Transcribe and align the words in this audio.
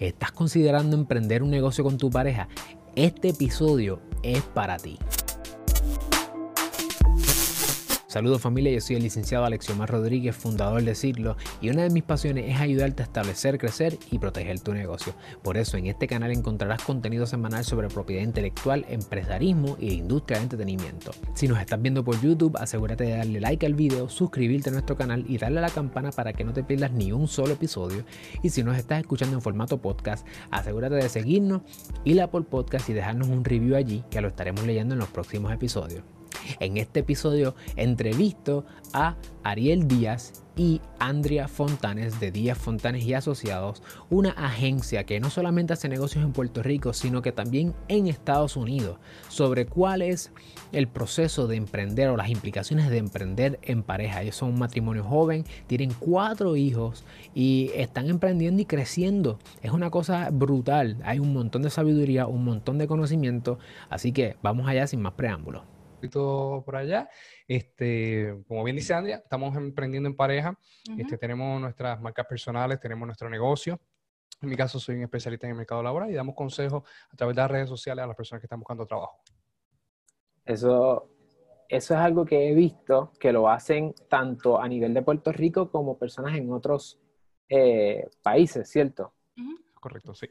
¿Estás 0.00 0.32
considerando 0.32 0.96
emprender 0.96 1.42
un 1.42 1.50
negocio 1.50 1.84
con 1.84 1.98
tu 1.98 2.10
pareja? 2.10 2.48
Este 2.96 3.28
episodio 3.28 4.00
es 4.22 4.42
para 4.42 4.76
ti. 4.76 4.98
Saludos 8.14 8.42
familia, 8.42 8.70
yo 8.70 8.80
soy 8.80 8.94
el 8.94 9.02
licenciado 9.02 9.44
Alexiomar 9.44 9.90
Rodríguez, 9.90 10.36
fundador 10.36 10.80
de 10.84 10.94
Cirlo, 10.94 11.36
y 11.60 11.70
una 11.70 11.82
de 11.82 11.90
mis 11.90 12.04
pasiones 12.04 12.44
es 12.48 12.60
ayudarte 12.60 13.02
a 13.02 13.06
establecer, 13.06 13.58
crecer 13.58 13.98
y 14.08 14.20
proteger 14.20 14.60
tu 14.60 14.72
negocio. 14.72 15.14
Por 15.42 15.56
eso 15.56 15.78
en 15.78 15.86
este 15.86 16.06
canal 16.06 16.30
encontrarás 16.30 16.80
contenido 16.84 17.26
semanal 17.26 17.64
sobre 17.64 17.88
propiedad 17.88 18.22
intelectual, 18.22 18.86
empresarismo 18.88 19.76
y 19.80 19.94
industria 19.94 20.38
de 20.38 20.44
entretenimiento. 20.44 21.10
Si 21.34 21.48
nos 21.48 21.58
estás 21.58 21.82
viendo 21.82 22.04
por 22.04 22.20
YouTube, 22.20 22.56
asegúrate 22.56 23.02
de 23.02 23.16
darle 23.16 23.40
like 23.40 23.66
al 23.66 23.74
video, 23.74 24.08
suscribirte 24.08 24.70
a 24.70 24.74
nuestro 24.74 24.96
canal 24.96 25.24
y 25.26 25.38
darle 25.38 25.58
a 25.58 25.62
la 25.62 25.70
campana 25.70 26.12
para 26.12 26.34
que 26.34 26.44
no 26.44 26.52
te 26.52 26.62
pierdas 26.62 26.92
ni 26.92 27.10
un 27.10 27.26
solo 27.26 27.54
episodio. 27.54 28.04
Y 28.44 28.50
si 28.50 28.62
nos 28.62 28.78
estás 28.78 29.00
escuchando 29.00 29.34
en 29.34 29.42
formato 29.42 29.82
podcast, 29.82 30.24
asegúrate 30.52 30.94
de 30.94 31.08
seguirnos 31.08 31.62
y 32.04 32.14
la 32.14 32.30
por 32.30 32.44
podcast 32.44 32.88
y 32.90 32.92
dejarnos 32.92 33.26
un 33.26 33.44
review 33.44 33.74
allí 33.74 34.04
que 34.08 34.20
lo 34.20 34.28
estaremos 34.28 34.64
leyendo 34.64 34.94
en 34.94 35.00
los 35.00 35.08
próximos 35.08 35.52
episodios. 35.52 36.04
En 36.60 36.76
este 36.76 37.00
episodio 37.00 37.54
entrevisto 37.76 38.64
a 38.92 39.16
Ariel 39.42 39.88
Díaz 39.88 40.44
y 40.56 40.80
Andrea 40.98 41.48
Fontanes 41.48 42.20
de 42.20 42.30
Díaz 42.30 42.58
Fontanes 42.58 43.04
y 43.04 43.14
Asociados, 43.14 43.82
una 44.08 44.30
agencia 44.30 45.04
que 45.04 45.20
no 45.20 45.30
solamente 45.30 45.72
hace 45.72 45.88
negocios 45.88 46.24
en 46.24 46.32
Puerto 46.32 46.62
Rico, 46.62 46.92
sino 46.92 47.22
que 47.22 47.32
también 47.32 47.74
en 47.88 48.06
Estados 48.06 48.56
Unidos, 48.56 48.98
sobre 49.28 49.66
cuál 49.66 50.02
es 50.02 50.30
el 50.72 50.86
proceso 50.86 51.46
de 51.46 51.56
emprender 51.56 52.08
o 52.08 52.16
las 52.16 52.30
implicaciones 52.30 52.88
de 52.88 52.98
emprender 52.98 53.58
en 53.62 53.82
pareja. 53.82 54.22
Ellos 54.22 54.36
son 54.36 54.50
un 54.50 54.58
matrimonio 54.58 55.04
joven, 55.04 55.44
tienen 55.66 55.92
cuatro 55.98 56.56
hijos 56.56 57.04
y 57.34 57.70
están 57.74 58.08
emprendiendo 58.08 58.62
y 58.62 58.66
creciendo. 58.66 59.38
Es 59.62 59.72
una 59.72 59.90
cosa 59.90 60.28
brutal, 60.30 60.98
hay 61.04 61.18
un 61.18 61.32
montón 61.32 61.62
de 61.62 61.70
sabiduría, 61.70 62.26
un 62.26 62.44
montón 62.44 62.78
de 62.78 62.86
conocimiento, 62.86 63.58
así 63.90 64.12
que 64.12 64.36
vamos 64.42 64.68
allá 64.68 64.86
sin 64.86 65.02
más 65.02 65.14
preámbulos 65.14 65.73
por 66.10 66.76
allá. 66.76 67.08
Este, 67.46 68.42
como 68.46 68.64
bien 68.64 68.76
dice 68.76 68.94
Andrea, 68.94 69.16
estamos 69.16 69.56
emprendiendo 69.56 70.08
en 70.08 70.16
pareja. 70.16 70.58
este, 70.98 71.18
tenemos 71.18 71.60
nuestras 71.60 72.00
marcas 72.00 72.26
personales, 72.26 72.80
tenemos 72.80 73.06
nuestro 73.06 73.28
negocio. 73.28 73.80
En 74.40 74.48
mi 74.48 74.56
caso, 74.56 74.78
soy 74.78 74.96
un 74.96 75.02
especialista 75.02 75.46
en 75.46 75.52
el 75.52 75.56
mercado 75.56 75.82
laboral 75.82 76.10
y 76.10 76.14
damos 76.14 76.34
consejos 76.34 76.82
a 77.10 77.16
través 77.16 77.34
de 77.34 77.42
las 77.42 77.50
redes 77.50 77.68
sociales 77.68 78.04
a 78.04 78.06
las 78.06 78.16
personas 78.16 78.40
que 78.40 78.46
están 78.46 78.60
buscando 78.60 78.86
trabajo. 78.86 79.20
Eso, 80.44 81.10
eso 81.68 81.94
es 81.94 82.00
algo 82.00 82.24
que 82.24 82.50
he 82.50 82.54
visto 82.54 83.12
que 83.18 83.32
lo 83.32 83.48
hacen 83.48 83.94
tanto 84.08 84.60
a 84.60 84.68
nivel 84.68 84.92
de 84.92 85.02
Puerto 85.02 85.32
Rico 85.32 85.70
como 85.70 85.98
personas 85.98 86.36
en 86.36 86.52
otros 86.52 87.00
eh, 87.48 88.08
países, 88.22 88.68
¿cierto? 88.68 89.14
Correcto, 89.80 90.14
sí. 90.14 90.28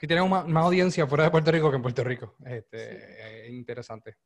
Y 0.00 0.06
tenemos 0.06 0.46
más, 0.46 0.64
audiencia 0.64 1.06
fuera 1.06 1.24
de 1.24 1.30
Puerto 1.30 1.50
Rico 1.50 1.70
que 1.70 1.76
en 1.76 1.82
Puerto 1.82 2.04
Rico. 2.04 2.36
Este, 2.44 3.46
Es 3.46 3.52
interesante 3.52 4.16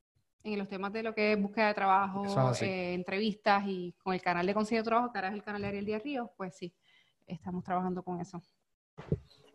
en 0.45 0.59
los 0.59 0.69
temas 0.69 0.93
de 0.93 1.03
lo 1.03 1.15
que 1.15 1.33
es 1.33 1.41
búsqueda 1.41 1.69
de 1.69 1.75
trabajo, 1.75 2.25
eh, 2.61 2.95
entrevistas 2.95 3.65
y 3.67 3.95
con 4.03 4.15
el 4.15 4.23
canal 4.23 4.47
de 4.47 4.55
Consejo 4.55 4.81
de 4.81 4.85
Trabajo, 4.85 5.13
que 5.13 5.19
ahora 5.19 5.29
es 5.29 5.35
el 5.35 5.43
canal 5.43 5.63
de 5.63 5.69
Ariel 5.69 5.85
Díaz 5.85 6.03
Ríos, 6.03 6.29
pues 6.37 6.57
sí, 6.57 6.75
estamos 7.27 7.63
trabajando 7.65 8.03
con 8.03 8.21
eso. 8.21 8.43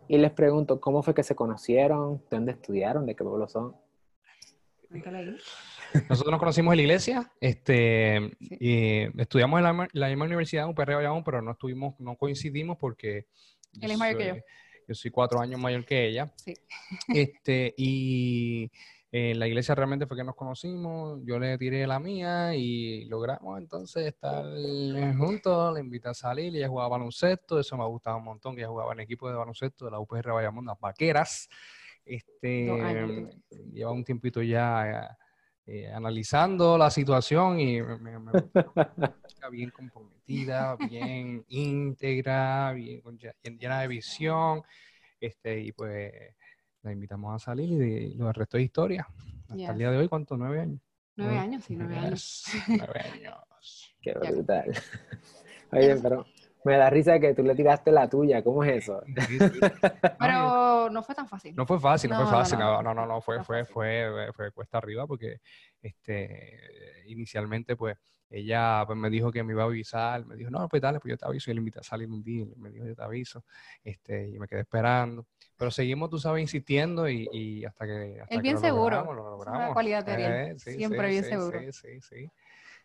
Y 0.08 0.18
les 0.18 0.32
pregunto, 0.32 0.80
¿cómo 0.80 1.04
fue 1.04 1.14
que 1.14 1.24
se 1.24 1.36
conocieron? 1.36 2.24
¿Dónde 2.30 2.54
estudiaron? 2.54 3.06
¿De 3.06 3.16
qué 3.16 3.24
pueblo 3.24 3.48
son? 3.48 3.76
Nosotros 6.10 6.32
nos 6.32 6.40
conocimos 6.40 6.72
en 6.74 6.78
la 6.78 6.82
iglesia, 6.82 7.32
este, 7.42 8.38
y 8.40 9.20
estudiamos 9.20 9.60
en 9.60 9.90
la, 9.92 10.08
misma 10.08 10.26
universidad, 10.26 10.64
en 10.64 10.72
UPR 10.72 10.96
Bayamón, 10.96 11.24
pero 11.24 11.42
no 11.42 11.52
estuvimos, 11.52 12.00
no 12.00 12.16
coincidimos 12.16 12.78
porque... 12.78 13.28
Él 13.82 13.92
es 13.92 13.98
mayor 13.98 14.18
que 14.18 14.28
yo. 14.28 14.36
Yo 14.88 14.96
soy 14.96 15.12
cuatro 15.12 15.42
años 15.42 15.60
mayor 15.60 15.84
que 15.84 16.08
ella. 16.08 16.32
Sí. 16.38 16.54
Este, 17.10 17.74
y 17.78 18.72
en 19.11 19.39
la 19.39 19.47
iglesia 19.47 19.73
realmente 19.73 20.05
fue 20.05 20.17
que 20.17 20.23
nos 20.23 20.36
conocimos, 20.36 21.22
yo 21.23 21.39
le 21.39 21.58
tiré 21.58 21.88
la 21.88 22.00
mía 22.00 22.56
y 22.56 23.06
logramos 23.06 23.57
entonces 23.57 24.06
estar 24.06 24.44
juntos, 25.18 25.73
le 25.73 25.79
invité 25.79 26.09
a 26.09 26.13
salir, 26.13 26.56
ella 26.56 26.68
jugaba 26.68 26.90
baloncesto, 26.90 27.59
eso 27.59 27.78
me 27.78 27.85
gustaba 27.85 28.17
un 28.17 28.25
montón, 28.25 28.56
que 28.56 28.62
ella 28.62 28.69
jugaba 28.69 28.91
en 28.94 29.00
el 29.00 29.03
equipo 29.06 29.29
de 29.29 29.35
baloncesto 29.35 29.85
de 29.85 29.91
la 29.91 30.00
UPR 30.00 30.31
Bayamón, 30.31 30.66
las 30.66 30.79
vaqueras. 30.79 31.47
Este, 32.03 32.66
lleva 33.73 33.91
un 33.91 34.03
tiempito 34.03 34.41
ya 34.41 35.17
eh, 35.66 35.91
analizando 35.91 36.78
la 36.78 36.90
situación 36.90 37.59
y 37.59 37.81
me, 37.81 38.19
me, 38.19 38.31
bien 39.51 39.69
comprometida, 39.72 40.75
bien 40.75 41.46
íntegra, 41.47 42.73
bien 42.73 43.01
llena 43.57 43.81
de 43.81 43.88
visión, 43.88 44.63
este, 45.19 45.59
y 45.59 45.72
pues 45.72 46.13
la 46.88 46.94
invitamos 46.94 47.36
a 47.36 47.40
salir 47.46 47.81
y 47.81 48.14
lo 48.16 48.31
resto 48.31 48.58
de 48.58 48.64
historia. 48.64 49.08
Hasta 49.50 49.72
el 49.72 49.78
día 49.78 49.92
de 49.92 49.98
hoy, 49.98 50.08
¿cuánto? 50.08 50.38
¿Nueve 50.38 50.62
años? 50.62 50.81
Nueve 51.18 51.38
años, 51.38 51.64
sí, 51.64 51.75
nueve 51.75 51.98
años. 51.98 52.46
Nueve 52.68 53.00
años. 53.14 53.96
Qué 54.02 54.14
brutal. 54.14 54.72
Oye, 55.74 55.96
pero 55.97 56.26
me 56.63 56.78
da 56.78 56.90
risa 56.90 57.19
que 57.19 57.34
tú 57.34 57.44
le 57.44 57.56
tiraste 57.56 57.91
la 57.91 58.09
tuya, 58.09 58.44
¿cómo 58.44 58.63
es 58.63 58.84
eso? 58.84 59.01
Pero 60.19 60.90
no 60.90 61.03
fue 61.03 61.16
tan 61.16 61.28
fácil. 61.28 61.56
No 61.56 61.66
fue 61.66 61.79
fácil, 61.79 62.09
no, 62.09 62.18
fue 62.18 62.31
fácil, 62.31 62.59
no, 62.59 62.81
no, 62.81 62.94
no, 62.94 63.22
fue, 63.22 63.44
fue, 63.44 63.66
fue, 63.66 64.31
fue, 64.34 64.51
cuesta 64.51 64.78
arriba 64.78 65.07
porque 65.07 65.40
este, 65.81 66.59
inicialmente 67.06 67.75
pues 67.75 67.97
ella 68.29 68.84
pues, 68.85 68.97
me 68.97 69.09
dijo 69.09 69.31
que 69.31 69.44
me 69.44 69.53
iba 69.53 69.63
a 69.63 69.67
avisar, 69.67 70.25
me 70.25 70.35
dijo, 70.35 70.50
no, 70.50 70.67
pues 70.67 70.81
dale, 70.81 71.00
pues 71.00 71.12
yo 71.12 71.17
te 71.17 71.25
aviso, 71.25 71.50
y 71.50 71.53
le 71.53 71.59
invité 71.59 71.79
a 71.79 71.84
salir 71.84 72.09
un 72.09 72.23
día, 72.23 72.46
me 72.57 72.69
dijo, 72.69 72.85
yo 72.85 72.96
te 72.96 73.03
aviso, 73.03 73.44
este, 73.84 74.28
y 74.28 74.40
me 74.40 74.47
quedé 74.47 74.62
esperando. 74.62 75.25
Pero 75.56 75.72
seguimos, 75.72 76.09
tú 76.09 76.19
sabes, 76.19 76.41
insistiendo 76.41 77.07
y, 77.07 77.28
y 77.31 77.66
hasta 77.66 77.85
que... 77.85 78.19
Hasta 78.22 78.35
es 78.35 78.41
bien 78.41 78.57
seguro. 78.57 79.03
Lo 79.13 79.29
logramos, 79.31 79.73
cualidad 79.73 80.06
de 80.06 80.51
eh, 80.51 80.59
Siempre 80.59 81.09
bien 81.09 81.23
seguro. 81.23 81.59
Sí, 81.59 81.72
sí, 81.72 82.01
sí. 82.01 82.31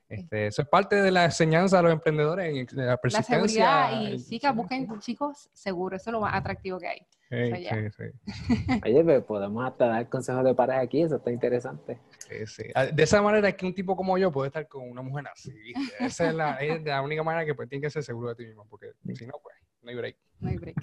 Este, 0.09 0.47
eso 0.49 0.63
es 0.63 0.69
parte 0.69 0.97
de 0.97 1.11
la 1.11 1.25
enseñanza 1.25 1.79
de 1.79 1.85
los 1.85 1.93
emprendedores, 1.93 2.67
de 2.69 2.85
la 2.85 2.97
persistencia. 2.99 3.65
La 3.65 3.89
seguridad 3.91 4.13
y 4.13 4.23
chicas, 4.23 4.55
busquen 4.55 5.01
chicos 5.01 5.49
seguros, 5.55 6.01
eso 6.01 6.11
es 6.11 6.13
lo 6.13 6.21
más 6.21 6.35
atractivo 6.35 6.79
que 6.79 6.89
hay. 6.89 7.07
Sí, 7.31 7.51
sí, 7.65 7.91
sí. 7.97 8.27
Oye, 8.85 9.05
pero 9.05 9.25
podemos 9.25 9.65
hasta 9.65 9.87
dar 9.87 10.09
consejos 10.11 10.45
de 10.45 10.55
pareja 10.55 10.81
aquí, 10.81 11.01
eso 11.01 11.17
está 11.17 11.31
interesante. 11.31 11.99
Sí, 12.19 12.47
sí. 12.47 12.65
Ah, 12.75 12.85
de 12.85 13.03
esa 13.03 13.23
manera 13.23 13.49
es 13.49 13.55
que 13.55 13.65
un 13.65 13.75
tipo 13.75 13.97
como 13.97 14.19
yo 14.19 14.31
puede 14.31 14.49
estar 14.49 14.69
con 14.69 14.91
una 14.91 15.01
mujer 15.01 15.25
así, 15.33 15.51
Esa 15.99 16.29
es 16.29 16.35
la, 16.35 16.57
es 16.61 16.85
la 16.85 17.01
única 17.01 17.23
manera 17.23 17.47
que 17.47 17.55
pues, 17.55 17.71
tiene 17.71 17.83
que 17.83 17.91
ser 17.91 18.03
seguro 18.03 18.29
de 18.29 18.35
ti 18.35 18.47
mismo, 18.47 18.67
porque 18.69 18.93
si 19.15 19.27
no, 19.27 19.33
pues, 19.43 19.57
no 19.81 19.91
hay 19.91 19.97
break. 19.97 20.17
No 20.41 20.51
hay 20.51 20.59
break. 20.59 20.77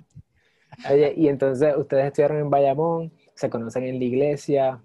Oye, 0.89 1.13
y 1.15 1.27
entonces 1.27 1.75
ustedes 1.77 2.05
estudiaron 2.05 2.39
en 2.39 2.49
Bayamón, 2.49 3.13
se 3.35 3.49
conocen 3.49 3.83
en 3.83 3.99
la 3.99 4.05
iglesia. 4.05 4.81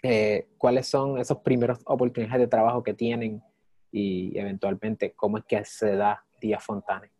Eh, 0.00 0.46
¿Cuáles 0.58 0.86
son 0.86 1.18
esos 1.18 1.38
primeros 1.38 1.80
oportunidades 1.84 2.40
de 2.40 2.46
trabajo 2.46 2.84
que 2.84 2.94
tienen 2.94 3.42
y 3.90 4.38
eventualmente 4.38 5.12
cómo 5.14 5.38
es 5.38 5.44
que 5.44 5.64
se 5.64 5.96
da 5.96 6.24
Díaz 6.40 6.64
Fontane? 6.64 7.10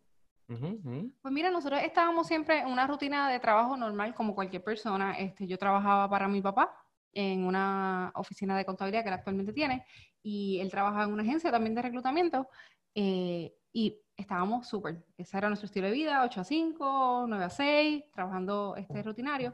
Pues 1.20 1.34
mira, 1.34 1.50
nosotros 1.50 1.80
estábamos 1.82 2.26
siempre 2.26 2.60
en 2.60 2.68
una 2.68 2.86
rutina 2.86 3.30
de 3.30 3.38
trabajo 3.38 3.76
normal 3.76 4.14
como 4.14 4.34
cualquier 4.34 4.64
persona. 4.64 5.18
Este, 5.18 5.46
yo 5.46 5.58
trabajaba 5.58 6.08
para 6.08 6.26
mi 6.26 6.40
papá 6.40 6.74
en 7.12 7.44
una 7.44 8.10
oficina 8.14 8.56
de 8.56 8.64
contabilidad 8.64 9.02
que 9.02 9.08
él 9.08 9.14
actualmente 9.14 9.52
tiene 9.52 9.84
y 10.22 10.58
él 10.60 10.70
trabajaba 10.70 11.04
en 11.04 11.12
una 11.12 11.22
agencia 11.22 11.50
también 11.50 11.74
de 11.74 11.82
reclutamiento 11.82 12.48
eh, 12.94 13.54
y 13.72 14.00
estábamos 14.16 14.66
súper. 14.66 15.04
Ese 15.16 15.36
era 15.36 15.48
nuestro 15.48 15.66
estilo 15.66 15.86
de 15.86 15.92
vida, 15.92 16.24
8 16.24 16.40
a 16.40 16.44
5, 16.44 17.26
9 17.28 17.44
a 17.44 17.50
6, 17.50 18.04
trabajando 18.12 18.74
este 18.76 19.02
rutinario. 19.02 19.52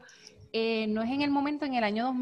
Eh, 0.53 0.87
no 0.87 1.01
es 1.01 1.11
en 1.11 1.21
el 1.21 1.29
momento, 1.29 1.65
en 1.65 1.73
el 1.73 1.83
año 1.83 2.13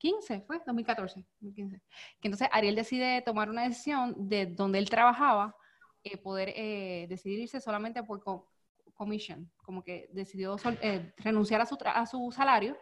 2015, 0.00 0.40
fue 0.46 0.58
2014, 0.66 1.24
2015, 1.40 1.80
que 2.20 2.28
entonces 2.28 2.48
Ariel 2.52 2.74
decide 2.74 3.22
tomar 3.22 3.50
una 3.50 3.64
decisión 3.64 4.14
de 4.16 4.46
donde 4.46 4.78
él 4.78 4.88
trabajaba 4.88 5.54
eh, 6.02 6.16
poder 6.16 6.52
eh, 6.56 7.06
decidirse 7.08 7.60
solamente 7.60 8.02
por 8.02 8.22
comisión, 8.94 9.50
como 9.62 9.84
que 9.84 10.08
decidió 10.12 10.56
eh, 10.80 11.12
renunciar 11.18 11.60
a 11.60 11.66
su, 11.66 11.76
a 11.84 12.06
su 12.06 12.32
salario, 12.32 12.76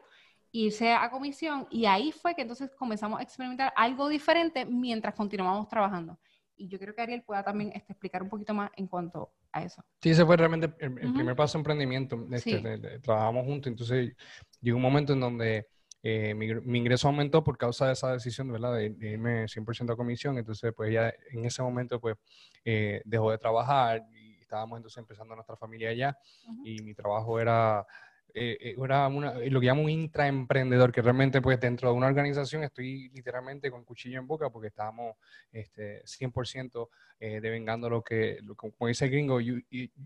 irse 0.52 0.92
a 0.92 1.10
comisión 1.10 1.66
y 1.70 1.86
ahí 1.86 2.12
fue 2.12 2.34
que 2.34 2.42
entonces 2.42 2.70
comenzamos 2.76 3.18
a 3.20 3.22
experimentar 3.22 3.72
algo 3.76 4.08
diferente 4.08 4.64
mientras 4.64 5.14
continuábamos 5.14 5.68
trabajando. 5.68 6.18
Y 6.56 6.68
yo 6.68 6.78
creo 6.78 6.94
que 6.94 7.02
Ariel 7.02 7.22
pueda 7.22 7.44
también 7.44 7.70
este, 7.74 7.92
explicar 7.92 8.22
un 8.22 8.28
poquito 8.28 8.52
más 8.52 8.70
en 8.76 8.88
cuanto 8.88 9.32
a 9.52 9.62
eso. 9.62 9.84
Sí, 10.02 10.10
ese 10.10 10.24
fue 10.24 10.36
realmente 10.36 10.72
el, 10.80 10.92
primer 10.92 11.36
paso 11.36 11.56
de 11.56 11.60
emprendimiento. 11.60 12.26
Este, 12.32 12.98
trabajamos 13.00 13.46
juntos, 13.46 13.70
entonces 13.70 14.16
llegó 14.60 14.76
un 14.76 14.82
momento 14.82 15.12
en 15.12 15.20
donde 15.20 15.68
eh, 16.02 16.34
mi, 16.34 16.78
ingreso 16.78 17.08
aumentó 17.08 17.42
por 17.42 17.58
causa 17.58 17.86
de 17.86 17.92
esa 17.92 18.12
decisión, 18.12 18.50
¿verdad? 18.52 18.74
De, 18.74 18.94
irme 19.00 19.46
100% 19.48 19.92
a 19.92 19.96
comisión. 19.96 20.38
Entonces, 20.38 20.72
pues 20.74 20.92
ya 20.92 21.12
en 21.30 21.44
ese 21.44 21.62
momento, 21.62 22.00
pues 22.00 22.16
eh, 22.64 23.02
dejó 23.04 23.30
de 23.30 23.38
trabajar 23.38 24.06
y 24.12 24.38
estábamos 24.40 24.78
entonces 24.78 24.98
empezando 24.98 25.34
nuestra 25.34 25.56
familia 25.56 25.90
allá 25.90 26.18
y 26.64 26.82
mi 26.82 26.94
trabajo 26.94 27.38
era 27.38 27.86
eh, 28.34 28.74
era 28.76 29.08
lo 29.08 29.60
que 29.60 29.66
llamo 29.66 29.82
un 29.82 29.90
intraemprendedor, 29.90 30.92
que 30.92 31.02
realmente 31.02 31.40
pues 31.40 31.58
dentro 31.58 31.90
de 31.90 31.96
una 31.96 32.06
organización 32.06 32.62
estoy 32.62 33.08
literalmente 33.10 33.70
con 33.70 33.84
cuchillo 33.84 34.18
en 34.18 34.26
boca 34.26 34.50
porque 34.50 34.68
estábamos 34.68 35.16
este, 35.50 36.04
100% 36.04 36.88
eh, 37.20 37.40
devengando 37.40 37.88
lo 37.88 38.02
que, 38.02 38.38
como 38.54 38.88
dice 38.88 39.06
el 39.06 39.10
gringo, 39.10 39.40
you, 39.40 39.60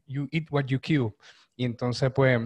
you, 0.07 0.29
eat 0.31 0.47
what 0.51 0.65
you 0.67 0.81
kill. 0.81 1.15
Y 1.57 1.65
entonces 1.65 2.11
pues 2.15 2.41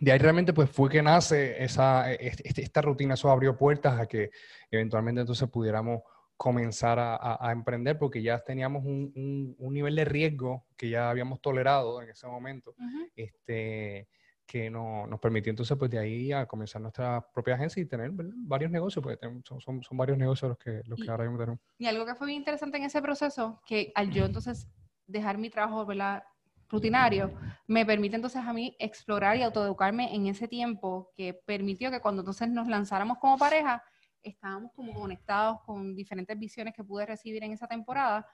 de 0.00 0.12
ahí 0.12 0.18
realmente 0.18 0.52
pues 0.52 0.70
fue 0.70 0.88
que 0.88 1.02
nace 1.02 1.62
esa, 1.62 2.12
este, 2.12 2.62
esta 2.62 2.80
rutina, 2.80 3.14
eso 3.14 3.30
abrió 3.30 3.56
puertas 3.56 4.00
a 4.00 4.06
que 4.06 4.30
eventualmente 4.70 5.20
entonces 5.20 5.48
pudiéramos 5.48 6.02
comenzar 6.36 6.98
a, 6.98 7.52
emprender 7.52 7.98
porque 7.98 8.22
ya 8.22 8.38
teníamos 8.38 8.82
un, 8.82 9.54
un, 9.58 9.74
nivel 9.74 9.94
de 9.94 10.06
riesgo 10.06 10.64
que 10.74 10.88
ya 10.88 11.10
habíamos 11.10 11.42
tolerado 11.42 12.00
en 12.00 12.08
ese 12.08 12.26
momento. 12.26 12.74
este, 13.14 14.08
que 14.50 14.68
no, 14.68 15.06
nos 15.06 15.20
permitió 15.20 15.50
entonces 15.50 15.76
pues 15.78 15.90
de 15.92 15.98
ahí 16.00 16.32
a 16.32 16.44
comenzar 16.46 16.82
nuestra 16.82 17.20
propia 17.20 17.54
agencia 17.54 17.80
y 17.80 17.86
tener 17.86 18.10
varios 18.12 18.70
negocios, 18.70 19.00
porque 19.00 19.16
son, 19.44 19.60
son, 19.60 19.80
son, 19.80 19.96
varios 19.96 20.18
negocios 20.18 20.48
los 20.48 20.58
que, 20.58 20.82
los 20.86 20.98
que 20.98 21.08
ahora 21.08 21.22
mismo 21.22 21.38
tenemos. 21.38 21.60
Y 21.78 21.86
algo 21.86 22.04
que 22.04 22.16
fue 22.16 22.26
bien 22.26 22.40
interesante 22.40 22.78
en 22.78 22.82
ese 22.82 23.00
proceso, 23.00 23.62
que 23.64 23.92
al 23.94 24.10
yo 24.10 24.24
entonces 24.24 24.66
dejar 25.06 25.38
mi 25.38 25.50
trabajo 25.50 25.86
¿verdad? 25.86 26.24
Rutinario, 26.70 27.32
me 27.66 27.84
permite 27.84 28.16
entonces 28.16 28.42
a 28.44 28.52
mí 28.52 28.76
explorar 28.78 29.36
y 29.36 29.42
autoeducarme 29.42 30.14
en 30.14 30.26
ese 30.26 30.48
tiempo 30.48 31.10
que 31.14 31.34
permitió 31.34 31.90
que 31.90 32.00
cuando 32.00 32.22
entonces 32.22 32.48
nos 32.48 32.68
lanzáramos 32.68 33.18
como 33.18 33.36
pareja, 33.36 33.82
estábamos 34.22 34.72
como 34.74 34.94
conectados 34.94 35.60
con 35.66 35.94
diferentes 35.94 36.38
visiones 36.38 36.74
que 36.74 36.84
pude 36.84 37.06
recibir 37.06 37.42
en 37.42 37.52
esa 37.52 37.66
temporada 37.66 38.26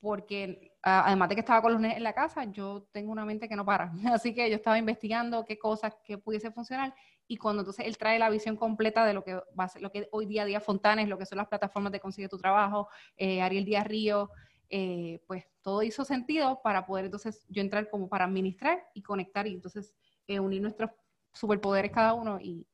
porque 0.00 0.72
además 0.82 1.30
de 1.30 1.34
que 1.34 1.40
estaba 1.40 1.62
con 1.62 1.72
los 1.72 1.82
en 1.82 2.02
la 2.02 2.12
casa, 2.12 2.44
yo 2.44 2.86
tengo 2.92 3.10
una 3.10 3.24
mente 3.24 3.48
que 3.48 3.56
no 3.56 3.64
para. 3.64 3.90
Así 4.12 4.34
que 4.34 4.50
yo 4.50 4.56
estaba 4.56 4.76
investigando 4.76 5.46
qué 5.46 5.58
cosas 5.58 5.96
que 6.04 6.18
pudiese 6.18 6.50
funcionar 6.50 6.94
y 7.26 7.38
cuando 7.38 7.62
entonces 7.62 7.86
él 7.86 7.96
trae 7.96 8.18
la 8.18 8.28
visión 8.28 8.54
completa 8.54 9.06
de 9.06 9.14
lo 9.14 9.24
que 9.24 9.36
va 9.58 9.64
a 9.64 9.68
ser, 9.68 9.80
lo 9.80 9.90
que 9.90 10.06
hoy 10.12 10.26
día 10.26 10.44
día 10.44 10.60
Fontanes, 10.60 11.08
lo 11.08 11.16
que 11.16 11.24
son 11.24 11.38
las 11.38 11.48
plataformas 11.48 11.90
de 11.90 12.00
Consigue 12.00 12.28
tu 12.28 12.36
Trabajo, 12.36 12.88
eh, 13.16 13.40
Ariel 13.40 13.64
Díaz 13.64 13.86
Río, 13.86 14.30
eh, 14.68 15.22
pues 15.26 15.44
todo 15.62 15.82
hizo 15.82 16.04
sentido 16.04 16.60
para 16.62 16.86
poder 16.86 17.06
entonces 17.06 17.44
yo 17.48 17.62
entrar 17.62 17.88
como 17.90 18.08
para 18.08 18.24
administrar 18.24 18.82
y 18.94 19.02
conectar 19.02 19.46
y 19.46 19.54
entonces 19.54 19.94
eh, 20.26 20.40
unir 20.40 20.62
nuestros 20.62 20.90
superpoderes 21.32 21.90
cada 21.90 22.14
uno 22.14 22.38
y, 22.40 22.66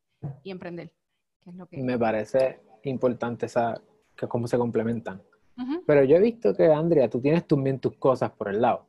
y 0.43 0.51
emprender. 0.51 0.93
Que 1.41 1.51
es 1.51 1.57
lo 1.57 1.67
que... 1.67 1.79
Me 1.79 1.99
parece 1.99 2.61
importante 2.85 3.47
esa, 3.47 3.81
que 4.17 4.27
cómo 4.29 4.47
se 4.47 4.59
complementan 4.59 5.23
pero 5.87 6.05
yo 6.05 6.17
he 6.17 6.21
visto 6.21 6.55
que, 6.55 6.67
Andrea, 6.67 7.09
tú 7.09 7.21
tienes 7.21 7.47
también 7.47 7.79
tus 7.79 7.97
cosas 7.97 8.31
por 8.31 8.49
el 8.49 8.61
lado. 8.61 8.87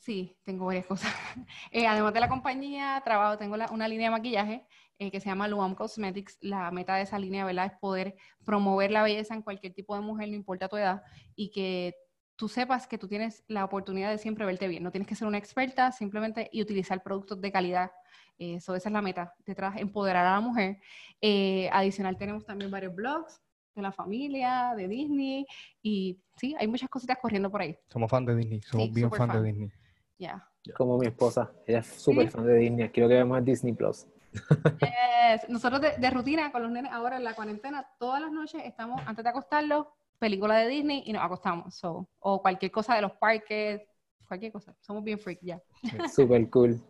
Sí, 0.00 0.36
tengo 0.44 0.66
varias 0.66 0.86
cosas. 0.86 1.12
Eh, 1.72 1.86
además 1.86 2.12
de 2.14 2.20
la 2.20 2.28
compañía, 2.28 3.00
trabajo, 3.04 3.38
tengo 3.38 3.56
una 3.70 3.88
línea 3.88 4.08
de 4.08 4.16
maquillaje 4.16 4.66
eh, 4.98 5.10
que 5.10 5.20
se 5.20 5.28
llama 5.28 5.48
Luam 5.48 5.74
Cosmetics. 5.74 6.38
La 6.40 6.70
meta 6.70 6.96
de 6.96 7.02
esa 7.02 7.18
línea, 7.18 7.44
¿verdad? 7.44 7.66
Es 7.66 7.78
poder 7.78 8.16
promover 8.44 8.90
la 8.90 9.02
belleza 9.02 9.34
en 9.34 9.42
cualquier 9.42 9.72
tipo 9.72 9.94
de 9.94 10.00
mujer, 10.00 10.28
no 10.28 10.34
importa 10.34 10.68
tu 10.68 10.76
edad, 10.76 11.02
y 11.36 11.50
que 11.50 11.94
tú 12.40 12.48
sepas 12.48 12.86
que 12.86 12.96
tú 12.96 13.06
tienes 13.06 13.44
la 13.48 13.66
oportunidad 13.66 14.10
de 14.10 14.16
siempre 14.16 14.46
verte 14.46 14.66
bien. 14.66 14.82
No 14.82 14.90
tienes 14.90 15.06
que 15.06 15.14
ser 15.14 15.28
una 15.28 15.36
experta, 15.36 15.92
simplemente 15.92 16.48
y 16.50 16.62
utilizar 16.62 17.02
productos 17.02 17.38
de 17.38 17.52
calidad. 17.52 17.90
Eso, 18.38 18.74
esa 18.74 18.88
es 18.88 18.92
la 18.94 19.02
meta, 19.02 19.34
detrás, 19.44 19.76
empoderar 19.76 20.24
a 20.24 20.32
la 20.32 20.40
mujer. 20.40 20.78
Eh, 21.20 21.68
adicional, 21.70 22.16
tenemos 22.16 22.46
también 22.46 22.70
varios 22.70 22.94
blogs 22.94 23.42
de 23.74 23.82
la 23.82 23.92
familia, 23.92 24.72
de 24.74 24.88
Disney, 24.88 25.46
y 25.82 26.18
sí, 26.34 26.56
hay 26.58 26.66
muchas 26.66 26.88
cositas 26.88 27.18
corriendo 27.20 27.50
por 27.50 27.60
ahí. 27.60 27.76
Somos 27.88 28.10
fan 28.10 28.24
de 28.24 28.34
Disney, 28.34 28.62
somos 28.62 28.90
bien 28.90 29.10
fan, 29.10 29.28
de 29.28 29.42
Disney. 29.42 29.70
Ya. 30.18 30.48
Como 30.74 30.96
mi 30.96 31.08
esposa, 31.08 31.52
ella 31.66 31.80
es 31.80 31.88
súper 31.88 32.30
fan 32.30 32.46
de 32.46 32.56
Disney, 32.56 32.88
quiero 32.88 33.10
que 33.10 33.16
veamos 33.16 33.44
Disney 33.44 33.74
Plus. 33.74 34.06
Nosotros 35.48 35.82
de, 35.82 36.10
rutina 36.10 36.50
con 36.52 36.62
los 36.62 36.72
nenes 36.72 36.90
ahora 36.90 37.18
en 37.18 37.24
la 37.24 37.34
cuarentena, 37.34 37.86
todas 37.98 38.22
las 38.22 38.32
noches 38.32 38.62
estamos, 38.64 39.02
antes 39.04 39.22
de 39.22 39.28
acostarlos, 39.28 39.88
película 40.20 40.58
de 40.58 40.68
Disney 40.68 41.02
y 41.06 41.12
nos 41.12 41.24
acostamos. 41.24 41.80
o 41.82 42.42
cualquier 42.42 42.70
cosa 42.70 42.94
de 42.94 43.02
los 43.02 43.12
parques, 43.12 43.82
cualquier 44.28 44.52
cosa. 44.52 44.76
Somos 44.80 45.02
bien 45.02 45.18
freak 45.18 45.40
ya. 45.42 45.60
Súper 46.14 46.48
cool. 46.50 46.80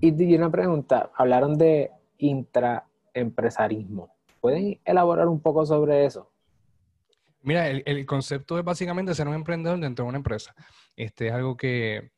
Y, 0.00 0.36
una 0.36 0.50
pregunta, 0.50 1.10
hablaron 1.16 1.58
de 1.58 1.90
intraempresarismo. 2.18 4.14
¿Pueden 4.40 4.80
elaborar 4.84 5.26
un 5.26 5.40
poco 5.40 5.66
sobre 5.66 6.04
eso? 6.04 6.30
Mira, 7.42 7.68
el, 7.68 8.06
concepto 8.06 8.58
es 8.58 8.64
básicamente 8.64 9.14
ser 9.14 9.26
un 9.26 9.34
emprendedor 9.34 9.80
dentro 9.80 10.04
de 10.04 10.08
una 10.10 10.18
empresa. 10.18 10.54
Este 10.94 11.28
es 11.28 11.32
algo 11.32 11.56
que 11.56 12.12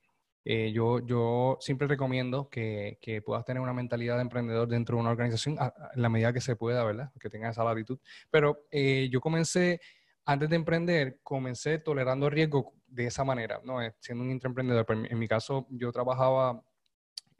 eh, 0.44 0.72
yo, 0.72 0.98
yo 1.06 1.56
siempre 1.60 1.86
recomiendo 1.86 2.48
que, 2.50 2.98
que, 3.00 3.22
puedas 3.22 3.44
tener 3.44 3.62
una 3.62 3.72
mentalidad 3.72 4.16
de 4.16 4.22
emprendedor 4.22 4.68
dentro 4.68 4.96
de 4.96 5.02
una 5.02 5.10
organización 5.10 5.56
en 5.94 6.02
la 6.02 6.08
medida 6.08 6.32
que 6.32 6.40
se 6.40 6.56
pueda, 6.56 6.84
¿verdad? 6.84 7.12
Que 7.20 7.30
tengas 7.30 7.52
esa 7.52 7.64
latitud. 7.64 7.98
Pero 8.30 8.64
eh, 8.70 9.08
yo 9.10 9.20
comencé, 9.20 9.80
antes 10.24 10.48
de 10.48 10.56
emprender, 10.56 11.20
comencé 11.22 11.78
tolerando 11.78 12.30
riesgo 12.30 12.74
de 12.86 13.06
esa 13.06 13.24
manera, 13.24 13.60
¿no? 13.64 13.82
Eh, 13.82 13.94
siendo 14.00 14.24
un 14.24 14.30
intraemprendedor. 14.30 14.86
En 15.10 15.18
mi 15.18 15.28
caso, 15.28 15.66
yo 15.70 15.92
trabajaba 15.92 16.62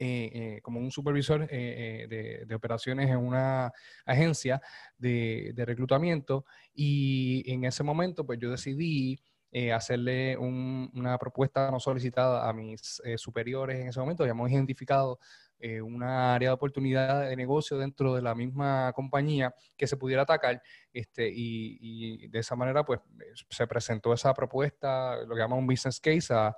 eh, 0.03 0.31
eh, 0.33 0.61
como 0.63 0.79
un 0.79 0.89
supervisor 0.89 1.47
eh, 1.51 2.07
de, 2.47 2.55
operaciones 2.55 3.07
en 3.07 3.17
una 3.17 3.71
agencia 4.03 4.59
de, 4.97 5.53
reclutamiento 5.55 6.43
y 6.73 7.43
en 7.45 7.65
ese 7.65 7.83
momento 7.83 8.25
pues 8.25 8.39
yo 8.39 8.49
decidí 8.49 9.21
hacerle 9.71 10.37
una 10.37 11.19
propuesta 11.19 11.69
no 11.69 11.79
solicitada 11.79 12.49
a 12.49 12.53
mis 12.53 12.99
superiores 13.17 13.79
en 13.79 13.89
ese 13.89 13.99
momento, 13.99 14.23
habíamos 14.23 14.49
identificado 14.49 15.19
una 15.83 16.33
área 16.33 16.49
de 16.49 16.53
oportunidad 16.53 17.29
de 17.29 17.35
negocio 17.35 17.77
dentro 17.77 18.15
de 18.15 18.21
la 18.21 18.33
misma 18.35 18.91
compañía 18.93 19.53
que 19.77 19.87
se 19.87 19.97
pudiera 19.97 20.23
atacar 20.23 20.61
este, 20.91 21.29
y, 21.31 22.27
de 22.27 22.39
esa 22.39 22.55
manera 22.55 22.83
pues 22.83 22.99
se 23.49 23.67
presentó 23.67 24.13
esa 24.13 24.33
propuesta, 24.33 25.17
lo 25.25 25.35
que 25.35 25.41
llama 25.41 25.55
un 25.55 25.67
business 25.67 25.99
case 25.99 26.33
a 26.33 26.55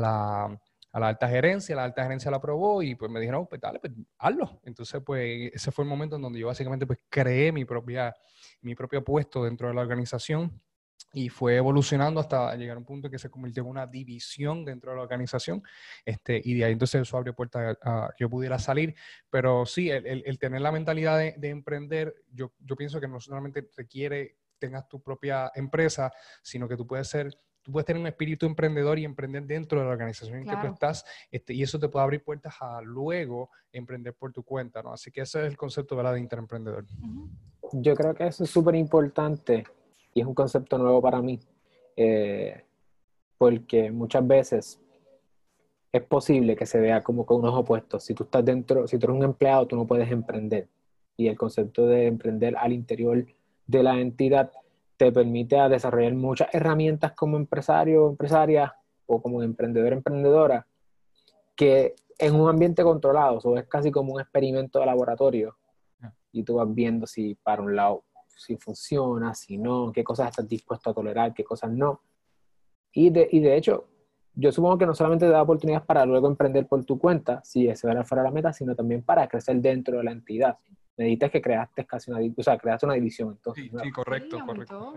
la 0.00 0.60
a 0.92 1.00
la 1.00 1.08
alta 1.08 1.28
gerencia, 1.28 1.74
la 1.74 1.84
alta 1.84 2.02
gerencia 2.02 2.30
la 2.30 2.36
aprobó 2.36 2.82
y 2.82 2.94
pues 2.94 3.10
me 3.10 3.18
dijeron, 3.18 3.46
pues 3.46 3.60
dale, 3.60 3.80
pues 3.80 3.92
hazlo. 4.18 4.60
Entonces, 4.64 5.00
pues 5.04 5.50
ese 5.52 5.72
fue 5.72 5.84
el 5.84 5.88
momento 5.88 6.16
en 6.16 6.22
donde 6.22 6.38
yo 6.38 6.48
básicamente 6.48 6.86
pues 6.86 6.98
creé 7.08 7.50
mi, 7.50 7.64
propia, 7.64 8.14
mi 8.60 8.74
propio 8.74 9.02
puesto 9.02 9.44
dentro 9.44 9.68
de 9.68 9.74
la 9.74 9.80
organización 9.80 10.60
y 11.12 11.28
fue 11.28 11.56
evolucionando 11.56 12.20
hasta 12.20 12.54
llegar 12.56 12.76
a 12.76 12.78
un 12.78 12.84
punto 12.84 13.06
en 13.06 13.12
que 13.12 13.18
se 13.18 13.30
convirtió 13.30 13.62
en 13.62 13.68
una 13.68 13.86
división 13.86 14.64
dentro 14.64 14.90
de 14.90 14.96
la 14.96 15.02
organización 15.02 15.62
este, 16.04 16.40
y 16.42 16.54
de 16.54 16.64
ahí 16.64 16.72
entonces 16.72 17.02
eso 17.02 17.16
abrió 17.16 17.34
puertas 17.34 17.76
a, 17.82 18.10
que 18.16 18.24
yo 18.24 18.30
pudiera 18.30 18.58
salir, 18.58 18.94
pero 19.30 19.66
sí, 19.66 19.90
el, 19.90 20.22
el, 20.24 20.38
tener 20.38 20.60
la 20.62 20.72
mentalidad 20.72 21.18
de, 21.18 21.34
de, 21.36 21.50
emprender, 21.50 22.14
yo, 22.32 22.52
yo 22.60 22.76
pienso 22.76 23.00
que 23.00 23.08
no 23.08 23.20
solamente 23.20 23.68
requiere 23.76 24.36
tengas 24.58 24.88
tu 24.88 25.02
propia 25.02 25.50
empresa, 25.54 26.12
sino 26.40 26.68
que 26.68 26.76
tú 26.76 26.86
puedes 26.86 27.08
ser 27.08 27.36
tú 27.62 27.70
puedes 27.70 27.86
tener 27.86 28.00
un 28.00 28.08
espíritu 28.08 28.44
emprendedor 28.44 28.98
y 28.98 29.04
emprender 29.04 29.44
dentro 29.44 29.78
de 29.78 29.86
la 29.86 29.92
organización 29.92 30.38
en 30.38 30.46
que 30.46 30.56
tú 30.56 30.66
estás, 30.72 31.04
este, 31.30 31.54
y 31.54 31.62
eso 31.62 31.78
te 31.78 31.88
puede 31.88 32.02
abrir 32.02 32.24
puertas 32.24 32.56
a 32.60 32.80
luego 32.82 33.50
emprender 33.70 34.14
por 34.14 34.32
tu 34.32 34.42
cuenta, 34.42 34.82
¿no? 34.82 34.92
Así 34.92 35.10
que 35.10 35.20
ese 35.20 35.40
es 35.40 35.46
el 35.46 35.56
concepto 35.56 35.94
de 35.94 36.20
interemprendedor. 36.20 36.84
Yo 37.72 37.94
creo 37.94 38.14
que 38.14 38.26
eso 38.26 38.44
es 38.44 38.50
súper 38.50 38.74
importante 38.74 39.64
y 40.14 40.20
es 40.20 40.26
un 40.26 40.34
concepto 40.34 40.78
nuevo 40.78 41.00
para 41.00 41.20
mí, 41.22 41.40
eh, 41.96 42.64
porque 43.38 43.90
muchas 43.90 44.26
veces 44.26 44.80
es 45.92 46.02
posible 46.02 46.56
que 46.56 46.66
se 46.66 46.80
vea 46.80 47.02
como 47.02 47.26
con 47.26 47.40
unos 47.40 47.54
opuestos. 47.54 48.04
Si 48.04 48.14
tú 48.14 48.24
estás 48.24 48.44
dentro, 48.44 48.86
si 48.86 48.98
tú 48.98 49.06
eres 49.06 49.16
un 49.16 49.24
empleado, 49.24 49.66
tú 49.66 49.76
no 49.76 49.86
puedes 49.86 50.10
emprender. 50.10 50.68
Y 51.16 51.28
el 51.28 51.36
concepto 51.36 51.86
de 51.86 52.06
emprender 52.06 52.56
al 52.56 52.72
interior 52.72 53.26
de 53.66 53.82
la 53.82 54.00
entidad 54.00 54.50
te 54.96 55.12
permite 55.12 55.56
desarrollar 55.68 56.14
muchas 56.14 56.48
herramientas 56.52 57.12
como 57.12 57.36
empresario 57.36 58.06
o 58.06 58.10
empresaria 58.10 58.74
o 59.06 59.20
como 59.20 59.42
emprendedor 59.42 59.92
emprendedora 59.92 60.66
que 61.56 61.94
en 62.18 62.34
un 62.34 62.48
ambiente 62.48 62.82
controlado, 62.82 63.38
o 63.38 63.58
es 63.58 63.66
casi 63.66 63.90
como 63.90 64.14
un 64.14 64.20
experimento 64.20 64.78
de 64.78 64.86
laboratorio 64.86 65.56
y 66.30 66.42
tú 66.42 66.54
vas 66.54 66.72
viendo 66.72 67.06
si 67.06 67.34
para 67.34 67.62
un 67.62 67.76
lado 67.76 68.04
si 68.36 68.56
funciona, 68.56 69.34
si 69.34 69.58
no, 69.58 69.92
qué 69.92 70.02
cosas 70.02 70.30
estás 70.30 70.48
dispuesto 70.48 70.90
a 70.90 70.94
tolerar, 70.94 71.34
qué 71.34 71.44
cosas 71.44 71.70
no. 71.70 72.02
Y 72.92 73.10
de, 73.10 73.28
y 73.30 73.40
de 73.40 73.56
hecho, 73.56 73.88
yo 74.34 74.52
supongo 74.52 74.78
que 74.78 74.86
no 74.86 74.94
solamente 74.94 75.26
te 75.26 75.32
da 75.32 75.42
oportunidades 75.42 75.86
para 75.86 76.04
luego 76.06 76.28
emprender 76.28 76.66
por 76.66 76.84
tu 76.84 76.98
cuenta, 76.98 77.42
si 77.44 77.68
ese 77.68 77.90
era 77.90 78.04
fuera 78.04 78.22
la 78.22 78.30
meta, 78.30 78.52
sino 78.52 78.74
también 78.74 79.02
para 79.02 79.28
crecer 79.28 79.56
dentro 79.60 79.98
de 79.98 80.04
la 80.04 80.12
entidad 80.12 80.58
me 80.96 81.18
que 81.18 81.42
creaste 81.42 81.86
casi 81.86 82.10
una, 82.10 82.20
o 82.36 82.42
sea, 82.42 82.58
creaste 82.58 82.86
una 82.86 82.94
división. 82.94 83.30
Entonces, 83.30 83.70
sí, 83.82 83.90
correcto, 83.90 84.38
correcto. 84.44 84.94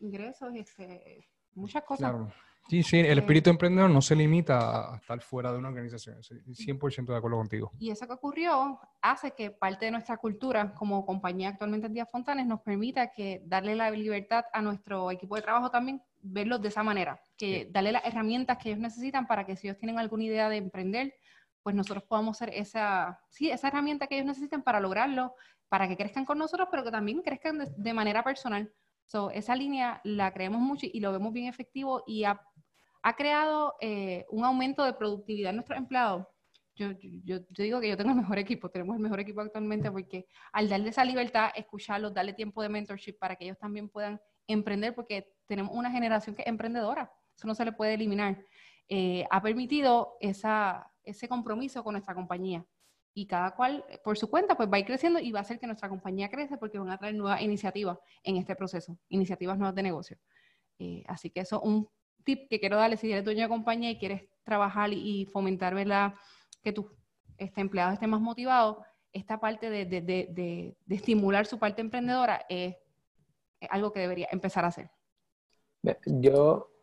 Ingresos, 0.00 0.54
este, 0.54 1.26
muchas 1.54 1.82
cosas. 1.84 2.10
Claro. 2.10 2.32
Sí, 2.68 2.82
sí, 2.82 2.98
el 2.98 3.18
espíritu 3.18 3.50
emprendedor 3.50 3.90
no 3.90 4.00
se 4.00 4.16
limita 4.16 4.94
a 4.94 4.96
estar 4.96 5.20
fuera 5.20 5.52
de 5.52 5.58
una 5.58 5.68
organización, 5.68 6.22
100% 6.22 7.12
de 7.12 7.16
acuerdo 7.16 7.36
contigo. 7.36 7.72
Y 7.78 7.90
eso 7.90 8.06
que 8.06 8.14
ocurrió 8.14 8.80
hace 9.02 9.32
que 9.32 9.50
parte 9.50 9.84
de 9.84 9.90
nuestra 9.90 10.16
cultura 10.16 10.72
como 10.74 11.04
compañía 11.04 11.50
actualmente 11.50 11.86
en 11.86 11.94
Díaz 11.94 12.08
Fontanes 12.10 12.46
nos 12.46 12.62
permita 12.62 13.12
que 13.12 13.42
darle 13.44 13.76
la 13.76 13.90
libertad 13.90 14.44
a 14.52 14.62
nuestro 14.62 15.10
equipo 15.10 15.36
de 15.36 15.42
trabajo 15.42 15.70
también, 15.70 16.02
verlos 16.22 16.62
de 16.62 16.68
esa 16.68 16.82
manera, 16.82 17.20
que 17.36 17.68
darle 17.70 17.92
las 17.92 18.04
herramientas 18.06 18.56
que 18.56 18.70
ellos 18.70 18.80
necesitan 18.80 19.26
para 19.26 19.44
que 19.44 19.56
si 19.56 19.66
ellos 19.66 19.78
tienen 19.78 19.98
alguna 19.98 20.24
idea 20.24 20.48
de 20.48 20.56
emprender, 20.56 21.14
pues 21.62 21.74
nosotros 21.74 22.04
podamos 22.04 22.36
ser 22.38 22.50
esa, 22.52 23.20
sí, 23.28 23.50
esa 23.50 23.68
herramienta 23.68 24.06
que 24.06 24.16
ellos 24.16 24.26
necesitan 24.26 24.62
para 24.62 24.80
lograrlo, 24.80 25.34
para 25.68 25.88
que 25.88 25.96
crezcan 25.96 26.24
con 26.24 26.38
nosotros, 26.38 26.68
pero 26.70 26.84
que 26.84 26.90
también 26.90 27.22
crezcan 27.22 27.58
de, 27.76 27.92
manera 27.94 28.22
personal. 28.22 28.72
So, 29.06 29.30
esa 29.30 29.54
línea 29.54 30.00
la 30.04 30.32
creemos 30.32 30.60
mucho 30.60 30.86
y 30.90 31.00
lo 31.00 31.12
vemos 31.12 31.32
bien 31.32 31.46
efectivo 31.46 32.02
y 32.06 32.24
ha, 32.24 32.40
ha 33.02 33.16
creado 33.16 33.74
eh, 33.80 34.24
un 34.30 34.44
aumento 34.44 34.84
de 34.84 34.94
productividad 34.94 35.50
en 35.50 35.56
nuestros 35.56 35.78
empleados. 35.78 36.26
Yo, 36.76 36.90
yo, 37.00 37.38
yo, 37.50 37.62
digo 37.62 37.80
que 37.80 37.88
yo 37.88 37.96
tengo 37.96 38.10
el 38.10 38.16
mejor 38.16 38.38
equipo, 38.38 38.68
tenemos 38.68 38.96
el 38.96 39.02
mejor 39.02 39.20
equipo 39.20 39.40
actualmente 39.40 39.92
porque 39.92 40.26
al 40.52 40.68
darle 40.68 40.88
esa 40.88 41.04
libertad, 41.04 41.50
escucharlos, 41.54 42.12
darle 42.12 42.32
tiempo 42.32 42.62
de 42.62 42.68
mentorship 42.68 43.16
para 43.18 43.36
que 43.36 43.44
ellos 43.44 43.58
también 43.58 43.88
puedan 43.88 44.20
emprender, 44.48 44.94
porque 44.94 45.32
tenemos 45.46 45.72
una 45.74 45.90
generación 45.90 46.34
que 46.34 46.42
es 46.42 46.48
emprendedora, 46.48 47.12
eso 47.36 47.46
no 47.46 47.54
se 47.54 47.64
le 47.64 47.72
puede 47.72 47.94
eliminar, 47.94 48.44
eh, 48.88 49.24
ha 49.30 49.40
permitido 49.40 50.16
esa, 50.20 50.90
ese 51.04 51.28
compromiso 51.28 51.82
con 51.84 51.92
nuestra 51.92 52.14
compañía. 52.14 52.64
Y 53.14 53.26
cada 53.26 53.54
cual 53.54 53.84
eh, 53.88 53.98
por 54.02 54.18
su 54.18 54.28
cuenta 54.28 54.56
pues 54.56 54.68
va 54.70 54.76
a 54.76 54.80
ir 54.80 54.86
creciendo 54.86 55.20
y 55.20 55.30
va 55.32 55.38
a 55.38 55.42
hacer 55.42 55.58
que 55.58 55.66
nuestra 55.66 55.88
compañía 55.88 56.28
crece 56.28 56.56
porque 56.58 56.78
van 56.78 56.90
a 56.90 56.98
traer 56.98 57.14
nuevas 57.14 57.40
iniciativas 57.40 57.98
en 58.22 58.36
este 58.36 58.56
proceso, 58.56 58.98
iniciativas 59.08 59.56
nuevas 59.56 59.74
de 59.74 59.82
negocio. 59.82 60.18
Eh, 60.78 61.04
así 61.06 61.30
que 61.30 61.40
eso 61.40 61.56
es 61.56 61.62
un 61.68 61.88
tip 62.24 62.48
que 62.48 62.58
quiero 62.58 62.76
darle 62.76 62.96
si 62.96 63.10
eres 63.12 63.24
dueño 63.24 63.42
de 63.42 63.48
compañía 63.48 63.90
y 63.90 63.98
quieres 63.98 64.22
trabajar 64.42 64.92
y 64.92 65.26
fomentar 65.26 65.74
¿verdad? 65.74 66.14
que 66.62 66.72
tus 66.72 66.86
este, 67.38 67.60
empleados 67.60 67.94
estén 67.94 68.10
más 68.10 68.20
motivados, 68.20 68.78
esta 69.12 69.38
parte 69.38 69.70
de, 69.70 69.84
de, 69.84 70.00
de, 70.00 70.76
de 70.84 70.94
estimular 70.94 71.46
su 71.46 71.58
parte 71.58 71.80
emprendedora 71.80 72.44
es, 72.48 72.74
es, 73.60 73.68
algo 73.70 73.92
que 73.92 74.00
debería 74.00 74.28
empezar 74.32 74.64
a 74.64 74.68
hacer. 74.68 74.90
Yo 76.06 76.73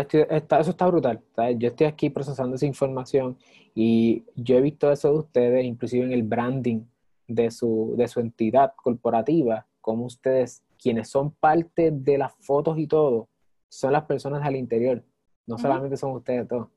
eso 0.00 0.70
está 0.70 0.86
brutal. 0.86 1.22
Yo 1.58 1.68
estoy 1.68 1.86
aquí 1.86 2.10
procesando 2.10 2.56
esa 2.56 2.66
información 2.66 3.38
y 3.74 4.24
yo 4.34 4.56
he 4.56 4.60
visto 4.60 4.90
eso 4.90 5.12
de 5.12 5.18
ustedes, 5.18 5.64
inclusive 5.64 6.04
en 6.04 6.12
el 6.12 6.22
branding 6.22 6.84
de 7.26 7.50
su, 7.50 7.94
de 7.96 8.08
su 8.08 8.20
entidad 8.20 8.72
corporativa, 8.76 9.66
como 9.80 10.04
ustedes, 10.06 10.62
quienes 10.78 11.08
son 11.08 11.32
parte 11.32 11.90
de 11.90 12.18
las 12.18 12.32
fotos 12.40 12.78
y 12.78 12.86
todo, 12.86 13.28
son 13.68 13.92
las 13.92 14.04
personas 14.04 14.44
al 14.44 14.56
interior, 14.56 15.04
no 15.46 15.58
solamente 15.58 15.96
son 15.96 16.12
ustedes 16.12 16.48
todos. 16.48 16.68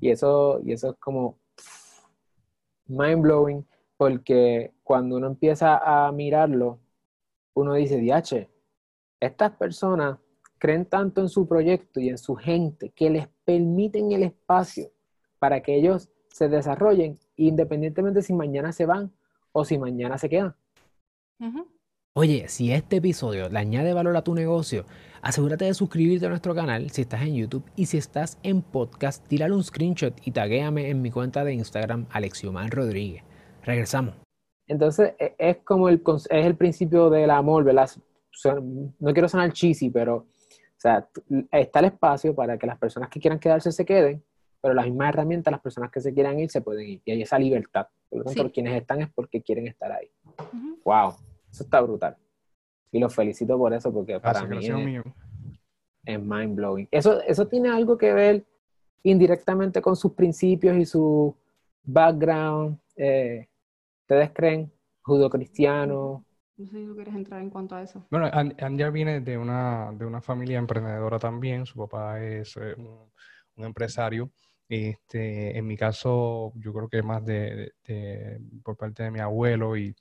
Y 0.00 0.10
eso, 0.10 0.60
y 0.64 0.72
eso 0.72 0.90
es 0.90 0.96
como 0.98 1.38
mind 2.86 3.22
blowing, 3.22 3.66
porque 3.96 4.72
cuando 4.82 5.16
uno 5.16 5.26
empieza 5.26 6.06
a 6.06 6.10
mirarlo, 6.12 6.78
uno 7.54 7.74
dice, 7.74 7.98
diache, 7.98 8.48
estas 9.20 9.52
personas 9.52 10.18
creen 10.60 10.84
tanto 10.84 11.20
en 11.22 11.28
su 11.28 11.48
proyecto 11.48 11.98
y 11.98 12.10
en 12.10 12.18
su 12.18 12.36
gente 12.36 12.90
que 12.90 13.10
les 13.10 13.28
permiten 13.44 14.12
el 14.12 14.22
espacio 14.22 14.92
para 15.38 15.62
que 15.62 15.74
ellos 15.74 16.10
se 16.28 16.48
desarrollen 16.48 17.18
independientemente 17.36 18.22
si 18.22 18.34
mañana 18.34 18.70
se 18.70 18.86
van 18.86 19.10
o 19.52 19.64
si 19.64 19.78
mañana 19.78 20.18
se 20.18 20.28
quedan. 20.28 20.54
Oye, 22.12 22.48
si 22.48 22.70
este 22.72 22.96
episodio 22.96 23.48
le 23.48 23.58
añade 23.58 23.94
valor 23.94 24.16
a 24.16 24.22
tu 24.22 24.34
negocio, 24.34 24.84
asegúrate 25.22 25.64
de 25.64 25.74
suscribirte 25.74 26.26
a 26.26 26.28
nuestro 26.28 26.54
canal 26.54 26.90
si 26.90 27.02
estás 27.02 27.22
en 27.22 27.34
YouTube 27.34 27.64
y 27.74 27.86
si 27.86 27.96
estás 27.96 28.38
en 28.42 28.60
podcast, 28.60 29.26
tírale 29.26 29.54
un 29.54 29.64
screenshot 29.64 30.14
y 30.26 30.32
taguéame 30.32 30.90
en 30.90 31.00
mi 31.00 31.10
cuenta 31.10 31.42
de 31.42 31.54
Instagram 31.54 32.06
Alexiomar 32.10 32.68
Rodríguez. 32.70 33.24
Regresamos. 33.62 34.14
Entonces, 34.66 35.14
e, 35.18 35.34
es 35.38 35.56
como 35.64 35.88
el, 35.88 36.02
es 36.06 36.46
el 36.46 36.56
principio 36.56 37.08
del 37.08 37.30
amor, 37.30 37.64
¿verdad? 37.64 37.90
No 38.98 39.12
quiero 39.12 39.28
sonar 39.28 39.52
cheesy, 39.52 39.88
pero 39.90 40.26
o 40.80 40.82
sea, 40.82 41.06
está 41.52 41.80
el 41.80 41.84
espacio 41.84 42.34
para 42.34 42.56
que 42.56 42.66
las 42.66 42.78
personas 42.78 43.10
que 43.10 43.20
quieran 43.20 43.38
quedarse 43.38 43.70
se 43.70 43.84
queden, 43.84 44.24
pero 44.62 44.72
las 44.72 44.86
mismas 44.86 45.10
herramientas, 45.10 45.52
las 45.52 45.60
personas 45.60 45.90
que 45.90 46.00
se 46.00 46.14
quieran 46.14 46.38
ir 46.40 46.50
se 46.50 46.62
pueden 46.62 46.88
ir. 46.88 47.02
Y 47.04 47.10
hay 47.10 47.20
esa 47.20 47.38
libertad. 47.38 47.88
Por 48.08 48.20
lo 48.20 48.24
tanto, 48.24 48.50
quienes 48.50 48.80
están 48.80 49.02
es 49.02 49.10
porque 49.10 49.42
quieren 49.42 49.66
estar 49.66 49.92
ahí. 49.92 50.10
¡Wow! 50.82 51.16
Eso 51.50 51.64
está 51.64 51.82
brutal. 51.82 52.16
Y 52.90 52.98
los 52.98 53.14
felicito 53.14 53.58
por 53.58 53.74
eso, 53.74 53.92
porque 53.92 54.18
para 54.20 54.42
mí 54.46 54.56
es, 56.06 56.18
mind 56.18 56.56
blowing. 56.56 56.88
Eso, 56.90 57.20
eso 57.24 57.46
tiene 57.46 57.68
algo 57.68 57.98
que 57.98 58.14
ver 58.14 58.46
indirectamente 59.02 59.82
con 59.82 59.96
sus 59.96 60.14
principios 60.14 60.78
y 60.78 60.86
su 60.86 61.36
background. 61.82 62.78
Eh, 62.96 63.48
¿Ustedes 64.04 64.30
creen? 64.32 64.72
Judo-cristiano, 65.02 66.24
no 66.60 66.66
sé 66.66 66.78
si 66.78 66.86
tú 66.86 66.94
quieres 66.94 67.14
entrar 67.14 67.40
en 67.40 67.48
cuanto 67.48 67.74
a 67.74 67.82
eso. 67.82 68.06
Bueno, 68.10 68.30
Andia 68.32 68.90
viene 68.90 69.20
de 69.20 69.38
una, 69.38 69.90
de 69.92 70.04
una 70.04 70.20
familia 70.20 70.58
emprendedora 70.58 71.18
también. 71.18 71.64
Su 71.64 71.78
papá 71.78 72.22
es 72.22 72.56
eh, 72.56 72.74
un, 72.76 73.10
empresario. 73.64 74.30
Este, 74.68 75.56
en 75.56 75.66
mi 75.66 75.76
caso, 75.76 76.52
yo 76.56 76.72
creo 76.72 76.88
que 76.88 77.02
más 77.02 77.24
de, 77.24 77.72
por 78.62 78.76
parte 78.76 79.02
de 79.02 79.10
mi 79.10 79.20
abuelo 79.20 79.76
y, 79.76 79.94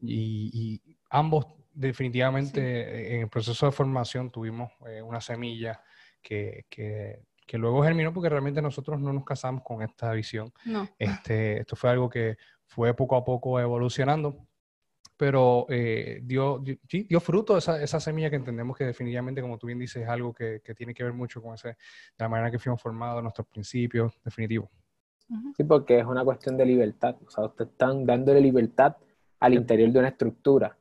y, 0.00 0.80
ambos 1.10 1.46
definitivamente 1.72 3.14
en 3.14 3.22
el 3.22 3.28
proceso 3.28 3.66
de 3.66 3.72
formación 3.72 4.30
tuvimos 4.30 4.72
eh, 4.86 5.00
una 5.00 5.20
semilla 5.20 5.82
que, 6.20 6.64
que, 6.68 7.20
que, 7.46 7.58
luego 7.58 7.84
germinó 7.84 8.12
porque 8.12 8.28
realmente 8.28 8.60
nosotros 8.60 9.00
no 9.00 9.12
nos 9.12 9.24
casamos 9.24 9.62
con 9.62 9.82
esta 9.82 10.12
visión. 10.12 10.52
No. 10.64 10.88
Este, 10.98 11.60
esto 11.60 11.76
fue 11.76 11.90
algo 11.90 12.08
que 12.08 12.36
fue 12.66 12.94
poco 12.94 13.16
a 13.16 13.24
poco 13.24 13.60
evolucionando 13.60 14.46
pero 15.16 15.66
eh, 15.68 16.20
dio, 16.22 16.62
dio, 16.88 17.20
fruto 17.20 17.56
esa, 17.56 17.82
esa, 17.82 18.00
semilla 18.00 18.28
que 18.28 18.36
entendemos 18.36 18.76
que 18.76 18.84
definitivamente, 18.84 19.40
como 19.40 19.58
tú 19.58 19.66
bien 19.66 19.78
dices, 19.78 20.02
es 20.02 20.08
algo 20.08 20.34
que, 20.34 20.60
que 20.62 20.74
tiene 20.74 20.92
que 20.92 21.04
ver 21.04 21.12
mucho 21.12 21.40
con 21.42 21.54
ese, 21.54 21.76
la 22.18 22.28
manera 22.28 22.50
que 22.50 22.58
fuimos 22.58 22.80
formados, 22.80 23.22
nuestros 23.22 23.46
principios, 23.46 24.12
definitivo. 24.24 24.70
Sí, 25.56 25.64
porque 25.64 25.98
es 25.98 26.04
una 26.04 26.24
cuestión 26.24 26.56
de 26.56 26.66
libertad. 26.66 27.16
O 27.26 27.30
sea, 27.30 27.44
ustedes 27.46 27.72
están 27.72 28.06
dándole 28.06 28.40
libertad 28.40 28.96
al 29.40 29.54
interior 29.54 29.90
de 29.90 29.98
una 29.98 30.08
estructura. 30.08 30.76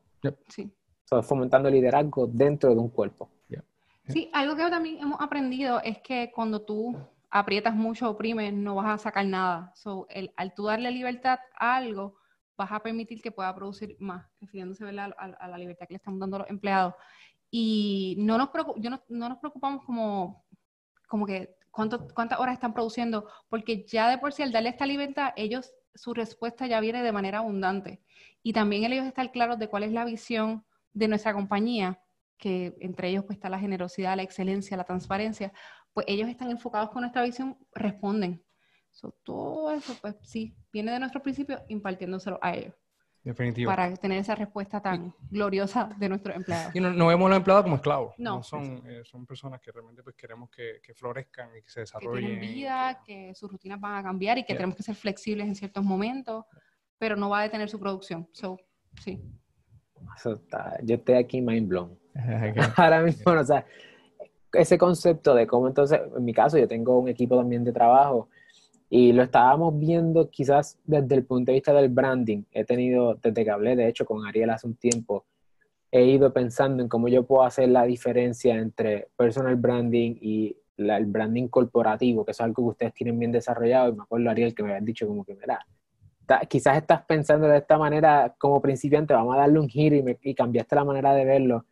Sí. 0.50 0.72
O 1.06 1.08
sea, 1.08 1.22
fomentando 1.22 1.70
liderazgo 1.70 2.28
dentro 2.28 2.70
de 2.70 2.80
un 2.80 2.90
cuerpo. 2.90 3.30
Sí, 4.08 4.30
algo 4.34 4.56
que 4.56 4.70
también 4.70 5.00
hemos 5.00 5.20
aprendido 5.20 5.82
es 5.82 5.98
que 6.00 6.32
cuando 6.32 6.62
tú 6.62 6.96
aprietas 7.32 7.76
mucho, 7.76 8.10
oprimes, 8.10 8.54
no 8.54 8.76
vas 8.76 8.88
a 8.88 8.98
sacar 8.98 9.26
nada. 9.26 9.72
So, 9.76 10.06
el, 10.10 10.32
al 10.38 10.54
tú 10.54 10.66
darle 10.66 10.92
libertad 10.92 11.40
a 11.58 11.76
algo, 11.78 12.16
vas 12.58 12.72
a 12.72 12.80
permitir 12.80 13.22
que 13.22 13.32
pueda 13.32 13.54
producir 13.54 13.96
más, 14.00 14.26
refiriéndose 14.40 14.84
a, 14.86 15.06
a, 15.06 15.48
la 15.48 15.58
libertad 15.58 15.88
que 15.88 15.94
le 15.94 15.98
estamos 15.98 16.20
dando 16.20 16.38
a 16.38 16.40
los 16.40 16.50
empleados. 16.50 16.94
Y 17.52 18.16
no 18.20 18.38
nos, 18.38 18.50
yo 18.78 18.90
no, 18.90 19.04
no, 19.10 19.30
nos 19.30 19.38
preocupamos 19.40 19.84
como, 19.86 20.46
como 21.08 21.26
que 21.26 21.56
cuánto, 21.72 22.08
cuántas 22.14 22.40
horas 22.40 22.54
están 22.54 22.74
produciendo, 22.74 23.30
porque 23.50 23.86
ya 23.86 24.10
de 24.10 24.18
por 24.18 24.34
sí 24.34 24.44
al 24.44 24.52
darle 24.52 24.70
esta 24.70 24.86
libertad, 24.86 25.34
ellos, 25.36 25.74
su 25.94 26.14
respuesta 26.14 26.68
ya 26.68 26.80
viene 26.80 27.04
de 27.04 27.12
manera 27.12 27.40
abundante. 27.40 28.02
Y 28.44 28.54
también 28.54 28.92
ellos 28.92 29.06
están 29.06 29.30
claros 29.30 29.60
de 29.60 29.68
cuál 29.68 29.84
es 29.84 29.92
la 29.92 30.06
visión 30.06 30.66
de 30.94 31.08
nuestra 31.08 31.34
compañía, 31.34 32.00
que 32.38 32.76
entre 32.80 33.10
ellos 33.10 33.24
pues 33.26 33.38
está 33.38 33.50
la 33.50 33.60
generosidad, 33.60 34.16
la 34.16 34.24
excelencia, 34.24 34.78
la 34.78 34.84
transparencia, 34.84 35.54
pues 35.94 36.06
ellos 36.10 36.30
están 36.30 36.52
enfocados 36.52 36.90
con 36.90 37.02
nuestra 37.02 37.24
visión, 37.24 37.58
responden 37.74 38.44
todo 39.24 39.72
eso, 39.72 39.94
pues 40.02 40.16
sí, 40.22 40.56
viene 40.72 40.92
de 40.92 41.00
nuestro 41.00 41.22
principio 41.22 41.62
impartiéndoselo 41.68 42.40
a 42.42 42.56
ellos. 42.56 42.74
Definitivo. 43.24 43.72
Para 43.72 43.92
tener 43.96 44.20
esa 44.20 44.36
respuesta 44.36 44.80
tan 44.80 45.12
gloriosa 45.32 45.90
de 45.98 46.10
nuestros 46.10 46.36
empleados. 46.36 46.76
Y 46.76 46.80
no, 46.80 47.08
vemos 47.08 47.26
a 47.26 47.30
los 47.30 47.38
empleados 47.38 47.64
como 47.64 47.78
esclavos. 47.78 48.14
No. 48.20 48.44
son, 48.44 48.84
eh, 48.88 49.02
son 49.04 49.26
personas 49.26 49.60
que 49.60 49.72
realmente 49.72 50.04
pues, 50.04 50.16
queremos 50.16 50.48
que, 50.52 50.80
que, 50.84 50.94
florezcan 50.94 51.50
y 51.58 51.64
que 51.64 51.70
se 51.70 51.80
desarrollen. 51.80 52.22
Que 52.22 52.38
tienen 52.38 52.56
vida, 52.56 53.02
que... 53.04 53.34
sus 53.34 53.52
rutinas 53.52 53.80
van 53.80 53.96
a 53.98 54.04
cambiar 54.04 54.38
y 54.38 54.44
que 54.44 54.54
tenemos 54.54 54.76
que 54.76 54.84
ser 54.84 54.94
flexibles 54.94 55.48
en 55.48 55.56
ciertos 55.56 55.84
momentos, 55.84 56.46
pero 57.00 57.16
no 57.16 57.30
va 57.30 57.40
a 57.40 57.44
detener 57.44 57.68
su 57.68 57.80
producción. 57.80 58.30
So, 58.32 58.60
sí. 59.02 59.20
yo 60.84 60.96
estoy 60.96 61.16
aquí 61.16 61.42
mind 61.42 61.68
blown. 61.68 61.98
Ahora 62.78 63.02
mismo, 63.02 63.32
o 63.32 63.44
sea, 63.44 63.66
ese 64.54 64.78
concepto 64.78 65.34
de 65.34 65.48
cómo 65.48 65.68
entonces, 65.68 66.00
en 66.16 66.24
mi 66.24 66.32
caso, 66.32 66.60
yo 66.60 66.68
tengo 66.68 67.00
un 67.00 67.10
equipo 67.10 67.36
también 67.36 67.64
de 67.64 67.74
trabajo 67.74 68.30
y 68.98 69.12
lo 69.12 69.24
estábamos 69.24 69.78
viendo 69.78 70.30
quizás 70.30 70.80
desde 70.86 71.16
el 71.16 71.26
punto 71.26 71.52
de 71.52 71.56
vista 71.56 71.74
del 71.74 71.90
branding. 71.90 72.44
He 72.54 72.64
tenido, 72.64 73.16
desde 73.16 73.44
que 73.44 73.52
hablé 73.52 73.76
de 73.76 73.90
hecho 73.90 74.06
con 74.06 74.26
Ariel 74.26 74.52
hace 74.52 74.68
un 74.68 74.76
tiempo, 74.76 75.26
he 75.92 76.06
ido 76.06 76.32
pensando 76.32 76.82
en 76.82 76.88
cómo 76.88 77.10
yo 77.10 77.26
puedo 77.26 77.44
hacer 77.44 77.68
la 77.68 77.84
diferencia 77.84 78.56
entre 78.56 79.10
personal 79.18 79.58
branding 79.58 80.16
y 80.22 80.56
el 80.78 81.08
branding 81.08 81.50
corporativo, 81.50 82.24
que 82.24 82.32
es 82.32 82.40
algo 82.40 82.64
que 82.64 82.70
ustedes 82.70 82.94
tienen 82.94 83.20
bien 83.20 83.34
desarrollado. 83.34 83.90
Y 83.90 83.98
me 83.98 84.04
acuerdo, 84.04 84.30
Ariel, 84.30 84.56
que 84.56 84.64
me 84.64 84.70
habían 84.70 84.86
dicho 84.86 85.06
como 85.06 85.26
que, 85.26 85.36
mira, 85.36 85.60
quizás 86.48 86.78
estás 86.78 87.02
pensando 87.04 87.50
de 87.50 87.58
esta 87.58 87.78
manera 87.78 88.34
como 88.38 88.62
principiante, 88.62 89.14
vamos 89.14 89.36
a 89.36 89.40
darle 89.40 89.60
un 89.60 89.68
giro 89.68 89.98
y, 89.98 90.18
y 90.22 90.34
cambiaste 90.34 90.74
la 90.74 90.86
manera 90.86 91.14
de 91.14 91.26
verlo. 91.26 91.66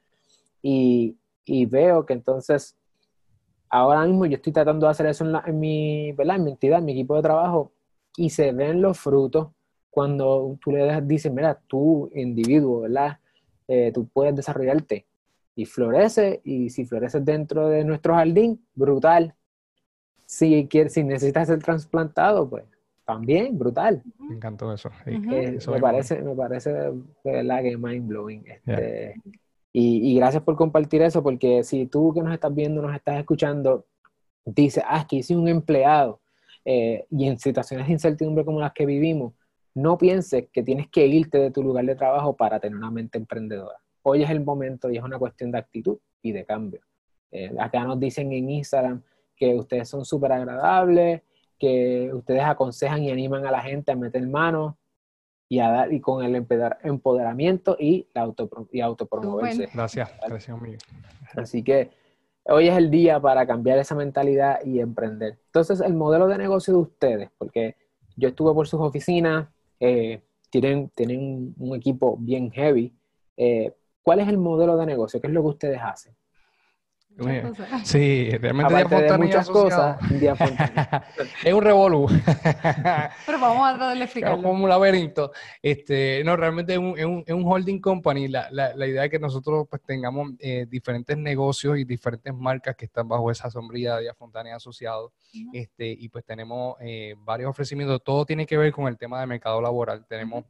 Y, 0.62 1.16
y 1.46 1.68
veo 1.68 2.06
que 2.06 2.12
entonces 2.12 2.76
ahora 3.74 4.06
mismo 4.06 4.28
yo 4.28 4.36
estoy 4.36 4.54
tratando 4.54 4.86
de 4.86 4.92
hacer 4.92 5.08
eso 5.08 5.26
en, 5.26 5.60
mi, 5.60 6.12
¿verdad? 6.12 6.36
en 6.36 6.44
mi 6.44 6.52
entidad, 6.52 6.80
en 6.80 6.86
mi 6.86 6.92
equipo 6.92 7.16
de 7.16 7.24
trabajo, 7.24 7.72
y 8.16 8.30
se 8.30 8.52
ven 8.52 8.84
los 8.84 9.00
frutos 9.00 9.48
cuando 9.90 10.60
tú 10.62 10.72
le 10.72 11.02
dices, 11.02 11.32
mira, 11.32 11.60
tú, 11.68 12.12
individuo, 12.14 12.82
¿verdad? 12.82 13.18
Eh, 13.68 13.92
tú 13.92 14.08
puedes 14.08 14.36
desarrollarte 14.36 15.08
y 15.56 15.66
florece, 15.66 16.42
y 16.44 16.70
si 16.70 16.86
floreces 16.86 17.26
dentro 17.26 17.68
de 17.68 17.84
nuestro 17.84 18.14
jardín, 18.14 18.64
brutal. 18.76 19.34
Si, 20.26 20.68
quieres, 20.68 20.94
si 20.94 21.04
necesitas 21.04 21.48
ser 21.48 21.62
trasplantado, 21.64 22.48
pues 22.48 22.66
también, 23.06 23.58
brutal. 23.58 24.04
Me 24.20 24.36
encantó 24.36 24.72
eso. 24.72 24.92
me, 25.06 25.80
parece, 25.80 26.22
me 26.22 26.36
parece 26.36 26.72
de 26.72 26.94
verdad 27.24 27.62
que 27.64 27.76
mind 27.76 28.08
blowing. 28.08 28.44
Este, 28.46 29.16
y, 29.76 30.16
gracias 30.16 30.44
por 30.44 30.56
compartir 30.56 31.02
eso, 31.02 31.24
porque 31.24 31.64
si 31.64 31.88
tú 31.88 32.14
que 32.14 32.22
nos 32.22 32.32
estás 32.32 32.54
viendo, 32.54 32.82
nos 32.82 32.96
estás 32.96 33.18
escuchando, 33.18 33.88
dices, 34.46 34.84
ah, 34.88 35.00
es 35.00 35.06
que 35.08 35.16
hice 35.18 35.36
un 35.36 35.48
empleado, 35.48 36.22
eh, 36.64 37.08
y 37.10 37.28
en 37.28 37.40
situaciones 37.40 37.88
de 37.88 37.94
incertidumbre 37.94 38.46
como 38.46 38.60
las 38.60 38.72
que 38.72 38.86
vivimos, 38.86 39.34
no 39.74 39.98
pienses 39.98 40.48
que 40.54 40.62
tienes 40.62 40.88
que 40.90 41.08
irte 41.08 41.40
de 41.40 41.50
tu 41.50 41.64
lugar 41.64 41.86
de 41.86 41.96
trabajo 41.96 42.36
para 42.36 42.60
tener 42.60 42.78
una 42.78 42.92
mente 42.92 43.18
emprendedora. 43.18 43.78
Hoy 44.04 44.22
es 44.22 44.30
el 44.30 44.42
momento 44.42 44.92
y 44.92 44.98
es 44.98 45.04
una 45.04 45.18
cuestión 45.18 45.52
de 45.52 45.58
actitud 45.58 45.98
y 46.22 46.32
de 46.32 46.46
cambio. 46.46 46.82
Eh, 47.32 47.52
acá 47.60 47.84
nos 47.84 48.00
dicen 48.00 48.32
en 48.32 48.52
Instagram 48.52 49.02
que 49.36 49.56
ustedes 49.56 49.90
son 49.90 50.06
súper 50.06 50.34
agradables, 50.34 51.24
que 51.58 52.12
ustedes 52.14 52.44
aconsejan 52.44 53.02
y 53.04 53.10
animan 53.10 53.48
a 53.48 53.52
la 53.52 53.62
gente 53.62 53.92
a 53.92 53.96
meter 53.96 54.26
manos 54.28 54.76
y 55.54 55.60
a 55.60 55.70
dar 55.70 55.94
y 55.94 56.00
con 56.00 56.26
el 56.26 56.48
empoderamiento 56.84 57.78
y 57.80 58.08
la 58.16 58.22
auto 58.22 58.50
y 58.72 58.82
autopromoverse. 58.82 59.70
Gracias, 59.72 60.12
gracias 60.28 60.58
amigo. 60.58 60.80
Así 61.36 61.62
que 61.62 61.92
hoy 62.46 62.70
es 62.70 62.76
el 62.76 62.90
día 62.90 63.20
para 63.20 63.46
cambiar 63.46 63.78
esa 63.78 63.94
mentalidad 63.94 64.66
y 64.66 64.80
emprender. 64.80 65.38
Entonces, 65.46 65.80
el 65.82 65.94
modelo 65.94 66.28
de 66.28 66.40
negocio 66.40 66.74
de 66.74 66.80
ustedes, 66.80 67.30
porque 67.38 67.76
yo 68.16 68.30
estuve 68.30 68.52
por 68.56 68.68
sus 68.68 68.82
oficinas, 68.82 69.48
eh, 69.80 70.24
tienen, 70.50 70.90
tienen 70.96 71.54
un 71.60 71.76
equipo 71.76 72.18
bien 72.18 72.50
heavy. 72.50 72.92
Eh, 73.38 73.74
¿Cuál 74.02 74.22
es 74.22 74.30
el 74.30 74.40
modelo 74.40 74.76
de 74.76 74.88
negocio? 74.88 75.22
¿Qué 75.22 75.28
es 75.28 75.34
lo 75.34 75.44
que 75.44 75.50
ustedes 75.50 75.80
hacen? 75.84 76.16
Sí, 77.84 78.30
realmente 78.32 78.74
Aparte 78.74 79.04
de 79.04 79.18
muchas 79.18 79.50
cosas, 79.50 79.98
es 81.44 81.54
un 81.54 81.62
revolú. 81.62 82.08
Pero 83.26 83.40
vamos 83.40 83.68
a 83.68 83.76
tratar 83.76 83.98
de 83.98 84.04
explicarlo. 84.04 84.38
Es 84.38 84.44
como 84.44 84.64
un 84.64 84.70
laberinto. 84.70 85.32
Este, 85.62 86.24
no, 86.24 86.36
realmente 86.36 86.74
es 86.74 86.80
un, 86.80 86.98
es 86.98 87.06
un, 87.06 87.24
es 87.26 87.34
un 87.34 87.44
holding 87.46 87.80
company. 87.80 88.28
La, 88.28 88.50
la, 88.52 88.76
la, 88.76 88.88
idea 88.88 89.06
es 89.06 89.12
que 89.12 89.20
nosotros 89.20 89.68
pues, 89.70 89.82
tengamos 89.84 90.32
eh, 90.40 90.66
diferentes 90.68 91.18
negocios 91.18 91.78
y 91.78 91.84
diferentes 91.84 92.34
marcas 92.34 92.76
que 92.76 92.86
están 92.86 93.08
bajo 93.08 93.30
esa 93.30 93.50
sombrilla 93.50 93.98
de 93.98 94.14
Fontana 94.14 94.50
y 94.50 94.54
Asociados. 94.54 95.12
este, 95.54 95.88
y 95.92 96.10
pues 96.10 96.26
tenemos 96.26 96.76
eh, 96.82 97.16
varios 97.20 97.50
ofrecimientos. 97.50 98.04
Todo 98.04 98.26
tiene 98.26 98.46
que 98.46 98.58
ver 98.58 98.72
con 98.72 98.88
el 98.88 98.98
tema 98.98 99.20
de 99.20 99.28
mercado 99.28 99.62
laboral. 99.62 100.06
Tenemos 100.08 100.46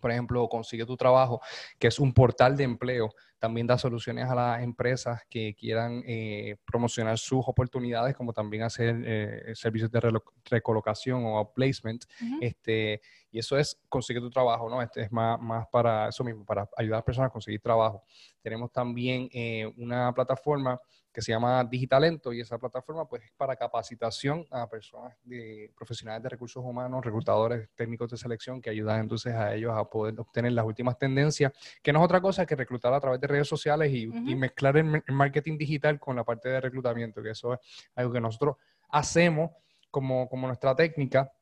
por 0.00 0.10
ejemplo, 0.10 0.48
Consigue 0.48 0.86
tu 0.86 0.96
Trabajo, 0.96 1.40
que 1.78 1.88
es 1.88 1.98
un 1.98 2.12
portal 2.12 2.56
de 2.56 2.64
empleo. 2.64 3.10
También 3.38 3.66
da 3.66 3.78
soluciones 3.78 4.28
a 4.28 4.34
las 4.34 4.62
empresas 4.62 5.22
que 5.28 5.54
quieran 5.54 6.02
eh, 6.06 6.56
promocionar 6.66 7.18
sus 7.18 7.44
oportunidades, 7.46 8.16
como 8.16 8.32
también 8.32 8.64
hacer 8.64 9.02
eh, 9.04 9.52
servicios 9.54 9.90
de 9.90 10.00
recolocación 10.44 11.22
o 11.24 11.52
placement. 11.52 12.04
este, 12.40 13.00
y 13.30 13.38
eso 13.38 13.58
es 13.58 13.78
Consigue 13.88 14.20
tu 14.20 14.30
Trabajo, 14.30 14.68
¿no? 14.68 14.82
Este 14.82 15.02
es 15.02 15.12
más, 15.12 15.40
más 15.40 15.66
para 15.68 16.08
eso 16.08 16.24
mismo, 16.24 16.44
para 16.44 16.68
ayudar 16.76 17.00
a 17.00 17.04
personas 17.04 17.28
a 17.28 17.32
conseguir 17.32 17.60
trabajo. 17.60 18.02
Tenemos 18.42 18.72
también 18.72 19.28
eh, 19.32 19.72
una 19.76 20.12
plataforma 20.12 20.80
que 21.12 21.22
se 21.22 21.32
llama 21.32 21.64
Digitalento 21.64 22.32
y 22.32 22.40
esa 22.40 22.58
plataforma 22.58 23.08
pues 23.08 23.24
es 23.24 23.32
para 23.36 23.56
capacitación 23.56 24.46
a 24.50 24.68
personas 24.68 25.16
de 25.24 25.72
profesionales 25.76 26.22
de 26.22 26.28
recursos 26.28 26.62
humanos, 26.64 27.04
reclutadores 27.04 27.68
técnicos 27.74 28.10
de 28.10 28.16
selección 28.16 28.60
que 28.60 28.70
ayudan 28.70 29.00
entonces 29.00 29.34
a 29.34 29.54
ellos 29.54 29.72
a 29.74 29.84
poder 29.88 30.18
obtener 30.20 30.52
las 30.52 30.64
últimas 30.64 30.96
tendencias, 30.98 31.52
que 31.82 31.92
no 31.92 32.00
es 32.00 32.04
otra 32.04 32.20
cosa 32.20 32.46
que 32.46 32.54
reclutar 32.54 32.92
a 32.92 33.00
través 33.00 33.20
de 33.20 33.26
redes 33.28 33.48
sociales 33.48 33.92
y, 33.92 34.06
mezclar 34.06 34.76
el, 34.76 35.02
marketing 35.08 35.56
digital 35.56 35.98
con 36.00 36.16
la 36.16 36.24
parte 36.24 36.48
de 36.48 36.60
reclutamiento, 36.60 37.22
que 37.22 37.30
eso 37.30 37.54
es 37.54 37.60
algo 37.94 38.12
que 38.12 38.20
nosotros 38.20 38.56
hacemos 38.90 39.50
como, 39.90 40.28
como 40.28 40.46
nuestra 40.46 40.74
técnica 40.74 41.32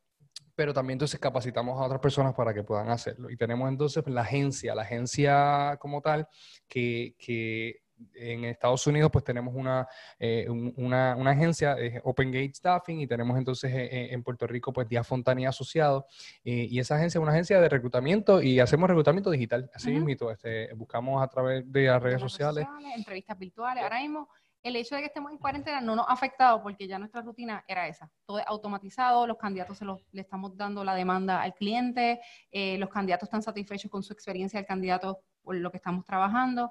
pero 0.56 0.72
también 0.72 0.94
entonces 0.94 1.20
capacitamos 1.20 1.78
a 1.78 1.84
otras 1.84 2.00
personas 2.00 2.34
para 2.34 2.54
que 2.54 2.64
puedan 2.64 2.88
hacerlo. 2.88 3.30
Y 3.30 3.36
tenemos 3.36 3.68
entonces 3.68 4.02
la 4.06 4.22
agencia, 4.22 4.74
la 4.74 4.82
agencia 4.82 5.76
como 5.78 6.00
tal, 6.00 6.26
que, 6.66 7.14
que 7.18 7.82
en 8.14 8.44
Estados 8.44 8.86
Unidos 8.86 9.10
pues 9.12 9.24
tenemos 9.24 9.54
una, 9.54 9.86
eh, 10.18 10.46
una, 10.48 11.16
una, 11.16 11.30
agencia, 11.30 11.76
Open 12.04 12.30
Gate 12.30 12.54
Staffing, 12.54 13.00
y 13.00 13.06
tenemos 13.06 13.36
entonces 13.38 13.72
eh, 13.72 13.84
eh, 13.84 14.08
en 14.12 14.22
Puerto 14.22 14.46
Rico 14.46 14.72
pues 14.72 14.88
Díaz 14.88 15.06
Fontana 15.06 15.48
Asociado, 15.48 16.06
y 16.42 16.78
esa 16.78 16.96
agencia 16.96 17.18
es 17.18 17.22
una 17.22 17.32
agencia 17.32 17.60
de 17.60 17.68
reclutamiento 17.68 18.42
y 18.42 18.60
hacemos 18.60 18.88
reclutamiento 18.88 19.30
digital, 19.30 19.70
así 19.74 19.90
mismo, 19.90 20.30
este, 20.30 20.72
buscamos 20.74 21.22
a 21.22 21.28
través 21.28 21.70
de 21.70 21.86
las 21.86 22.02
redes, 22.02 22.20
sociales. 22.20 22.66
Entrevistas 22.96 23.38
virtuales, 23.38 23.82
ahora 23.82 24.00
mismo 24.00 24.28
el 24.62 24.74
hecho 24.74 24.96
de 24.96 25.02
que 25.02 25.06
estemos 25.06 25.30
en 25.30 25.38
cuarentena 25.38 25.80
no 25.80 25.94
nos 25.94 26.08
ha 26.08 26.12
afectado 26.12 26.60
porque 26.60 26.88
ya 26.88 26.98
nuestra 26.98 27.22
rutina 27.22 27.64
era 27.68 27.86
esa. 27.86 28.10
Todo 28.24 28.40
es 28.40 28.44
automatizado, 28.48 29.24
los 29.24 29.36
candidatos 29.36 29.78
se 29.78 29.84
los, 29.84 30.04
le 30.10 30.22
estamos 30.22 30.56
dando 30.56 30.82
la 30.82 30.96
demanda 30.96 31.40
al 31.40 31.54
cliente, 31.54 32.20
los 32.52 32.88
candidatos 32.88 33.28
están 33.28 33.42
satisfechos 33.42 33.88
con 33.90 34.02
su 34.02 34.12
experiencia 34.12 34.58
del 34.58 34.66
candidato 34.66 35.22
lo 35.54 35.70
que 35.70 35.76
estamos 35.76 36.04
trabajando. 36.04 36.70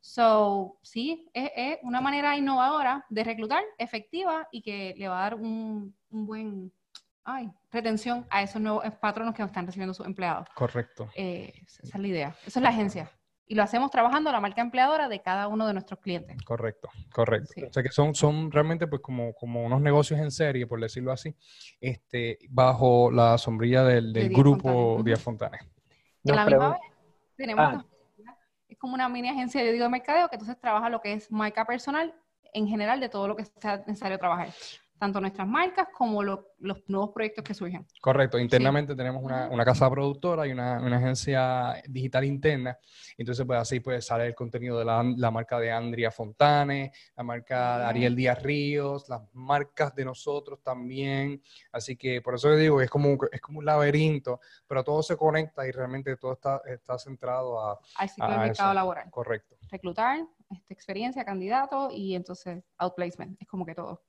So, 0.00 0.78
sí, 0.82 1.28
es, 1.32 1.78
una 1.82 2.00
manera 2.00 2.36
innovadora 2.36 3.04
de 3.08 3.24
reclutar, 3.24 3.62
efectiva 3.78 4.48
y 4.50 4.62
que 4.62 4.94
le 4.96 5.08
va 5.08 5.18
a 5.18 5.22
dar 5.22 5.34
un, 5.34 5.94
buen 6.10 6.72
ay, 7.24 7.50
retención 7.70 8.26
a 8.30 8.42
esos 8.42 8.60
nuevos 8.60 8.84
patronos 9.00 9.34
que 9.34 9.42
están 9.42 9.66
recibiendo 9.66 9.94
sus 9.94 10.06
empleados. 10.06 10.48
Correcto. 10.54 11.10
Eh, 11.14 11.52
esa 11.66 11.96
es 11.96 12.00
la 12.00 12.08
idea. 12.08 12.36
Esa 12.46 12.58
es 12.58 12.62
la 12.62 12.70
agencia. 12.70 13.10
Y 13.46 13.54
lo 13.54 13.62
hacemos 13.62 13.90
trabajando 13.90 14.32
la 14.32 14.40
marca 14.40 14.62
empleadora 14.62 15.08
de 15.08 15.20
cada 15.20 15.46
uno 15.48 15.66
de 15.66 15.74
nuestros 15.74 16.00
clientes. 16.00 16.36
Correcto, 16.42 16.88
correcto. 17.12 17.52
O 17.68 17.72
sea 17.72 17.82
que 17.82 17.90
son, 17.90 18.14
son 18.14 18.50
realmente 18.50 18.86
pues 18.86 19.02
como, 19.02 19.34
como 19.34 19.62
unos 19.64 19.80
negocios 19.80 20.20
en 20.20 20.30
serie, 20.30 20.66
por 20.66 20.80
decirlo 20.80 21.12
así, 21.12 21.36
este, 21.80 22.38
bajo 22.48 23.10
la 23.10 23.36
sombrilla 23.36 23.84
del, 23.84 24.30
grupo 24.30 25.02
Díaz 25.04 25.20
Fontana. 25.20 25.58
la 26.22 26.46
misma 26.46 26.70
vez 26.70 26.80
tenemos 27.36 27.64
ah 27.66 27.84
como 28.82 28.94
una 28.94 29.08
mini 29.08 29.28
agencia, 29.28 29.62
digo, 29.62 29.84
de 29.84 29.88
mercadeo, 29.88 30.28
que 30.28 30.34
entonces 30.34 30.58
trabaja 30.58 30.90
lo 30.90 31.00
que 31.00 31.12
es 31.12 31.30
marca 31.30 31.64
personal 31.64 32.12
en 32.52 32.66
general 32.66 32.98
de 32.98 33.08
todo 33.08 33.28
lo 33.28 33.36
que 33.36 33.44
sea 33.44 33.76
necesario 33.86 34.18
trabajar 34.18 34.48
tanto 35.02 35.20
nuestras 35.20 35.48
marcas 35.48 35.88
como 35.92 36.22
los 36.22 36.38
nuevos 36.86 37.10
proyectos 37.10 37.42
que 37.42 37.54
surgen. 37.54 37.84
Correcto, 38.00 38.38
internamente 38.38 38.94
tenemos 38.94 39.20
una, 39.20 39.48
una, 39.48 39.64
casa 39.64 39.90
productora 39.90 40.46
y 40.46 40.52
una, 40.52 40.80
una, 40.80 40.98
agencia 40.98 41.82
digital 41.88 42.22
interna, 42.22 42.78
entonces 43.18 43.44
pues 43.44 43.58
así 43.58 43.80
puede 43.80 44.00
salir 44.00 44.28
el 44.28 44.36
contenido 44.36 44.78
de 44.78 44.84
la, 44.84 45.02
la, 45.02 45.32
marca 45.32 45.58
de 45.58 45.72
Andrea 45.72 46.12
Fontane, 46.12 46.92
la 47.16 47.24
marca 47.24 47.78
de 47.78 47.84
Ariel 47.86 48.14
Díaz 48.14 48.40
Ríos, 48.44 49.08
las 49.08 49.22
marcas 49.32 49.92
de 49.96 50.04
nosotros 50.04 50.62
también, 50.62 51.42
así 51.72 51.96
que 51.96 52.22
por 52.22 52.36
eso 52.36 52.54
digo, 52.54 52.80
es 52.80 52.88
como, 52.88 53.18
es 53.32 53.40
como 53.40 53.58
un 53.58 53.64
laberinto, 53.64 54.38
pero 54.68 54.84
todo 54.84 55.02
se 55.02 55.16
conecta 55.16 55.66
y 55.66 55.72
realmente 55.72 56.16
todo 56.16 56.34
está, 56.34 56.62
está 56.64 56.96
centrado 56.96 57.58
a... 57.60 57.80
Al 57.96 58.08
ciclo 58.08 58.30
del 58.30 58.38
mercado 58.38 58.72
laboral. 58.72 59.10
Correcto. 59.10 59.56
Reclutar, 59.68 60.20
este, 60.48 60.74
experiencia, 60.74 61.24
candidato 61.24 61.88
y 61.90 62.14
entonces 62.14 62.62
outplacement, 62.76 63.40
es 63.40 63.48
como 63.48 63.66
que 63.66 63.74
todo. 63.74 64.02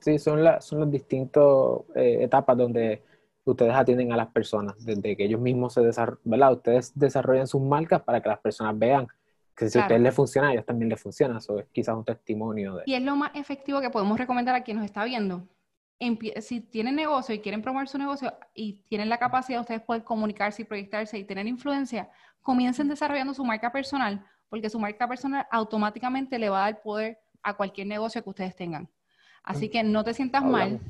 Sí, 0.00 0.18
son, 0.18 0.40
son 0.60 0.80
las 0.80 0.90
distintas 0.90 1.44
eh, 1.94 2.18
etapas 2.22 2.56
donde 2.56 3.02
ustedes 3.44 3.74
atienden 3.74 4.12
a 4.12 4.16
las 4.16 4.28
personas, 4.28 4.84
desde 4.84 5.16
que 5.16 5.24
ellos 5.24 5.40
mismos 5.40 5.74
se 5.74 5.80
desarrollan. 5.80 6.52
Ustedes 6.52 6.92
desarrollan 6.98 7.46
sus 7.46 7.62
marcas 7.62 8.02
para 8.02 8.20
que 8.20 8.28
las 8.28 8.40
personas 8.40 8.78
vean 8.78 9.08
que 9.56 9.68
si 9.68 9.78
a 9.78 9.82
ustedes 9.82 10.00
les 10.00 10.14
funciona, 10.14 10.48
a 10.48 10.52
ellos 10.52 10.66
también 10.66 10.88
les 10.88 11.00
funciona. 11.00 11.38
Eso 11.38 11.58
es 11.58 11.66
quizás 11.72 11.96
un 11.96 12.04
testimonio 12.04 12.76
de... 12.76 12.82
Y 12.86 12.94
es 12.94 13.02
lo 13.02 13.16
más 13.16 13.30
efectivo 13.34 13.80
que 13.80 13.90
podemos 13.90 14.18
recomendar 14.18 14.54
a 14.54 14.62
quien 14.62 14.76
nos 14.76 14.86
está 14.86 15.04
viendo. 15.04 15.48
si 16.40 16.60
tienen 16.60 16.94
negocio 16.94 17.34
y 17.34 17.40
quieren 17.40 17.62
promover 17.62 17.88
su 17.88 17.98
negocio 17.98 18.32
y 18.54 18.84
tienen 18.88 19.08
la 19.08 19.18
capacidad 19.18 19.58
de 19.58 19.62
ustedes 19.62 19.82
poder 19.82 20.04
comunicarse 20.04 20.62
y 20.62 20.64
proyectarse 20.64 21.18
y 21.18 21.24
tener 21.24 21.46
influencia, 21.46 22.10
comiencen 22.42 22.88
desarrollando 22.88 23.34
su 23.34 23.44
marca 23.44 23.72
personal, 23.72 24.24
porque 24.48 24.70
su 24.70 24.78
marca 24.78 25.08
personal 25.08 25.46
automáticamente 25.50 26.38
le 26.38 26.50
va 26.50 26.66
a 26.66 26.70
dar 26.70 26.82
poder 26.82 27.18
a 27.42 27.56
cualquier 27.56 27.86
negocio 27.86 28.22
que 28.22 28.30
ustedes 28.30 28.54
tengan. 28.54 28.88
Así 29.42 29.68
que 29.68 29.82
no 29.82 30.04
te 30.04 30.14
sientas 30.14 30.44
mal. 30.44 30.80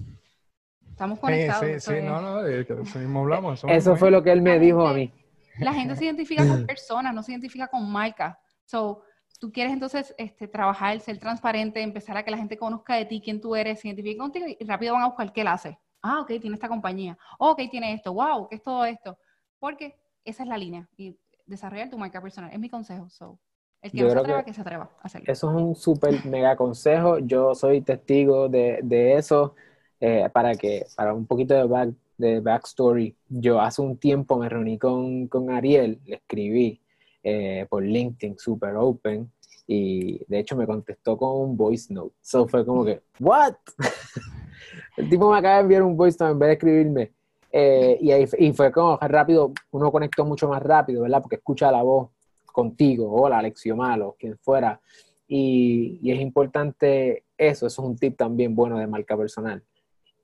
Estamos 0.90 1.20
conectados. 1.20 1.64
Sí, 1.64 1.80
sí, 1.80 1.94
sí, 1.94 2.02
no, 2.02 2.20
no, 2.20 2.46
eso 2.46 2.98
mismo 2.98 3.20
hablamos. 3.20 3.62
Eso 3.68 3.96
fue 3.96 4.10
lo 4.10 4.22
que 4.22 4.32
él 4.32 4.42
me 4.42 4.58
dijo 4.58 4.86
a 4.86 4.92
mí. 4.92 5.12
La 5.60 5.72
gente 5.72 5.96
se 5.96 6.04
identifica 6.04 6.46
con 6.46 6.66
personas, 6.66 7.14
no 7.14 7.22
se 7.22 7.32
identifica 7.32 7.68
con 7.68 7.90
marcas. 7.90 8.36
So, 8.64 9.02
tú 9.38 9.52
quieres 9.52 9.72
entonces 9.72 10.14
este, 10.18 10.48
trabajar, 10.48 10.98
ser 11.00 11.18
transparente, 11.18 11.82
empezar 11.82 12.16
a 12.16 12.24
que 12.24 12.30
la 12.30 12.36
gente 12.36 12.56
conozca 12.56 12.96
de 12.96 13.04
ti, 13.04 13.20
quién 13.20 13.40
tú 13.40 13.54
eres, 13.54 13.80
se 13.80 13.88
identifique 13.88 14.16
contigo 14.16 14.46
y 14.48 14.64
rápido 14.64 14.94
van 14.94 15.02
a 15.02 15.06
buscar 15.06 15.32
qué 15.32 15.42
él 15.42 15.48
hace. 15.48 15.78
Ah, 16.02 16.20
ok, 16.20 16.28
tiene 16.40 16.54
esta 16.54 16.68
compañía. 16.68 17.18
Oh, 17.38 17.50
ok, 17.50 17.62
tiene 17.70 17.92
esto. 17.92 18.12
Wow, 18.12 18.48
¿qué 18.48 18.56
es 18.56 18.62
todo 18.62 18.84
esto? 18.84 19.18
Porque 19.58 19.96
esa 20.24 20.42
es 20.42 20.48
la 20.48 20.56
línea. 20.56 20.88
Y 20.96 21.16
desarrollar 21.46 21.90
tu 21.90 21.98
marca 21.98 22.20
personal. 22.20 22.52
Es 22.52 22.58
mi 22.58 22.68
consejo. 22.68 23.08
So, 23.08 23.38
el 23.82 23.92
que 23.92 24.02
no 24.02 24.10
se 24.10 24.18
atreva, 24.18 24.44
que, 24.44 24.54
se 24.54 24.60
atreva 24.60 24.90
a 25.00 25.06
hacerlo. 25.06 25.32
Eso 25.32 25.50
es 25.50 25.56
un 25.56 25.74
súper 25.74 26.24
mega 26.26 26.56
consejo. 26.56 27.18
Yo 27.18 27.54
soy 27.54 27.80
testigo 27.80 28.48
de, 28.48 28.80
de 28.82 29.16
eso. 29.16 29.54
Eh, 30.00 30.28
para 30.32 30.54
que, 30.54 30.86
para 30.96 31.12
un 31.12 31.26
poquito 31.26 31.54
de, 31.54 31.64
back, 31.64 31.90
de 32.16 32.40
backstory, 32.40 33.16
yo 33.28 33.60
hace 33.60 33.82
un 33.82 33.96
tiempo 33.98 34.38
me 34.38 34.48
reuní 34.48 34.78
con, 34.78 35.26
con 35.26 35.50
Ariel, 35.50 36.00
le 36.04 36.16
escribí 36.16 36.80
eh, 37.22 37.66
por 37.68 37.82
LinkedIn, 37.82 38.38
super 38.38 38.76
open, 38.76 39.32
y 39.66 40.24
de 40.26 40.38
hecho 40.38 40.56
me 40.56 40.66
contestó 40.66 41.16
con 41.16 41.30
un 41.36 41.56
voice 41.56 41.92
note. 41.92 42.14
So 42.22 42.46
fue 42.46 42.64
como 42.64 42.84
que, 42.84 43.02
¿what? 43.18 43.54
El 44.96 45.08
tipo 45.08 45.30
me 45.30 45.38
acaba 45.38 45.56
de 45.56 45.60
enviar 45.62 45.82
un 45.82 45.96
voice 45.96 46.16
note 46.20 46.32
en 46.32 46.38
vez 46.38 46.46
de 46.48 46.52
escribirme. 46.52 47.12
Eh, 47.50 47.98
y, 48.00 48.12
ahí, 48.12 48.28
y 48.38 48.52
fue 48.52 48.70
como 48.70 48.98
rápido, 48.98 49.52
uno 49.70 49.90
conectó 49.90 50.24
mucho 50.24 50.48
más 50.48 50.62
rápido, 50.62 51.02
¿verdad? 51.02 51.22
Porque 51.22 51.36
escucha 51.36 51.72
la 51.72 51.82
voz 51.82 52.10
contigo, 52.58 53.08
hola, 53.12 53.38
Alexio 53.38 53.76
Malo, 53.76 54.16
quien 54.18 54.36
fuera. 54.36 54.80
Y, 55.28 56.00
y, 56.02 56.10
es 56.10 56.20
importante 56.20 57.22
eso, 57.36 57.68
eso 57.68 57.82
es 57.82 57.88
un 57.88 57.96
tip 57.96 58.16
también 58.16 58.56
bueno 58.56 58.76
de 58.78 58.88
marca 58.88 59.16
personal. 59.16 59.62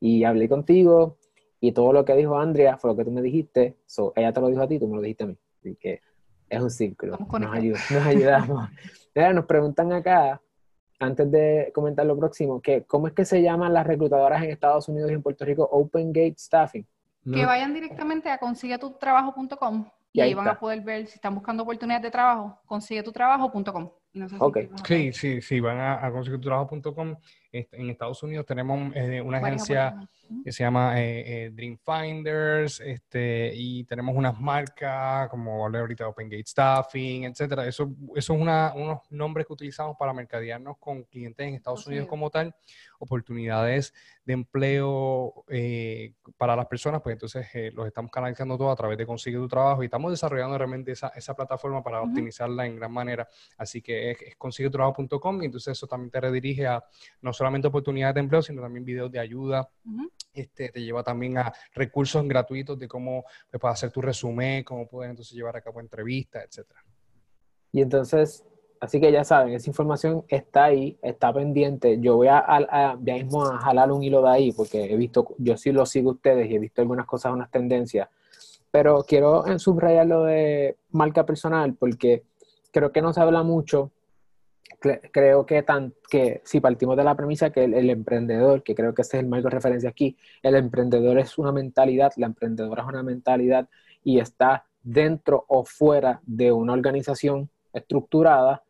Y 0.00 0.24
hablé 0.24 0.48
contigo 0.48 1.16
y 1.60 1.70
todo 1.70 1.92
lo 1.92 2.04
que 2.04 2.16
dijo 2.16 2.36
Andrea 2.36 2.76
fue 2.76 2.90
lo 2.90 2.96
que 2.96 3.04
tú 3.04 3.12
me 3.12 3.22
dijiste, 3.22 3.76
ella 4.16 4.32
te 4.32 4.40
lo 4.40 4.48
dijo 4.48 4.62
a 4.62 4.66
ti, 4.66 4.80
tú 4.80 4.88
me 4.88 4.96
lo 4.96 5.02
dijiste 5.02 5.22
a 5.22 5.26
mí. 5.28 5.38
Así 5.60 5.76
que 5.76 6.00
es 6.48 6.60
un 6.60 6.70
círculo, 6.70 7.16
nos, 7.18 7.54
ayuda, 7.54 7.78
nos 7.90 8.04
ayudamos. 8.04 8.68
nos 9.34 9.46
preguntan 9.46 9.92
acá, 9.92 10.42
antes 10.98 11.30
de 11.30 11.70
comentar 11.72 12.04
lo 12.04 12.16
próximo, 12.16 12.60
que 12.60 12.82
¿cómo 12.82 13.06
es 13.06 13.12
que 13.12 13.24
se 13.24 13.42
llaman 13.42 13.72
las 13.72 13.86
reclutadoras 13.86 14.42
en 14.42 14.50
Estados 14.50 14.88
Unidos 14.88 15.12
y 15.12 15.14
en 15.14 15.22
Puerto 15.22 15.44
Rico 15.44 15.68
Open 15.70 16.08
Gate 16.08 16.34
Staffing? 16.36 16.84
Que 17.32 17.46
vayan 17.46 17.72
directamente 17.72 18.28
a 18.28 18.38
consiguetutrabajo.com 18.38 19.86
y, 20.14 20.20
ahí, 20.20 20.32
van 20.32 20.46
a 20.46 20.58
poder 20.58 20.80
ver 20.80 21.08
si 21.08 21.16
están 21.16 21.34
buscando 21.34 21.64
oportunidades 21.64 22.04
de 22.04 22.10
trabajo, 22.10 22.60
consiguetutrabajo.com. 22.66 23.90
No 24.14 24.52
sí, 24.86 25.12
sí, 25.12 25.42
sí, 25.42 25.60
van 25.60 25.78
a, 25.78 26.06
a 26.06 26.12
consiguetutrabajo.com. 26.12 27.16
Este, 27.50 27.80
en 27.80 27.90
Estados 27.90 28.22
Unidos 28.22 28.46
tenemos 28.46 28.94
eh, 28.96 29.20
una 29.20 29.38
agencia 29.38 30.08
que 30.42 30.50
se 30.50 30.64
llama 30.64 31.00
eh, 31.00 31.44
eh, 31.44 31.50
Dream 31.50 31.78
Finders, 31.78 32.80
este, 32.80 33.52
y 33.54 33.84
tenemos 33.84 34.16
unas 34.16 34.40
marcas 34.40 35.28
como 35.28 35.64
hablé 35.64 35.78
ahorita 35.78 36.08
Open 36.08 36.28
Gate 36.28 36.48
Staffing, 36.48 37.24
etcétera. 37.24 37.66
Eso, 37.66 37.92
eso 38.16 38.34
es 38.34 38.40
una, 38.40 38.72
unos 38.74 39.00
nombres 39.10 39.46
que 39.46 39.52
utilizamos 39.52 39.96
para 39.96 40.12
mercadearnos 40.12 40.78
con 40.78 41.04
clientes 41.04 41.46
en 41.46 41.54
Estados 41.54 41.86
Unidos 41.86 42.08
como 42.08 42.30
tal, 42.30 42.54
oportunidades 42.98 43.94
de 44.24 44.32
empleo 44.32 45.44
eh, 45.48 46.14
para 46.36 46.56
las 46.56 46.66
personas, 46.66 47.02
pues 47.02 47.12
entonces 47.12 47.46
los 47.74 47.86
estamos 47.86 48.10
canalizando 48.10 48.56
todo 48.56 48.70
a 48.70 48.76
través 48.76 48.98
de 48.98 49.06
Consigue 49.06 49.36
tu 49.36 49.46
Trabajo 49.46 49.82
y 49.82 49.86
estamos 49.86 50.10
desarrollando 50.10 50.56
realmente 50.56 50.92
esa, 50.92 51.08
esa 51.08 51.34
plataforma 51.34 51.82
para 51.82 52.00
optimizarla 52.02 52.66
en 52.66 52.76
gran 52.76 52.90
manera. 52.90 53.28
Así 53.58 53.82
que 53.82 54.03
es, 54.10 54.22
es 54.22 54.36
consiguetutrabajo.com 54.36 55.42
y 55.42 55.46
entonces 55.46 55.72
eso 55.72 55.86
también 55.86 56.10
te 56.10 56.20
redirige 56.20 56.66
a 56.66 56.84
no 57.22 57.32
solamente 57.32 57.68
oportunidades 57.68 58.14
de 58.14 58.20
empleo, 58.20 58.42
sino 58.42 58.62
también 58.62 58.84
videos 58.84 59.10
de 59.10 59.18
ayuda 59.18 59.68
este, 60.34 60.70
te 60.70 60.82
lleva 60.82 61.04
también 61.04 61.38
a 61.38 61.52
recursos 61.74 62.26
gratuitos 62.26 62.78
de 62.78 62.88
cómo 62.88 63.24
pues, 63.50 63.60
puedes 63.60 63.74
hacer 63.74 63.92
tu 63.92 64.02
resumen, 64.02 64.64
cómo 64.64 64.86
puedes 64.86 65.10
entonces 65.10 65.34
llevar 65.34 65.56
a 65.56 65.60
cabo 65.60 65.80
entrevistas, 65.80 66.44
etcétera. 66.44 66.84
Y 67.70 67.80
entonces, 67.80 68.44
así 68.80 69.00
que 69.00 69.12
ya 69.12 69.22
saben, 69.22 69.54
esa 69.54 69.70
información 69.70 70.24
está 70.28 70.64
ahí, 70.64 70.98
está 71.02 71.32
pendiente. 71.32 72.00
Yo 72.00 72.16
voy 72.16 72.28
a, 72.28 72.98
ya 73.00 73.14
mismo 73.14 73.44
a 73.44 73.58
jalar 73.58 73.92
un 73.92 74.02
hilo 74.02 74.22
de 74.22 74.30
ahí, 74.30 74.52
porque 74.52 74.92
he 74.92 74.96
visto, 74.96 75.34
yo 75.38 75.56
sí 75.56 75.70
lo 75.70 75.86
sigo 75.86 76.10
a 76.10 76.14
ustedes 76.14 76.50
y 76.50 76.56
he 76.56 76.58
visto 76.58 76.82
algunas 76.82 77.06
cosas, 77.06 77.32
unas 77.32 77.50
tendencias, 77.50 78.08
pero 78.72 79.04
quiero 79.04 79.44
subrayar 79.60 80.06
lo 80.06 80.24
de 80.24 80.76
marca 80.90 81.24
personal, 81.24 81.74
porque 81.74 82.24
creo 82.74 82.90
que 82.92 83.00
no 83.00 83.12
se 83.12 83.20
habla 83.20 83.44
mucho 83.44 83.92
creo 85.12 85.46
que, 85.46 85.62
tan, 85.62 85.94
que 86.10 86.42
si 86.44 86.60
partimos 86.60 86.96
de 86.96 87.04
la 87.04 87.14
premisa 87.14 87.50
que 87.50 87.64
el, 87.64 87.88
emprendedor, 87.88 88.62
que 88.62 88.74
creo 88.74 88.92
que 88.92 89.02
ese 89.02 89.16
es 89.16 89.22
el 89.22 89.28
marco 89.28 89.48
de 89.48 89.54
referencia 89.54 89.88
aquí, 89.88 90.16
el 90.42 90.56
emprendedor 90.56 91.18
es 91.18 91.38
una 91.38 91.52
mentalidad, 91.52 92.12
la 92.16 92.26
emprendedora 92.26 92.82
es 92.82 92.88
una 92.88 93.02
mentalidad 93.02 93.68
y 94.02 94.18
está 94.18 94.66
dentro 94.82 95.44
o 95.48 95.64
fuera 95.64 96.20
de 96.26 96.52
una 96.52 96.74
organización 96.74 97.48
estructurada, 97.72 98.62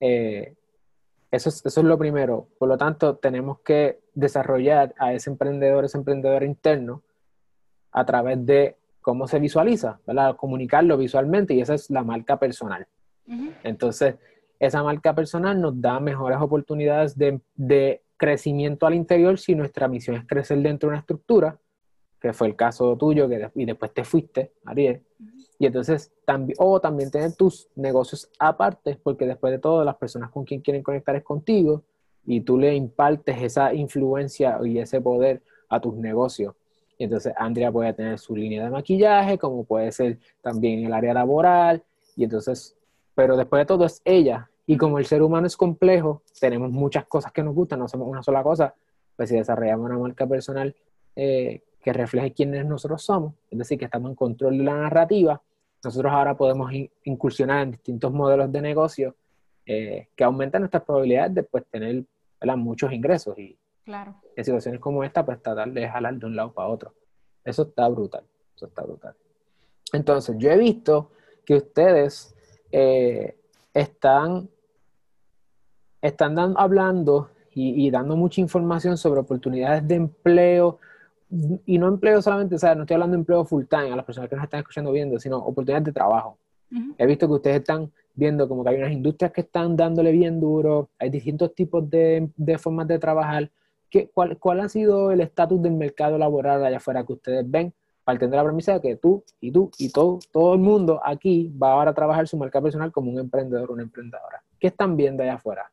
eh, 0.00 0.54
eso, 1.30 1.48
es, 1.48 1.64
eso 1.64 1.80
es 1.80 1.86
lo 1.86 1.96
primero. 1.96 2.48
Por 2.58 2.68
lo 2.68 2.76
tanto, 2.76 3.16
tenemos 3.16 3.60
que 3.60 4.00
desarrollar 4.14 4.94
a 4.98 5.14
ese 5.14 5.30
emprendedor, 5.30 5.86
ese 5.86 5.96
emprendedor 5.96 6.42
interno, 6.42 7.02
a 7.92 8.04
través 8.04 8.44
de 8.44 8.76
cómo 9.00 9.26
se 9.26 9.38
visualiza, 9.38 10.00
¿verdad? 10.06 10.36
Comunicarlo 10.36 10.96
visualmente 10.98 11.54
y 11.54 11.60
esa 11.60 11.74
es 11.74 11.90
la 11.90 12.02
marca 12.02 12.38
personal. 12.38 12.86
Entonces, 13.62 14.16
esa 14.58 14.82
marca 14.82 15.14
personal 15.14 15.60
nos 15.60 15.80
da 15.80 15.98
mejores 16.00 16.38
oportunidades 16.40 17.16
de, 17.16 18.00
crecimiento 18.16 18.86
al 18.86 18.94
interior 18.94 19.36
si 19.36 19.56
nuestra 19.56 19.88
misión 19.88 20.14
es 20.14 20.24
crecer 20.24 20.56
dentro 20.58 20.88
de 20.88 20.92
una 20.92 21.00
estructura, 21.00 21.58
que 22.20 22.32
fue 22.32 22.46
el 22.46 22.54
caso 22.54 22.96
tuyo, 22.96 23.28
que, 23.28 23.50
y 23.56 23.64
después 23.64 23.92
te 23.92 24.04
fuiste, 24.04 24.52
Ariel. 24.64 25.02
Y 25.58 25.66
entonces, 25.66 26.12
también, 26.24 26.56
o 26.60 26.80
también 26.80 27.10
tener 27.10 27.34
tus 27.34 27.68
negocios 27.74 28.30
aparte, 28.38 28.96
porque 29.02 29.26
después 29.26 29.52
de 29.52 29.58
todo, 29.58 29.84
las 29.84 29.96
personas 29.96 30.30
con 30.30 30.44
quien 30.44 30.60
quieren 30.60 30.84
conectar 30.84 31.16
es 31.16 31.24
contigo, 31.24 31.82
y 32.24 32.40
tú 32.42 32.56
le 32.56 32.74
impartes 32.74 33.42
esa 33.42 33.74
influencia 33.74 34.58
y 34.64 34.78
ese 34.78 35.00
poder 35.00 35.42
a 35.68 35.80
tus 35.80 35.96
negocios. 35.96 36.54
Y 36.98 37.04
entonces 37.04 37.32
Andrea 37.36 37.72
puede 37.72 37.92
tener 37.94 38.18
su 38.18 38.36
línea 38.36 38.64
de 38.64 38.70
maquillaje, 38.70 39.38
como 39.38 39.64
puede 39.64 39.90
ser 39.90 40.18
también 40.40 40.84
el 40.86 40.92
área 40.92 41.14
laboral, 41.14 41.82
y 42.14 42.24
entonces, 42.24 42.76
pero 43.14 43.36
después 43.36 43.60
de 43.60 43.66
todo 43.66 43.84
es 43.84 44.00
ella 44.04 44.50
y 44.66 44.76
como 44.76 44.98
el 44.98 45.06
ser 45.06 45.22
humano 45.22 45.46
es 45.46 45.56
complejo, 45.56 46.22
tenemos 46.40 46.70
muchas 46.70 47.06
cosas 47.06 47.32
que 47.32 47.42
nos 47.42 47.54
gustan, 47.54 47.78
no 47.78 47.88
somos 47.88 48.08
una 48.08 48.22
sola 48.22 48.42
cosa, 48.42 48.74
pues 49.16 49.28
si 49.28 49.36
desarrollamos 49.36 49.86
una 49.86 49.98
marca 49.98 50.26
personal 50.26 50.74
eh, 51.16 51.62
que 51.82 51.92
refleje 51.92 52.32
quiénes 52.32 52.64
nosotros 52.64 53.02
somos, 53.02 53.34
es 53.50 53.58
decir, 53.58 53.78
que 53.78 53.86
estamos 53.86 54.10
en 54.10 54.16
control 54.16 54.58
de 54.58 54.64
la 54.64 54.76
narrativa, 54.76 55.42
nosotros 55.84 56.12
ahora 56.12 56.36
podemos 56.36 56.70
incursionar 57.04 57.62
en 57.62 57.72
distintos 57.72 58.12
modelos 58.12 58.52
de 58.52 58.62
negocio 58.62 59.16
eh, 59.66 60.08
que 60.14 60.24
aumentan 60.24 60.62
nuestras 60.62 60.84
probabilidades 60.84 61.34
de 61.34 61.42
pues, 61.42 61.64
tener 61.66 62.04
muchos 62.56 62.92
ingresos 62.92 63.38
y 63.38 63.56
claro. 63.84 64.14
en 64.36 64.44
situaciones 64.44 64.80
como 64.80 65.04
esta, 65.04 65.24
pues 65.24 65.42
tratar 65.42 65.70
de 65.70 65.88
jalar 65.88 66.14
de 66.14 66.26
un 66.26 66.36
lado 66.36 66.52
para 66.52 66.68
otro. 66.68 66.94
Eso 67.44 67.62
está 67.62 67.88
brutal, 67.88 68.24
eso 68.54 68.66
está 68.66 68.82
brutal. 68.82 69.14
Entonces, 69.92 70.36
yo 70.38 70.50
he 70.50 70.56
visto 70.56 71.10
que 71.44 71.56
ustedes 71.56 72.34
eh, 72.72 73.36
están, 73.72 74.48
están 76.00 76.38
hablando 76.56 77.30
y, 77.54 77.90
dando 77.90 78.16
mucha 78.16 78.40
información 78.40 78.96
sobre 78.96 79.20
oportunidades 79.20 79.86
de 79.86 79.96
empleo, 79.96 80.78
y 81.66 81.78
no 81.78 81.88
empleo 81.88 82.20
solamente, 82.20 82.54
o 82.54 82.58
sea, 82.58 82.74
no 82.74 82.82
estoy 82.82 82.94
hablando 82.94 83.14
de 83.14 83.20
empleo 83.20 83.44
full 83.44 83.64
time 83.64 83.92
a 83.92 83.96
las 83.96 84.04
personas 84.04 84.28
que 84.28 84.36
nos 84.36 84.44
están 84.44 84.60
escuchando 84.60 84.92
viendo, 84.92 85.18
sino 85.18 85.38
oportunidades 85.38 85.84
de 85.84 85.92
trabajo. 85.92 86.38
He 86.96 87.06
visto 87.06 87.26
que 87.26 87.34
ustedes 87.34 87.56
están 87.58 87.92
viendo 88.14 88.48
como 88.48 88.64
que 88.64 88.70
hay 88.70 88.76
unas 88.76 88.92
industrias 88.92 89.32
que 89.32 89.42
están 89.42 89.76
dándole 89.76 90.12
bien 90.12 90.40
duro, 90.40 90.88
hay 90.98 91.10
distintos 91.10 91.54
tipos 91.54 91.88
de, 91.88 92.30
de 92.36 92.58
formas 92.58 92.88
de 92.88 92.98
trabajar. 92.98 93.50
¿Qué, 93.90 94.10
cuál, 94.12 94.38
¿Cuál 94.38 94.60
ha 94.60 94.68
sido 94.70 95.10
el 95.10 95.20
estatus 95.20 95.60
del 95.60 95.74
mercado 95.74 96.16
laboral 96.16 96.64
allá 96.64 96.78
afuera 96.78 97.04
que 97.04 97.12
ustedes 97.12 97.50
ven? 97.50 97.74
Partiendo 98.04 98.36
de 98.36 98.42
la 98.42 98.48
premisa 98.48 98.74
de 98.74 98.80
que 98.80 98.96
tú 98.96 99.24
y 99.40 99.52
tú 99.52 99.70
y 99.78 99.90
todo, 99.90 100.18
todo 100.32 100.54
el 100.54 100.60
mundo 100.60 101.00
aquí 101.04 101.52
va 101.60 101.72
ahora 101.72 101.90
a 101.92 101.94
trabajar 101.94 102.26
su 102.26 102.36
marca 102.36 102.60
personal 102.60 102.90
como 102.90 103.10
un 103.10 103.18
emprendedor 103.18 103.70
o 103.70 103.74
una 103.74 103.82
emprendedora. 103.82 104.42
¿Qué 104.58 104.68
están 104.68 104.96
viendo 104.96 105.22
allá 105.22 105.34
afuera? 105.34 105.70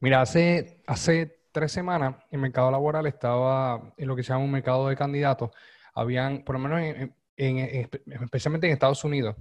Mira, 0.00 0.20
hace, 0.20 0.82
hace 0.86 1.40
tres 1.52 1.72
semanas 1.72 2.16
el 2.30 2.40
mercado 2.40 2.70
laboral 2.70 3.06
estaba 3.06 3.92
en 3.96 4.08
lo 4.08 4.16
que 4.16 4.22
se 4.22 4.32
llama 4.32 4.44
un 4.44 4.50
mercado 4.50 4.88
de 4.88 4.96
candidatos. 4.96 5.50
Habían, 5.94 6.44
por 6.44 6.58
lo 6.58 6.68
menos 6.68 7.10
especialmente 7.36 8.66
en 8.66 8.72
Estados 8.72 9.02
Unidos, 9.04 9.36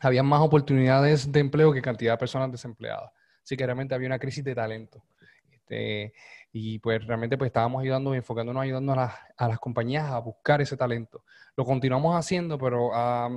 había 0.00 0.22
más 0.22 0.40
oportunidades 0.40 1.30
de 1.30 1.40
empleo 1.40 1.72
que 1.72 1.82
cantidad 1.82 2.12
de 2.12 2.18
personas 2.18 2.50
desempleadas. 2.50 3.10
Así 3.42 3.56
que 3.56 3.64
realmente 3.64 3.94
había 3.94 4.06
una 4.06 4.18
crisis 4.18 4.44
de 4.44 4.54
talento. 4.54 5.04
Este, 5.50 6.12
y 6.54 6.78
pues 6.80 7.06
realmente 7.06 7.38
pues 7.38 7.48
estábamos 7.48 7.80
ayudando, 7.82 8.14
enfocándonos, 8.14 8.62
ayudando 8.62 8.92
a 8.92 8.96
las, 8.96 9.14
a 9.38 9.48
las 9.48 9.58
compañías 9.58 10.10
a 10.10 10.18
buscar 10.18 10.60
ese 10.60 10.76
talento. 10.76 11.24
Lo 11.56 11.64
continuamos 11.64 12.14
haciendo, 12.14 12.58
pero 12.58 12.94
a, 12.94 13.30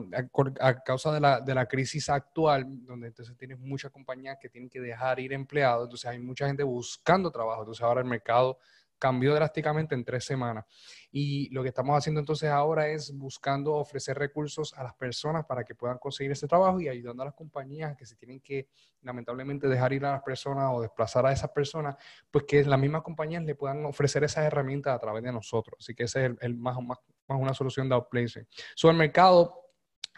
a, 0.60 0.84
causa 0.84 1.14
de 1.14 1.22
la, 1.22 1.40
de 1.40 1.56
la, 1.56 1.66
crisis 1.66 2.10
actual, 2.10 2.66
donde 2.86 3.08
entonces 3.08 3.38
tienes 3.38 3.58
muchas 3.60 3.92
compañías 3.92 4.38
que 4.42 4.50
tienen 4.50 4.70
que 4.70 4.82
dejar 4.82 5.20
ir 5.22 5.32
empleados, 5.32 5.86
entonces 5.86 6.10
hay 6.10 6.20
mucha 6.20 6.46
gente 6.48 6.64
buscando 6.64 7.32
trabajo, 7.32 7.62
entonces 7.62 7.84
ahora 7.84 8.02
el 8.02 8.08
mercado 8.08 8.60
cambió 9.06 9.36
drásticamente 9.36 9.94
en 9.94 10.04
tres 10.04 10.26
semanas. 10.26 10.66
Y 11.12 11.48
lo 11.54 11.62
que 11.62 11.70
estamos 11.70 11.96
haciendo 11.96 12.20
entonces 12.20 12.50
ahora 12.50 12.88
es 12.88 13.16
buscando 13.16 13.76
ofrecer 13.76 14.18
recursos 14.18 14.74
a 14.74 14.82
las 14.82 14.96
personas 14.96 15.46
para 15.46 15.64
que 15.64 15.76
puedan 15.76 16.00
conseguir 16.00 16.32
ese 16.32 16.48
trabajo 16.48 16.80
y 16.80 16.90
ayudando 16.90 17.22
a 17.22 17.28
las 17.28 17.36
compañías 17.36 17.96
que 17.96 18.08
se 18.08 18.16
tienen 18.16 18.40
que 18.40 18.68
lamentablemente 19.04 19.68
dejar 19.68 19.94
ir 19.94 20.04
a 20.06 20.14
las 20.14 20.24
personas 20.24 20.72
o 20.74 20.82
desplazar 20.82 21.24
a 21.28 21.32
esas 21.32 21.52
personas, 21.52 21.96
pues 22.32 22.46
que 22.46 22.66
las 22.66 22.80
mismas 22.80 23.04
compañías 23.04 23.44
le 23.44 23.54
puedan 23.54 23.86
ofrecer 23.86 24.24
esas 24.24 24.44
herramientas 24.44 24.96
a 24.96 25.00
través 25.00 25.22
de 25.22 25.32
nosotros. 25.32 25.76
Así 25.80 25.94
que 25.94 26.06
ese 26.06 26.26
es 26.26 26.32
el, 26.42 26.58
más, 26.58 26.76
más, 26.82 26.98
más, 27.28 27.40
una 27.40 27.54
solución 27.54 27.88
de 27.88 27.94
outplacing. 27.94 28.48
Sobre 28.74 28.94
el 28.94 28.98
mercado, 28.98 29.65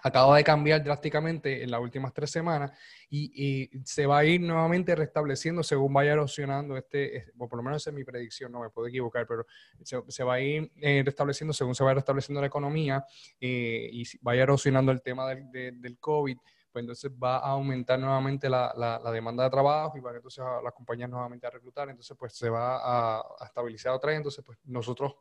acaba 0.03 0.37
de 0.37 0.43
cambiar 0.43 0.83
drásticamente 0.83 1.63
en 1.63 1.71
las 1.71 1.81
últimas 1.81 2.13
tres 2.13 2.31
semanas 2.31 2.71
y, 3.09 3.69
se 3.83 4.05
va 4.05 4.19
a 4.19 4.25
ir 4.25 4.41
nuevamente 4.41 4.95
restableciendo 4.95 5.63
según 5.63 5.93
vaya 5.93 6.13
erosionando 6.13 6.77
este, 6.77 7.25
o 7.37 7.47
por 7.47 7.57
lo 7.57 7.63
menos 7.63 7.81
esa 7.81 7.89
es 7.89 7.95
mi 7.95 8.03
predicción, 8.03 8.51
no 8.51 8.61
me 8.61 8.69
puedo 8.69 8.87
equivocar, 8.87 9.25
pero 9.27 9.45
se, 9.83 10.23
va 10.23 10.35
a 10.35 10.39
ir 10.39 10.71
eh, 10.77 11.01
restableciendo 11.05 11.53
según 11.53 11.75
se 11.75 11.83
va 11.83 11.93
restableciendo 11.93 12.41
la 12.41 12.47
economía 12.47 13.03
eh, 13.39 13.89
y 13.91 14.03
vaya 14.21 14.43
erosionando 14.43 14.91
el 14.91 15.01
tema 15.01 15.27
del, 15.29 15.81
del 15.81 15.97
COVID 15.99 16.37
pues 16.71 16.83
entonces 16.83 17.11
va 17.11 17.37
a 17.37 17.51
aumentar 17.51 17.97
nuevamente 17.97 18.47
la, 18.49 18.71
la, 18.75 19.11
demanda 19.11 19.43
de 19.43 19.49
trabajo 19.49 19.97
y 19.97 20.01
va 20.01 20.15
entonces 20.15 20.43
las 20.63 20.73
compañías 20.73 21.09
nuevamente 21.09 21.47
a 21.47 21.49
reclutar, 21.49 21.89
entonces 21.89 22.15
pues 22.15 22.33
se 22.35 22.49
va 22.49 22.77
a, 22.77 23.17
a 23.39 23.45
estabilizar 23.45 23.93
otra 23.93 24.09
vez, 24.09 24.17
entonces 24.17 24.43
pues 24.45 24.59
nosotros 24.65 25.15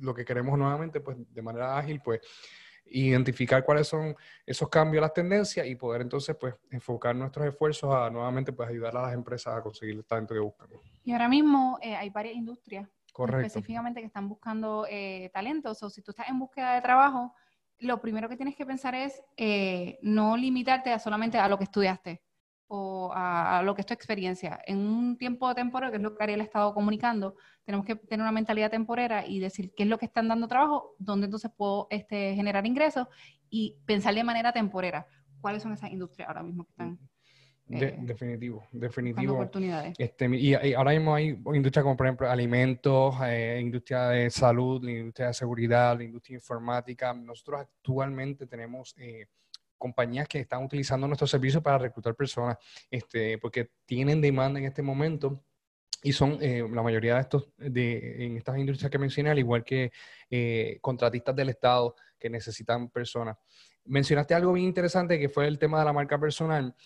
lo 0.00 0.14
que 0.14 0.24
queremos 0.24 0.58
nuevamente, 0.58 1.00
pues 1.00 1.16
de 1.18 1.42
manera 1.42 1.78
ágil, 1.78 2.00
pues 2.02 2.20
identificar 2.86 3.64
cuáles 3.64 3.88
son 3.88 4.14
esos 4.44 4.68
cambios, 4.68 5.00
las 5.00 5.12
tendencias 5.12 5.66
y 5.66 5.74
poder 5.74 6.02
entonces 6.02 6.36
pues 6.38 6.54
enfocar 6.70 7.16
nuestros 7.16 7.46
esfuerzos 7.46 7.94
a 7.94 8.10
nuevamente 8.10 8.52
pues 8.52 8.68
ayudar 8.68 8.96
a 8.96 9.02
las 9.02 9.14
empresas 9.14 9.56
a 9.56 9.62
conseguir 9.62 9.96
el 9.96 10.04
talento 10.04 10.34
que 10.34 10.40
buscan. 10.40 10.68
Y 11.04 11.12
ahora 11.12 11.28
mismo 11.28 11.78
eh, 11.82 11.94
hay 11.94 12.10
varias 12.10 12.36
industrias 12.36 12.88
específicamente 13.38 14.00
que 14.00 14.06
están 14.06 14.28
buscando 14.28 14.86
eh, 14.88 15.30
talentos 15.32 15.82
o 15.82 15.90
si 15.90 16.02
tú 16.02 16.12
estás 16.12 16.28
en 16.28 16.38
búsqueda 16.38 16.74
de 16.74 16.80
trabajo, 16.80 17.34
lo 17.78 18.00
primero 18.00 18.28
que 18.28 18.36
tienes 18.36 18.56
que 18.56 18.64
pensar 18.64 18.94
es 18.94 19.22
eh, 19.36 19.98
no 20.02 20.36
limitarte 20.36 20.92
a 20.92 20.98
solamente 20.98 21.38
a 21.38 21.48
lo 21.48 21.58
que 21.58 21.64
estudiaste 21.64 22.22
o 22.68 23.12
a, 23.14 23.62
lo 23.62 23.74
que 23.74 23.82
es 23.82 23.86
tu 23.86 23.94
experiencia. 23.94 24.60
En 24.66 24.78
un 24.78 25.18
tiempo 25.18 25.54
temporal, 25.54 25.90
que 25.90 25.96
es 25.96 26.02
lo 26.02 26.16
que 26.16 26.22
Ariel 26.24 26.40
ha 26.40 26.44
estado 26.44 26.74
comunicando, 26.74 27.36
tenemos 27.64 27.86
que 27.86 27.96
tener 27.96 28.22
una 28.22 28.32
mentalidad 28.32 28.70
temporera 28.70 29.26
y 29.26 29.38
decir 29.40 29.72
qué 29.76 29.82
es 29.82 29.88
lo 29.88 29.98
que 29.98 30.06
están 30.06 30.28
dando 30.28 30.48
trabajo, 30.48 30.94
dónde 30.98 31.26
entonces 31.26 31.50
puedo 31.56 31.86
este, 31.90 32.34
generar 32.34 32.66
ingresos 32.66 33.06
y 33.50 33.76
pensar 33.86 34.14
de 34.14 34.24
manera 34.24 34.52
temporera 34.52 35.06
cuáles 35.40 35.62
son 35.62 35.72
esas 35.72 35.90
industrias 35.90 36.28
ahora 36.28 36.42
mismo 36.42 36.64
que 36.64 36.70
están. 36.70 36.98
Eh, 37.70 37.96
definitivo, 38.00 38.66
definitivo. 38.72 39.34
Oportunidades. 39.34 39.94
Este, 39.98 40.28
y, 40.36 40.54
ahora 40.74 40.92
mismo 40.92 41.14
hay 41.14 41.28
industrias 41.54 41.82
como 41.82 41.96
por 41.96 42.06
ejemplo 42.06 42.28
alimentos, 42.28 43.14
eh, 43.24 43.60
industria 43.62 44.08
de 44.08 44.30
salud, 44.30 44.82
la 44.84 44.90
industria 44.90 45.28
de 45.28 45.34
seguridad, 45.34 45.96
la 45.96 46.04
industria 46.04 46.34
informática. 46.36 47.14
Nosotros 47.14 47.60
actualmente 47.60 48.46
tenemos 48.46 48.94
eh, 48.98 49.26
compañías 49.82 50.28
que 50.28 50.38
están 50.38 50.62
utilizando 50.62 51.08
nuestros 51.08 51.28
servicios 51.28 51.60
para 51.60 51.76
reclutar 51.76 52.14
personas, 52.14 52.56
este, 52.88 53.36
porque 53.38 53.70
tienen 53.84 54.20
demanda 54.20 54.60
en 54.60 54.66
este 54.66 54.80
momento 54.80 55.42
y 56.04 56.12
son 56.12 56.38
eh, 56.40 56.64
la 56.70 56.82
mayoría 56.82 57.16
de 57.16 57.20
estos, 57.20 57.48
de, 57.56 58.24
en 58.24 58.36
estas 58.36 58.58
industrias 58.58 58.90
que 58.92 58.98
mencioné, 58.98 59.30
al 59.30 59.40
igual 59.40 59.64
que 59.64 59.90
eh, 60.30 60.78
contratistas 60.80 61.34
del 61.34 61.48
Estado 61.48 61.96
que 62.16 62.30
necesitan 62.30 62.90
personas. 62.90 63.36
Mencionaste 63.84 64.34
algo 64.34 64.52
bien 64.52 64.66
interesante 64.66 65.18
que 65.18 65.28
fue 65.28 65.48
el 65.48 65.58
tema 65.58 65.80
de 65.80 65.84
la 65.84 65.92
marca 65.92 66.16
personal 66.16 66.76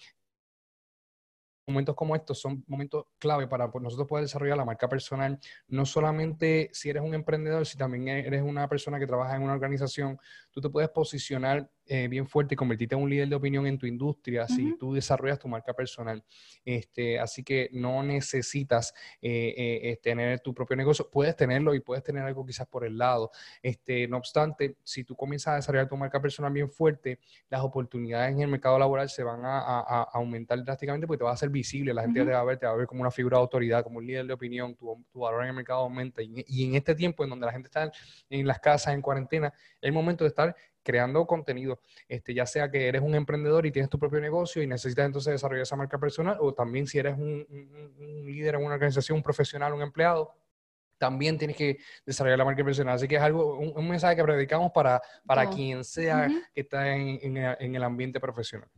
momentos 1.67 1.97
como 1.97 2.15
estos 2.15 2.41
son 2.41 2.65
momentos 2.69 3.07
clave 3.19 3.49
para 3.49 3.71
pues, 3.71 3.83
nosotros 3.83 4.07
poder 4.07 4.25
desarrollar 4.25 4.57
la 4.57 4.65
marca 4.65 4.89
personal, 4.89 5.39
no 5.69 5.85
solamente 5.85 6.71
si 6.73 6.91
eres 6.91 7.03
un 7.03 7.15
emprendedor, 7.15 7.67
si 7.67 7.77
también 7.77 8.09
eres 8.09 8.43
una 8.43 8.69
persona 8.69 8.99
que 8.99 9.07
trabaja 9.07 9.35
en 9.37 9.43
una 9.43 9.55
organización, 9.55 10.19
tú 10.53 10.61
te 10.61 10.71
puedes 10.71 10.91
posicionar 10.91 11.69
eh, 11.89 12.09
bien 12.09 12.27
fuerte 12.27 12.55
y 12.55 12.57
convertirte 12.57 12.97
en 12.97 13.03
un 13.03 13.09
líder 13.09 13.29
de 13.29 13.37
opinión 13.37 13.65
en 13.67 13.79
tu 13.79 13.87
industria 13.87 14.49
si 14.49 14.77
tú 14.77 14.93
desarrollas 14.93 15.39
tu 15.39 15.47
marca 15.47 15.73
personal. 15.73 16.25
Este, 16.65 17.21
así 17.21 17.45
que 17.45 17.69
no 17.73 18.03
necesitas 18.03 18.93
eh, 19.23 19.55
eh, 19.57 20.01
tener 20.03 20.41
tu 20.41 20.53
propio 20.53 20.77
negocio, 20.77 21.09
puedes 21.09 21.37
tenerlo 21.37 21.75
y 21.77 21.81
puedes 21.81 22.03
tener 22.03 22.25
algo 22.25 22.45
quizás 22.45 22.67
por 22.67 22.85
el 22.85 22.99
lado. 22.99 23.31
Este, 23.63 24.09
no 24.09 24.17
obstante, 24.17 24.79
si 24.83 25.05
tú 25.05 25.15
comienzas 25.15 25.53
a 25.53 25.57
desarrollar 25.57 25.89
tu 25.89 25.97
marca 25.97 26.21
personal 26.21 26.53
bien 26.53 26.69
fuerte, 26.69 27.21
las 27.49 27.61
oportunidades 27.63 28.33
en 28.33 28.41
el 28.41 28.49
mercado 28.49 28.79
laboral 28.81 29.09
se 29.09 29.23
van 29.23 29.43
a, 29.45 30.07
aumentar 30.13 30.63
drásticamente 30.65 31.07
porque 31.07 31.19
te 31.19 31.25
va 31.25 31.31
a 31.31 31.35
hacer 31.35 31.51
visible, 31.51 31.95
la 31.95 32.03
gente 32.03 32.25
te 32.25 32.33
va 32.33 32.41
a 32.41 32.45
ver, 32.45 32.59
te 32.59 32.67
va 32.67 32.73
a 32.73 32.77
ver 32.77 32.87
como 32.89 33.03
una 33.03 33.13
figura 33.13 33.37
de 33.37 33.43
autoridad, 33.43 33.85
como 33.85 33.99
un 33.99 34.07
líder 34.07 34.27
de 34.27 34.33
opinión, 34.33 34.75
tu, 34.75 35.05
valor 35.15 35.43
en 35.43 35.51
el 35.51 35.55
mercado 35.55 35.81
aumenta. 35.81 36.21
Y, 36.21 36.45
y 36.49 36.65
en 36.65 36.75
este 36.75 36.97
tiempo 36.97 37.23
en 37.23 37.31
donde 37.31 37.47
la 37.47 37.53
gente 37.53 37.69
está 37.69 37.91
en 38.29 38.47
las 38.47 38.59
casas, 38.59 38.93
en 38.93 39.03
cuarentena, 39.03 39.49
es 39.49 39.83
el 39.83 39.93
momento 39.93 40.25
de 40.25 40.29
estar 40.29 40.57
creando 40.87 41.27
contenido, 41.27 41.81
este, 42.09 42.33
ya 42.33 42.47
sea 42.47 42.71
que 42.71 42.87
eres 42.87 43.03
un 43.03 43.17
emprendedor 43.17 43.67
y 43.67 43.73
tienes 43.73 43.91
tu 43.91 43.99
propio 43.99 44.21
negocio 44.21 44.63
y 44.63 44.69
necesitas 44.69 45.05
entonces 45.05 45.33
desarrollar 45.33 45.65
esa 45.65 45.75
marca 45.75 45.99
personal, 45.99 46.37
o 46.41 46.55
también 46.55 46.87
si 46.87 46.99
eres 46.99 47.19
un, 47.19 47.45
líder 48.25 48.55
en 48.55 48.65
una 48.65 48.75
organización, 48.75 49.17
un 49.17 49.23
profesional, 49.23 49.73
un 49.73 49.83
empleado, 49.83 50.33
también 50.97 51.37
tienes 51.37 51.57
que 51.57 51.79
desarrollar 52.07 52.39
la 52.39 52.45
marca 52.45 52.65
personal. 52.65 52.95
Así 52.95 53.09
que 53.09 53.17
es 53.17 53.21
algo, 53.21 53.59
un, 53.59 53.89
mensaje 53.89 54.15
que 54.15 54.23
predicamos 54.23 54.71
para, 54.71 55.03
para 55.27 55.51
quien 55.51 55.83
sea 55.83 56.29
que 56.55 56.61
está 56.61 56.95
en, 56.95 57.37
el 57.37 57.83
ambiente 57.83 58.21
profesional. 58.21 58.69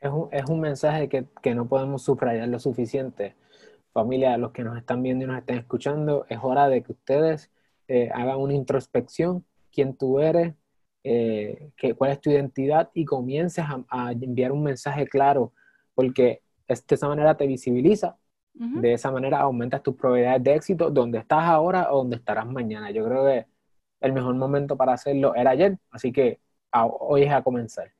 Es, 0.00 0.10
un, 0.10 0.28
es 0.32 0.44
un 0.46 0.60
mensaje 0.60 1.08
que, 1.08 1.26
que, 1.40 1.54
no 1.54 1.68
podemos 1.68 2.02
subrayar 2.02 2.48
lo 2.48 2.58
suficiente. 2.58 3.36
Familia, 3.92 4.36
los 4.36 4.50
que 4.50 4.64
nos 4.64 4.76
están 4.76 5.02
viendo 5.02 5.24
y 5.24 5.28
nos 5.28 5.38
están 5.38 5.58
escuchando, 5.58 6.26
es 6.28 6.38
hora 6.42 6.68
de 6.68 6.82
que 6.82 6.92
ustedes 6.92 7.50
eh, 7.86 8.10
hagan 8.12 8.38
una 8.38 8.54
introspección, 8.54 9.44
quién 9.72 9.96
tú 9.96 10.20
eres, 10.20 10.54
eh, 11.10 11.94
cuál 11.96 12.10
es 12.10 12.20
tu 12.20 12.30
identidad 12.30 12.90
y 12.92 13.04
comiences 13.04 13.64
a, 13.88 14.12
enviar 14.12 14.52
un 14.52 14.62
mensaje 14.62 15.06
claro, 15.06 15.52
porque 15.94 16.42
de 16.66 16.94
esa 16.94 17.08
manera 17.08 17.36
te 17.36 17.46
visibiliza, 17.46 18.16
de 18.52 18.92
esa 18.92 19.12
manera 19.12 19.38
aumentas 19.38 19.82
tus 19.82 19.94
probabilidades 19.94 20.42
de 20.42 20.54
éxito, 20.54 20.90
donde 20.90 21.18
estás 21.18 21.44
ahora 21.44 21.92
o 21.92 21.98
donde 21.98 22.16
estarás 22.16 22.46
mañana. 22.46 22.90
Yo 22.90 23.04
creo 23.04 23.24
que 23.24 23.46
el 24.00 24.12
mejor 24.12 24.34
momento 24.34 24.76
para 24.76 24.94
hacerlo 24.94 25.34
era 25.34 25.50
ayer, 25.50 25.78
así 25.90 26.12
que 26.12 26.40
hoy 26.72 27.22
es 27.22 27.32
a 27.32 27.42
comenzar. 27.42 27.90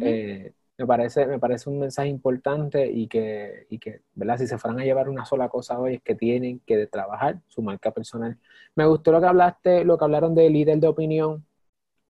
Eh, 0.00 0.52
me, 0.78 0.86
parece, 0.86 1.26
me 1.26 1.38
parece 1.38 1.68
un 1.70 1.80
mensaje 1.80 2.08
importante 2.08 2.86
y 2.86 3.08
que, 3.08 3.66
y 3.70 3.78
que, 3.78 4.02
¿verdad? 4.14 4.38
Si 4.38 4.46
se 4.46 4.58
fueran 4.58 4.80
a 4.80 4.84
llevar 4.84 5.08
una 5.08 5.24
sola 5.24 5.48
cosa 5.48 5.80
hoy 5.80 5.94
es 5.94 6.02
que 6.02 6.14
tienen 6.14 6.60
que 6.60 6.86
trabajar 6.86 7.40
su 7.48 7.62
marca 7.62 7.90
personal. 7.90 8.38
Me 8.74 8.86
gustó 8.86 9.12
lo 9.12 9.20
que 9.20 9.26
hablaste, 9.26 9.84
lo 9.84 9.98
que 9.98 10.04
hablaron 10.04 10.34
de 10.34 10.48
líder 10.50 10.78
de 10.78 10.88
opinión, 10.88 11.44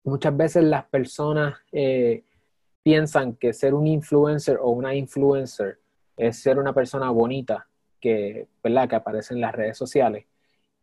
muchas 0.03 0.35
veces 0.35 0.63
las 0.63 0.85
personas 0.85 1.55
eh, 1.71 2.23
piensan 2.83 3.35
que 3.35 3.53
ser 3.53 3.73
un 3.73 3.87
influencer 3.87 4.57
o 4.61 4.69
una 4.71 4.95
influencer 4.95 5.79
es 6.17 6.37
ser 6.41 6.59
una 6.59 6.73
persona 6.73 7.09
bonita 7.09 7.67
que, 7.99 8.47
¿verdad? 8.63 8.89
que 8.89 8.95
aparece 8.95 9.33
en 9.33 9.41
las 9.41 9.53
redes 9.53 9.77
sociales. 9.77 10.25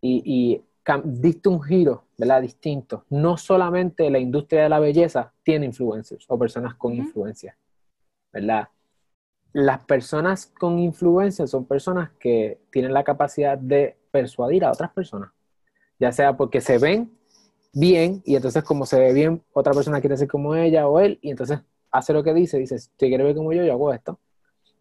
Y, 0.01 0.23
y 0.25 0.65
diste 1.05 1.49
un 1.49 1.61
giro 1.63 2.05
¿verdad? 2.17 2.43
distinto. 2.43 3.05
No 3.11 3.37
solamente 3.37 4.11
la 4.11 4.19
industria 4.19 4.63
de 4.63 4.69
la 4.69 4.79
belleza 4.79 5.33
tiene 5.43 5.67
influencers 5.67 6.25
o 6.29 6.39
personas 6.39 6.75
con 6.75 6.95
influencia. 6.95 7.57
¿verdad? 8.33 8.69
Las 9.53 9.85
personas 9.85 10.47
con 10.47 10.79
influencia 10.79 11.47
son 11.47 11.65
personas 11.65 12.11
que 12.21 12.61
tienen 12.71 12.93
la 12.93 13.05
capacidad 13.05 13.59
de 13.59 13.97
persuadir 14.11 14.65
a 14.65 14.71
otras 14.71 14.91
personas, 14.93 15.31
ya 15.99 16.13
sea 16.13 16.37
porque 16.37 16.61
se 16.61 16.79
ven 16.79 17.18
bien 17.73 18.23
y 18.25 18.37
entonces 18.37 18.65
como 18.65 18.87
se 18.87 18.99
ve 18.99 19.13
bien, 19.13 19.43
otra 19.53 19.73
persona 19.73 20.01
quiere 20.01 20.17
ser 20.17 20.29
como 20.29 20.55
ella 20.55 20.89
o 20.89 21.01
él 21.01 21.19
y 21.23 21.31
entonces 21.31 21.61
hace 21.91 22.13
lo 22.13 22.23
que 22.23 22.35
dice, 22.35 22.59
dice, 22.59 22.79
si 22.79 22.91
quiere 22.99 23.25
ver 23.25 23.35
como 23.35 23.53
yo, 23.53 23.65
yo 23.65 23.73
hago 23.73 23.93
esto. 23.93 24.19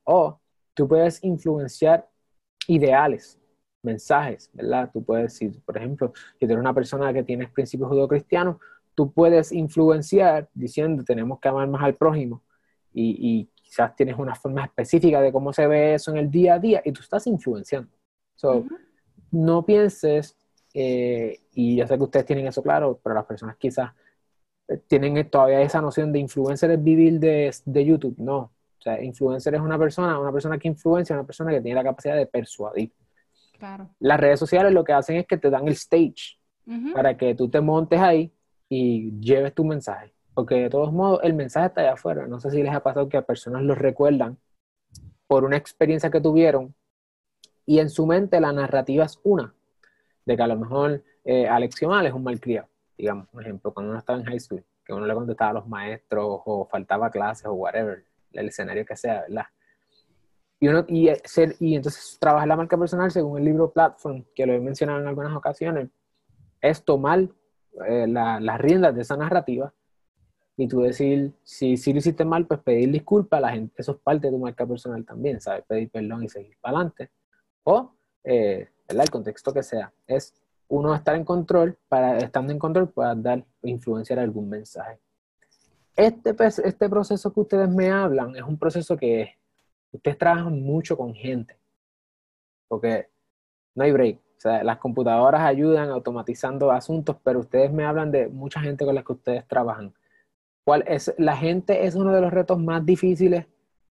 O 0.03 0.39
tú 0.73 0.87
puedes 0.87 1.23
influenciar 1.23 2.07
ideales, 2.67 3.39
mensajes, 3.81 4.49
¿verdad? 4.53 4.89
Tú 4.91 5.03
puedes 5.03 5.33
decir, 5.33 5.61
por 5.63 5.77
ejemplo, 5.77 6.13
si 6.39 6.39
tú 6.39 6.45
eres 6.45 6.57
una 6.57 6.73
persona 6.73 7.13
que 7.13 7.23
tienes 7.23 7.49
principios 7.51 7.89
judeocristianos, 7.89 8.57
tú 8.93 9.11
puedes 9.11 9.51
influenciar 9.51 10.49
diciendo 10.53 11.03
tenemos 11.03 11.39
que 11.39 11.47
amar 11.49 11.67
más 11.67 11.83
al 11.83 11.95
prójimo 11.95 12.43
y, 12.93 13.49
quizás 13.61 13.93
tienes 13.97 14.17
una 14.17 14.33
forma 14.33 14.63
específica 14.63 15.19
de 15.19 15.29
cómo 15.29 15.51
se 15.51 15.67
ve 15.67 15.95
eso 15.95 16.11
en 16.11 16.17
el 16.17 16.31
día 16.31 16.53
a 16.53 16.59
día 16.59 16.81
y 16.85 16.93
tú 16.93 17.01
estás 17.01 17.27
influenciando. 17.27 17.91
So, 18.33 18.63
No 19.29 19.65
pienses 19.65 20.36
eh, 20.79 21.39
y 21.53 21.77
ya 21.77 21.87
sé 21.87 21.97
que 21.97 22.03
ustedes 22.03 22.27
tienen 22.27 22.45
eso 22.45 22.61
claro, 22.61 22.99
pero 23.03 23.15
las 23.15 23.25
personas 23.25 23.57
quizás 23.57 23.93
eh, 24.67 24.77
tienen 24.85 25.27
todavía 25.27 25.59
esa 25.61 25.81
noción 25.81 26.13
de 26.13 26.19
influencer 26.19 26.69
es 26.69 26.83
vivir 26.83 27.19
de, 27.19 27.51
de, 27.65 27.83
YouTube. 27.83 28.13
No. 28.19 28.37
O 28.37 28.81
sea, 28.81 29.03
influencer 29.03 29.55
es 29.55 29.61
una 29.61 29.79
persona, 29.79 30.19
una 30.19 30.31
persona 30.31 30.59
que 30.59 30.67
influencia, 30.67 31.15
una 31.15 31.25
persona 31.25 31.49
que 31.49 31.61
tiene 31.61 31.73
la 31.73 31.83
capacidad 31.83 32.15
de 32.15 32.27
persuadir. 32.27 32.93
Claro. 33.57 33.89
Las 33.97 34.19
redes 34.19 34.39
sociales 34.39 34.71
lo 34.71 34.83
que 34.83 34.93
hacen 34.93 35.15
es 35.15 35.25
que 35.25 35.37
te 35.37 35.49
dan 35.49 35.67
el 35.67 35.73
stage 35.73 36.37
para 36.93 37.17
que 37.17 37.33
tú 37.33 37.49
te 37.49 37.59
montes 37.59 37.99
ahí 37.99 38.31
y 38.69 39.19
lleves 39.19 39.55
tu 39.55 39.65
mensaje. 39.65 40.13
Porque 40.35 40.55
de 40.55 40.69
todos 40.69 40.93
modos, 40.93 41.21
el 41.23 41.33
mensaje 41.33 41.67
está 41.67 41.81
allá 41.81 41.93
afuera. 41.93 42.27
No 42.27 42.39
sé 42.39 42.51
si 42.51 42.61
les 42.61 42.71
ha 42.71 42.83
pasado 42.83 43.09
que 43.09 43.17
a 43.17 43.25
personas 43.25 43.63
los 43.63 43.79
recuerdan 43.79 44.37
por 45.25 45.43
una 45.43 45.57
experiencia 45.57 46.11
que 46.11 46.21
tuvieron 46.21 46.75
y 47.65 47.79
en 47.79 47.89
su 47.89 48.05
mente 48.05 48.39
la 48.39 48.53
narrativa 48.53 49.05
es 49.05 49.19
una 49.23 49.55
de 50.27 50.35
que 50.35 50.43
a 50.43 50.47
lo 50.47 50.57
mejor 50.57 51.01
eh, 51.23 51.47
Alex 51.47 51.81
Mal 51.83 52.05
es 52.05 52.13
un 52.13 52.21
malcriado, 52.21 52.67
digamos, 52.97 53.29
por 53.29 53.41
ejemplo, 53.41 53.73
cuando 53.73 53.91
uno 53.91 53.99
estaba 53.99 54.19
en 54.19 54.25
high 54.25 54.39
school, 54.41 54.63
que 54.83 54.91
uno 54.91 55.07
le 55.07 55.13
contestaba 55.13 55.51
a 55.51 55.53
los 55.53 55.67
maestros 55.69 56.41
o 56.45 56.67
faltaba 56.69 57.09
clases 57.09 57.45
o 57.45 57.53
whatever, 57.53 58.03
el 58.33 58.49
escenario 58.49 58.85
que 58.85 58.97
sea, 58.97 59.21
¿verdad? 59.21 59.45
Y, 60.59 60.67
uno, 60.67 60.85
y, 60.89 61.09
ser, 61.23 61.55
y 61.59 61.75
entonces 61.75 62.17
trabajar 62.19 62.45
la 62.49 62.57
marca 62.57 62.77
personal, 62.77 63.09
según 63.09 63.37
el 63.37 63.45
libro 63.45 63.71
Platform, 63.71 64.25
que 64.35 64.45
lo 64.45 64.51
he 64.51 64.59
mencionado 64.59 64.99
en 64.99 65.07
algunas 65.07 65.33
ocasiones, 65.33 65.87
es 66.59 66.83
tomar 66.83 67.29
eh, 67.87 68.07
las 68.07 68.59
riendas 68.59 68.93
de 68.93 69.03
esa 69.03 69.15
narrativa 69.15 69.73
y 70.57 70.67
tú 70.67 70.81
decir, 70.81 71.31
si, 71.43 71.77
si 71.77 71.93
lo 71.93 71.99
hiciste 71.99 72.25
mal, 72.25 72.45
pues 72.45 72.59
pedir 72.59 72.91
disculpas 72.91 73.37
a 73.37 73.41
la 73.41 73.51
gente, 73.51 73.75
eso 73.77 73.93
es 73.93 73.97
parte 73.99 74.27
de 74.27 74.33
tu 74.33 74.39
marca 74.39 74.67
personal 74.67 75.05
también, 75.05 75.39
¿sabes? 75.39 75.63
Pedir 75.65 75.89
perdón 75.89 76.25
y 76.25 76.27
seguir 76.27 76.57
para 76.59 76.79
adelante. 76.79 77.11
O 77.63 77.93
eh, 78.25 78.67
el 78.87 79.09
contexto 79.09 79.53
que 79.53 79.63
sea, 79.63 79.93
es 80.05 80.33
uno 80.69 80.93
estar 80.93 81.15
en 81.15 81.23
control, 81.23 81.77
para 81.87 82.17
estando 82.17 82.51
en 82.51 82.59
control 82.59 82.89
pueda 82.89 83.15
dar 83.15 83.45
influenciar 83.63 84.19
algún 84.19 84.49
mensaje. 84.49 84.99
Este, 85.95 86.35
este 86.39 86.89
proceso 86.89 87.33
que 87.33 87.39
ustedes 87.39 87.69
me 87.69 87.89
hablan 87.89 88.35
es 88.35 88.43
un 88.43 88.57
proceso 88.57 88.95
que 88.97 89.35
ustedes 89.91 90.17
trabajan 90.17 90.61
mucho 90.61 90.97
con 90.97 91.13
gente, 91.13 91.57
porque 92.67 93.09
no 93.75 93.83
hay 93.83 93.91
break. 93.91 94.17
O 94.17 94.39
sea, 94.39 94.63
las 94.63 94.77
computadoras 94.77 95.41
ayudan 95.41 95.89
automatizando 95.89 96.71
asuntos, 96.71 97.17
pero 97.23 97.39
ustedes 97.39 97.71
me 97.71 97.85
hablan 97.85 98.11
de 98.11 98.27
mucha 98.27 98.59
gente 98.59 98.85
con 98.85 98.93
la 98.93 99.03
que 99.03 99.13
ustedes 99.13 99.47
trabajan. 99.47 99.93
¿Cuál 100.63 100.83
es, 100.85 101.13
¿La 101.17 101.35
gente 101.37 101.85
es 101.85 101.95
uno 101.95 102.13
de 102.13 102.21
los 102.21 102.31
retos 102.31 102.59
más 102.59 102.85
difíciles 102.85 103.47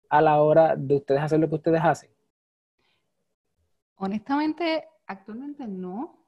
a 0.09 0.21
la 0.21 0.41
hora 0.41 0.75
de 0.75 0.95
ustedes 0.95 1.21
hacer 1.21 1.39
lo 1.39 1.49
que 1.49 1.55
ustedes 1.55 1.81
hacen? 1.83 2.10
Honestamente, 4.03 4.85
actualmente 5.05 5.67
no. 5.67 6.25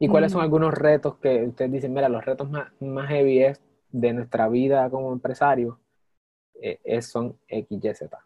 ¿Y 0.00 0.08
cuáles 0.08 0.32
son 0.32 0.40
mm. 0.40 0.44
algunos 0.44 0.74
retos 0.74 1.16
que 1.18 1.44
ustedes 1.44 1.70
dicen, 1.70 1.94
mira, 1.94 2.08
los 2.08 2.24
retos 2.24 2.50
más, 2.50 2.72
más 2.80 3.08
heavy 3.08 3.52
de 3.90 4.12
nuestra 4.12 4.48
vida 4.48 4.90
como 4.90 5.12
empresario 5.12 5.80
eh, 6.60 7.00
son 7.00 7.38
X, 7.46 7.66
Y, 7.70 7.94
Z? 7.94 8.18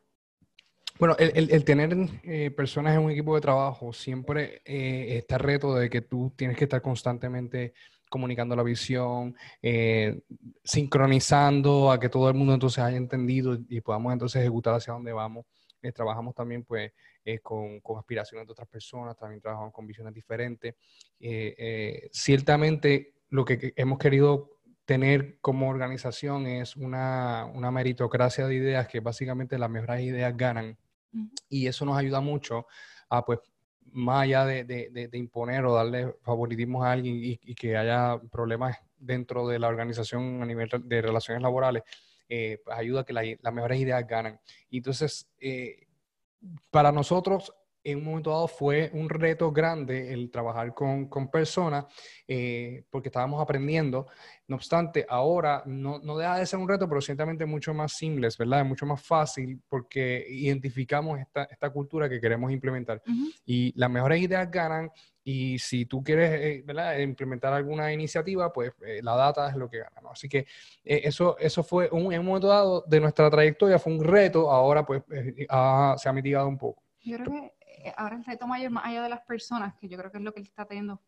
Bueno, 0.99 1.15
el, 1.19 1.65
tener 1.65 1.95
eh, 2.23 2.51
personas 2.51 2.95
en 2.95 3.03
un 3.03 3.11
equipo 3.11 3.35
de 3.35 3.41
trabajo 3.43 3.93
siempre 3.93 4.63
eh, 4.65 5.19
está 5.19 5.37
el 5.37 5.43
reto 5.43 5.75
de 5.75 5.91
que 5.91 6.01
tú 6.01 6.33
tienes 6.35 6.57
que 6.57 6.65
estar 6.65 6.81
constantemente 6.81 7.75
comunicando 8.09 8.55
la 8.55 8.63
visión, 8.63 9.35
eh, 9.61 10.21
sincronizando 10.63 11.91
a 11.91 11.99
que 11.99 12.09
todo 12.09 12.29
el 12.29 12.35
mundo 12.37 12.55
entonces 12.55 12.79
haya 12.79 12.97
entendido 12.97 13.59
y 13.69 13.81
podamos 13.81 14.13
entonces 14.13 14.43
ejecutar 14.43 14.75
hacia 14.75 14.93
dónde 14.93 15.13
vamos. 15.13 15.45
Trabajamos 15.91 16.35
también 16.35 16.63
pues 16.63 16.93
con, 17.43 17.81
con, 17.81 17.99
aspiraciones 17.99 18.47
de 18.47 18.53
otras 18.53 18.69
personas, 18.69 19.17
también 19.17 19.41
trabajamos 19.41 19.73
con 19.73 19.87
visiones 19.87 20.15
diferentes. 20.15 20.75
ciertamente 22.13 23.15
lo 23.31 23.45
que 23.45 23.73
hemos 23.77 23.99
querido 23.99 24.59
tener 24.85 25.39
como 25.41 25.69
organización 25.69 26.47
es 26.47 26.77
una, 26.77 27.47
una, 27.55 27.71
meritocracia 27.71 28.47
de 28.47 28.55
ideas 28.55 28.89
que 28.89 29.01
básicamente 29.01 29.59
las 29.59 29.71
mejores 29.71 30.03
ideas 30.03 30.37
ganan 30.37 30.77
y 31.49 31.67
eso 31.67 31.85
nos 31.85 31.97
ayuda 31.97 32.21
mucho 32.21 32.67
a, 33.09 33.25
pues, 33.25 33.41
más 33.93 34.23
allá 34.23 34.47
de, 34.47 34.65
de, 34.65 35.09
de, 35.09 35.19
imponer 35.19 35.65
o 35.67 35.75
darle 35.75 36.15
favoritismo 36.23 36.85
a 36.85 36.93
alguien 36.93 37.17
y, 37.23 37.55
que 37.55 37.77
haya 37.77 38.19
problemas 38.31 38.79
dentro 38.97 39.47
de 39.47 39.59
la 39.59 39.69
organización 39.69 40.43
a 40.43 40.47
nivel 40.47 40.71
de 40.85 41.03
relaciones 41.03 41.43
laborales, 41.43 41.83
eh, 42.29 42.61
pues 42.65 42.77
ayuda 42.77 43.03
a 43.03 43.05
que 43.05 43.13
las 43.13 43.53
mejores 43.53 43.81
ideas 43.81 44.07
ganan. 44.07 44.41
Y 44.71 44.79
entonces, 44.79 45.29
eh, 45.39 45.87
para 46.71 46.93
nosotros 46.93 47.53
en 47.85 47.99
un 47.99 48.05
momento 48.05 48.31
dado 48.31 48.49
fue 48.49 48.91
un 48.95 49.09
reto 49.09 49.51
grande 49.51 50.13
el 50.13 50.31
trabajar 50.31 50.73
con, 50.73 51.09
con 51.09 51.29
personas 51.29 51.87
eh, 52.29 52.85
porque 52.91 53.09
estábamos 53.09 53.41
aprendiendo. 53.41 54.07
No 54.47 54.57
obstante, 54.57 55.05
ahora 55.09 55.63
no, 55.67 55.99
no, 55.99 56.17
deja 56.17 56.39
de 56.39 56.47
ser 56.47 56.59
un 56.59 56.69
reto, 56.69 56.89
pero 56.89 57.01
ciertamente 57.01 57.47
mucho 57.47 57.75
más 57.75 57.93
simple, 57.93 58.29
¿verdad? 58.39 58.61
Es 58.61 58.67
mucho 58.67 58.87
más 58.87 59.03
fácil 59.03 59.61
porque 59.69 60.25
identificamos 60.29 61.19
esta, 61.19 61.45
esta 61.45 61.71
cultura 61.71 62.09
que 62.09 62.21
queremos 62.21 62.53
implementar. 62.53 63.03
Y 63.45 63.73
las 63.79 63.91
mejores 63.91 64.21
ideas 64.21 64.51
ganan 64.51 64.91
y 65.25 65.59
si 65.59 65.87
tú 65.87 66.03
quieres 66.03 66.41
eh, 66.41 66.63
¿verdad? 66.65 66.99
implementar 66.99 67.53
alguna 67.53 67.93
iniciativa, 67.93 68.53
pues 68.53 68.73
eh, 68.85 69.01
la 69.03 69.15
data 69.17 69.49
es 69.49 69.57
lo 69.57 69.69
que 69.69 69.79
gana. 69.79 70.01
¿no? 70.03 70.11
Así 70.11 70.29
que 70.29 70.47
eso, 70.85 71.37
eso 71.39 71.63
fue 71.63 71.89
un, 71.93 72.13
en 72.13 72.21
un 72.21 72.27
momento 72.27 72.49
dado 72.49 72.85
de 72.87 73.01
nuestra 73.01 73.31
trayectoria, 73.31 73.79
fue 73.79 73.93
un 73.93 74.03
reto, 74.05 74.51
ahora 74.51 74.85
pues 74.85 75.03
se 75.09 75.47
ha 75.49 76.13
mitigado 76.13 76.49
un 76.49 76.59
poco. 76.59 76.83
Yo 77.05 77.19
creo 77.19 77.33
que 77.33 77.53
eh, 77.85 77.93
ahora 77.97 78.17
el 78.17 78.25
reto 78.25 78.47
mayor, 78.47 78.71
más 78.71 78.85
allá 78.87 79.03
de 79.03 79.09
las 79.09 79.23
personas, 79.23 79.75
que 79.75 79.89
yo 79.89 79.99
creo 79.99 80.11
que 80.11 80.19
es 80.19 80.25
lo 80.25 80.33
que 80.33 80.41
él 80.41 80.47
está 80.47 80.65
teniendo 80.65 81.01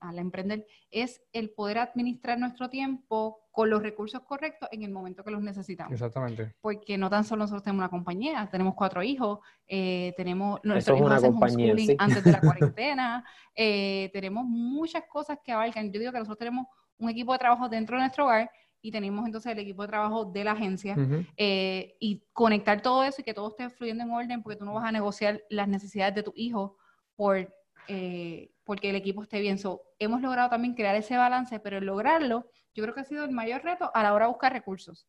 al 0.00 0.18
emprender, 0.18 0.66
es 0.90 1.22
el 1.32 1.50
poder 1.50 1.78
administrar 1.78 2.38
nuestro 2.38 2.68
tiempo 2.68 3.40
con 3.50 3.70
los 3.70 3.82
recursos 3.82 4.20
correctos 4.22 4.68
en 4.72 4.82
el 4.82 4.90
momento 4.90 5.24
que 5.24 5.30
los 5.30 5.42
necesitamos. 5.42 5.92
Exactamente. 5.92 6.54
Porque 6.60 6.96
no 6.96 7.10
tan 7.10 7.24
solo 7.24 7.42
nosotros 7.42 7.62
tenemos 7.62 7.80
una 7.80 7.90
compañía, 7.90 8.48
tenemos 8.50 8.74
cuatro 8.74 9.02
hijos, 9.02 9.40
eh, 9.66 10.14
tenemos 10.16 10.60
nuestros 10.62 10.98
hijos 10.98 11.12
hacen 11.12 11.34
homeschooling 11.34 11.96
antes 11.98 12.24
de 12.24 12.32
la 12.32 12.40
cuarentena, 12.40 13.24
eh, 13.54 14.10
tenemos 14.12 14.44
muchas 14.44 15.04
cosas 15.10 15.38
que 15.44 15.52
abarcan. 15.52 15.92
Yo 15.92 16.00
digo 16.00 16.12
que 16.12 16.18
nosotros 16.18 16.38
tenemos 16.38 16.66
un 16.98 17.10
equipo 17.10 17.32
de 17.32 17.38
trabajo 17.38 17.68
dentro 17.68 17.96
de 17.96 18.02
nuestro 18.02 18.24
hogar 18.24 18.50
y 18.80 18.90
tenemos 18.90 19.26
entonces 19.26 19.52
el 19.52 19.58
equipo 19.58 19.82
de 19.82 19.88
trabajo 19.88 20.24
de 20.24 20.44
la 20.44 20.52
agencia 20.52 20.96
eh, 21.36 21.96
y 22.00 22.24
conectar 22.32 22.80
todo 22.80 23.02
eso 23.02 23.20
y 23.20 23.24
que 23.24 23.34
todo 23.34 23.48
esté 23.48 23.70
fluyendo 23.70 24.04
en 24.04 24.10
orden 24.10 24.42
porque 24.42 24.56
tú 24.56 24.64
no 24.64 24.74
vas 24.74 24.84
a 24.84 24.92
negociar 24.92 25.42
las 25.50 25.68
necesidades 25.68 26.14
de 26.14 26.22
tu 26.22 26.32
hijo 26.36 26.76
por, 27.16 27.52
eh, 27.88 28.52
porque 28.68 28.90
el 28.90 28.96
equipo 28.96 29.22
esté 29.22 29.40
bien. 29.40 29.56
So, 29.56 29.80
hemos 29.98 30.20
logrado 30.20 30.50
también 30.50 30.74
crear 30.74 30.94
ese 30.94 31.16
balance, 31.16 31.58
pero 31.58 31.80
lograrlo 31.80 32.50
yo 32.74 32.82
creo 32.82 32.94
que 32.94 33.00
ha 33.00 33.04
sido 33.04 33.24
el 33.24 33.30
mayor 33.30 33.64
reto 33.64 33.90
a 33.94 34.02
la 34.02 34.12
hora 34.12 34.26
de 34.26 34.32
buscar 34.32 34.52
recursos. 34.52 35.08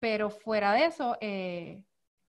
Pero 0.00 0.30
fuera 0.30 0.72
de 0.72 0.86
eso, 0.86 1.18
eh, 1.20 1.84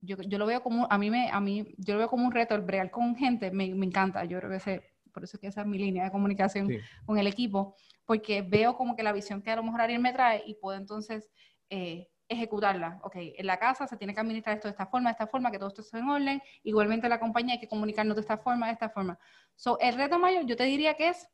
yo, 0.02 0.18
yo, 0.26 0.36
lo 0.36 0.44
veo 0.44 0.62
como, 0.62 0.86
a 0.90 0.98
mí 0.98 1.08
me, 1.08 1.30
a 1.30 1.40
mí, 1.40 1.74
yo 1.78 1.94
lo 1.94 2.00
veo 2.00 2.08
como 2.10 2.26
un 2.26 2.32
reto, 2.32 2.54
el 2.54 2.60
bregar 2.60 2.90
con 2.90 3.16
gente, 3.16 3.50
me, 3.50 3.74
me 3.74 3.86
encanta, 3.86 4.26
yo 4.26 4.36
creo 4.40 4.50
que 4.50 4.56
ese, 4.56 4.82
por 5.10 5.24
eso 5.24 5.38
que 5.38 5.46
esa 5.46 5.62
es 5.62 5.66
mi 5.66 5.78
línea 5.78 6.04
de 6.04 6.10
comunicación 6.10 6.68
con 7.06 7.16
el 7.16 7.26
equipo, 7.26 7.74
porque 8.04 8.42
veo 8.42 8.76
como 8.76 8.94
que 8.94 9.02
la 9.02 9.12
visión 9.14 9.40
que 9.40 9.50
a 9.50 9.56
lo 9.56 9.62
mejor 9.62 9.80
Ariel 9.80 10.02
me 10.02 10.12
trae 10.12 10.42
y 10.46 10.56
puedo 10.56 10.76
entonces 10.76 11.30
eh, 11.70 12.08
ejecutarla. 12.28 13.00
Ok, 13.02 13.16
en 13.16 13.46
la 13.46 13.58
casa 13.58 13.86
se 13.86 13.96
tiene 13.96 14.14
que 14.14 14.20
administrar 14.20 14.56
esto 14.56 14.68
de 14.68 14.72
esta 14.72 14.86
forma, 14.86 15.10
de 15.10 15.12
esta 15.12 15.26
forma, 15.26 15.50
que 15.50 15.58
todo 15.58 15.68
esto 15.68 15.82
esté 15.82 15.98
en 15.98 16.08
orden. 16.08 16.42
Igualmente 16.62 17.08
la 17.08 17.18
compañía 17.18 17.54
hay 17.54 17.60
que 17.60 17.68
comunicarnos 17.68 18.16
de 18.16 18.20
esta 18.20 18.38
forma, 18.38 18.66
de 18.66 18.72
esta 18.72 18.90
forma. 18.90 19.18
So, 19.56 19.78
el 19.80 19.94
reto 19.94 20.18
mayor 20.18 20.44
yo 20.46 20.56
te 20.56 20.64
diría 20.64 20.94
que 20.94 21.08
es 21.08 21.28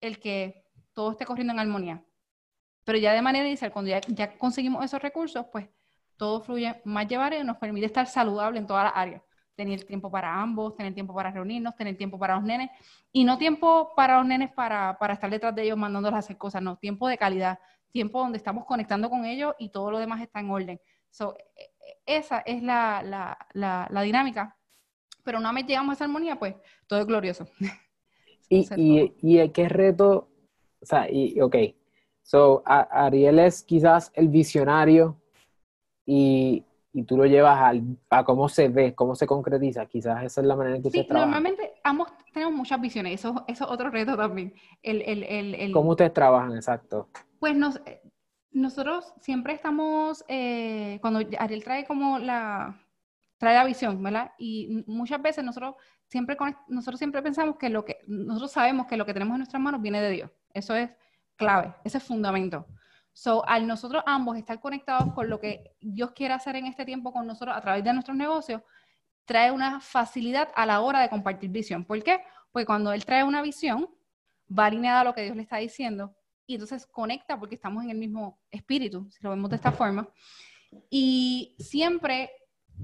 el 0.00 0.18
que 0.18 0.64
todo 0.92 1.12
esté 1.12 1.24
corriendo 1.24 1.52
en 1.52 1.60
armonía. 1.60 2.04
Pero 2.84 2.98
ya 2.98 3.12
de 3.12 3.22
manera 3.22 3.46
inicial, 3.46 3.72
cuando 3.72 3.90
ya, 3.90 4.00
ya 4.08 4.36
conseguimos 4.36 4.84
esos 4.84 5.00
recursos, 5.00 5.46
pues 5.50 5.68
todo 6.16 6.40
fluye 6.40 6.80
más 6.84 7.06
llevar 7.08 7.32
y 7.34 7.42
nos 7.44 7.56
permite 7.56 7.86
estar 7.86 8.06
saludable 8.06 8.58
en 8.58 8.66
todas 8.66 8.84
las 8.84 8.92
áreas 8.94 9.22
tener 9.54 9.84
tiempo 9.84 10.10
para 10.10 10.34
ambos, 10.40 10.74
tener 10.76 10.94
tiempo 10.94 11.14
para 11.14 11.30
reunirnos, 11.30 11.76
tener 11.76 11.96
tiempo 11.96 12.18
para 12.18 12.36
los 12.36 12.44
nenes, 12.44 12.70
y 13.12 13.24
no 13.24 13.38
tiempo 13.38 13.92
para 13.94 14.18
los 14.18 14.26
nenes 14.26 14.50
para, 14.52 14.96
para 14.98 15.14
estar 15.14 15.30
detrás 15.30 15.54
de 15.54 15.64
ellos 15.64 15.76
mandándolos 15.76 16.16
a 16.16 16.18
hacer 16.20 16.38
cosas, 16.38 16.62
no, 16.62 16.76
tiempo 16.76 17.08
de 17.08 17.18
calidad, 17.18 17.58
tiempo 17.92 18.18
donde 18.18 18.38
estamos 18.38 18.64
conectando 18.64 19.08
con 19.08 19.24
ellos 19.24 19.54
y 19.58 19.68
todo 19.68 19.90
lo 19.90 19.98
demás 19.98 20.20
está 20.20 20.40
en 20.40 20.50
orden. 20.50 20.80
So, 21.10 21.36
e, 21.56 21.62
e, 21.62 22.16
esa 22.18 22.40
es 22.40 22.62
la, 22.62 23.02
la, 23.04 23.38
la, 23.52 23.86
la, 23.90 24.02
dinámica, 24.02 24.56
pero 25.22 25.38
una 25.38 25.52
vez 25.52 25.66
llegamos 25.66 25.92
a 25.92 25.94
esa 25.94 26.04
armonía, 26.04 26.38
pues 26.38 26.56
todo 26.86 27.00
es 27.00 27.06
glorioso. 27.06 27.46
y, 28.48 28.66
y, 28.76 29.40
y, 29.40 29.48
qué 29.50 29.68
reto, 29.68 30.30
o 30.80 30.86
sea, 30.86 31.06
y, 31.10 31.40
ok, 31.40 31.56
so, 32.22 32.62
Ariel 32.66 33.38
es 33.38 33.62
quizás 33.62 34.10
el 34.14 34.28
visionario 34.28 35.20
y 36.06 36.64
y 36.92 37.04
tú 37.04 37.16
lo 37.16 37.24
llevas 37.24 37.74
a 38.10 38.24
cómo 38.24 38.48
se 38.48 38.68
ve, 38.68 38.94
cómo 38.94 39.14
se 39.14 39.26
concretiza. 39.26 39.86
Quizás 39.86 40.24
esa 40.24 40.40
es 40.40 40.46
la 40.46 40.56
manera 40.56 40.76
en 40.76 40.82
que 40.82 40.90
sí, 40.90 41.04
trabaja. 41.06 41.26
Normalmente 41.26 41.72
ambos 41.82 42.08
tenemos 42.32 42.54
muchas 42.54 42.80
visiones, 42.80 43.14
eso, 43.14 43.44
eso 43.48 43.64
es 43.64 43.70
otro 43.70 43.90
reto 43.90 44.16
también. 44.16 44.54
El, 44.82 45.02
el, 45.02 45.54
el, 45.54 45.72
¿Cómo 45.72 45.90
ustedes 45.90 46.12
trabajan, 46.12 46.54
exacto? 46.54 47.08
Pues 47.38 47.56
nos, 47.56 47.76
eh, 47.86 48.02
nosotros 48.50 49.14
siempre 49.20 49.54
estamos, 49.54 50.24
eh, 50.28 50.98
cuando 51.00 51.20
Ariel 51.38 51.64
trae 51.64 51.86
como 51.86 52.18
la, 52.18 52.78
trae 53.38 53.54
la 53.54 53.64
visión, 53.64 54.02
¿verdad? 54.02 54.32
Y 54.38 54.84
muchas 54.86 55.20
veces 55.22 55.44
nosotros 55.44 55.76
siempre, 56.06 56.36
nosotros 56.68 56.98
siempre 56.98 57.22
pensamos 57.22 57.56
que 57.56 57.70
lo 57.70 57.84
que, 57.84 57.98
nosotros 58.06 58.52
sabemos 58.52 58.86
que 58.86 58.98
lo 58.98 59.06
que 59.06 59.14
tenemos 59.14 59.34
en 59.34 59.38
nuestras 59.38 59.62
manos 59.62 59.80
viene 59.80 60.02
de 60.02 60.10
Dios. 60.10 60.30
Eso 60.52 60.74
es 60.74 60.90
clave, 61.36 61.74
ese 61.84 61.98
es 61.98 62.04
fundamento. 62.04 62.66
So, 63.12 63.46
al 63.46 63.66
nosotros 63.66 64.02
ambos 64.06 64.36
estar 64.36 64.58
conectados 64.60 65.12
con 65.12 65.28
lo 65.28 65.38
que 65.38 65.76
Dios 65.80 66.12
quiere 66.12 66.34
hacer 66.34 66.56
en 66.56 66.66
este 66.66 66.84
tiempo 66.84 67.12
con 67.12 67.26
nosotros 67.26 67.56
a 67.56 67.60
través 67.60 67.84
de 67.84 67.92
nuestros 67.92 68.16
negocios, 68.16 68.62
trae 69.24 69.50
una 69.50 69.80
facilidad 69.80 70.48
a 70.54 70.66
la 70.66 70.80
hora 70.80 71.00
de 71.00 71.08
compartir 71.08 71.50
visión. 71.50 71.84
¿Por 71.84 72.02
qué? 72.02 72.20
Porque 72.50 72.66
cuando 72.66 72.92
Él 72.92 73.04
trae 73.04 73.22
una 73.24 73.42
visión, 73.42 73.88
va 74.58 74.66
alineada 74.66 75.00
a 75.00 75.04
lo 75.04 75.14
que 75.14 75.22
Dios 75.22 75.36
le 75.36 75.42
está 75.42 75.58
diciendo 75.58 76.14
y 76.46 76.54
entonces 76.54 76.86
conecta 76.86 77.38
porque 77.38 77.54
estamos 77.54 77.84
en 77.84 77.90
el 77.90 77.98
mismo 77.98 78.40
espíritu, 78.50 79.08
si 79.10 79.22
lo 79.22 79.30
vemos 79.30 79.50
de 79.50 79.56
esta 79.56 79.72
forma. 79.72 80.08
Y 80.90 81.56
siempre 81.58 82.30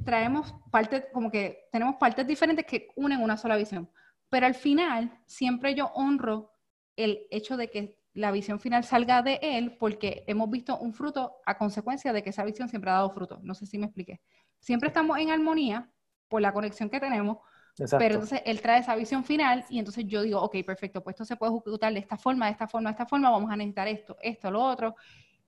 traemos 0.05 0.55
partes, 0.71 1.07
como 1.13 1.31
que 1.31 1.69
tenemos 1.73 1.97
partes 1.97 2.27
diferentes 2.27 2.65
que 2.67 2.89
unen 2.97 3.23
una 3.23 3.37
sola 3.37 3.57
visión. 3.57 3.91
Pero 4.29 4.47
al 4.47 4.55
final, 4.55 5.21
siempre 5.27 5.75
yo 5.75 5.87
honro 5.95 6.53
el 6.97 7.27
hecho 7.31 7.57
de 7.57 7.71
que 7.71 7.98
la 8.15 8.31
visión 8.33 8.59
final 8.59 8.85
salga 8.85 9.23
de 9.23 9.39
él 9.43 9.77
porque 9.79 10.25
hemos 10.27 10.51
visto 10.51 10.79
un 10.79 10.93
fruto 10.93 11.37
a 11.47 11.57
consecuencia 11.57 12.13
de 12.13 12.23
que 12.23 12.31
esa 12.31 12.45
visión 12.45 12.69
siempre 12.69 12.91
ha 12.91 12.95
dado 12.95 13.11
fruto. 13.11 13.39
No 13.43 13.55
sé 13.55 13.67
si 13.67 13.79
me 13.79 13.87
expliqué. 13.87 14.21
Siempre 14.59 14.89
estamos 14.89 15.19
en 15.19 15.31
armonía 15.31 15.91
por 16.29 16.43
la 16.43 16.53
conexión 16.53 16.91
que 16.91 17.01
tenemos, 17.01 17.39
pero 17.99 18.15
entonces 18.15 18.43
él 18.45 18.61
trae 18.61 18.81
esa 18.81 18.97
visión 18.97 19.25
final 19.25 19.65
y 19.69 19.79
entonces 19.79 20.05
yo 20.07 20.23
digo, 20.23 20.41
ok, 20.43 20.57
perfecto, 20.67 21.03
pues 21.03 21.15
esto 21.15 21.25
se 21.25 21.37
puede 21.37 21.53
ejecutar 21.53 21.93
de 21.93 22.01
esta 22.01 22.17
forma, 22.17 22.47
de 22.47 22.53
esta 22.53 22.67
forma, 22.67 22.91
de 22.91 22.93
esta 22.93 23.07
forma, 23.07 23.31
vamos 23.31 23.51
a 23.51 23.57
necesitar 23.57 23.89
esto, 23.89 24.17
esto, 24.21 24.51
lo 24.51 24.63
otro. 24.63 24.97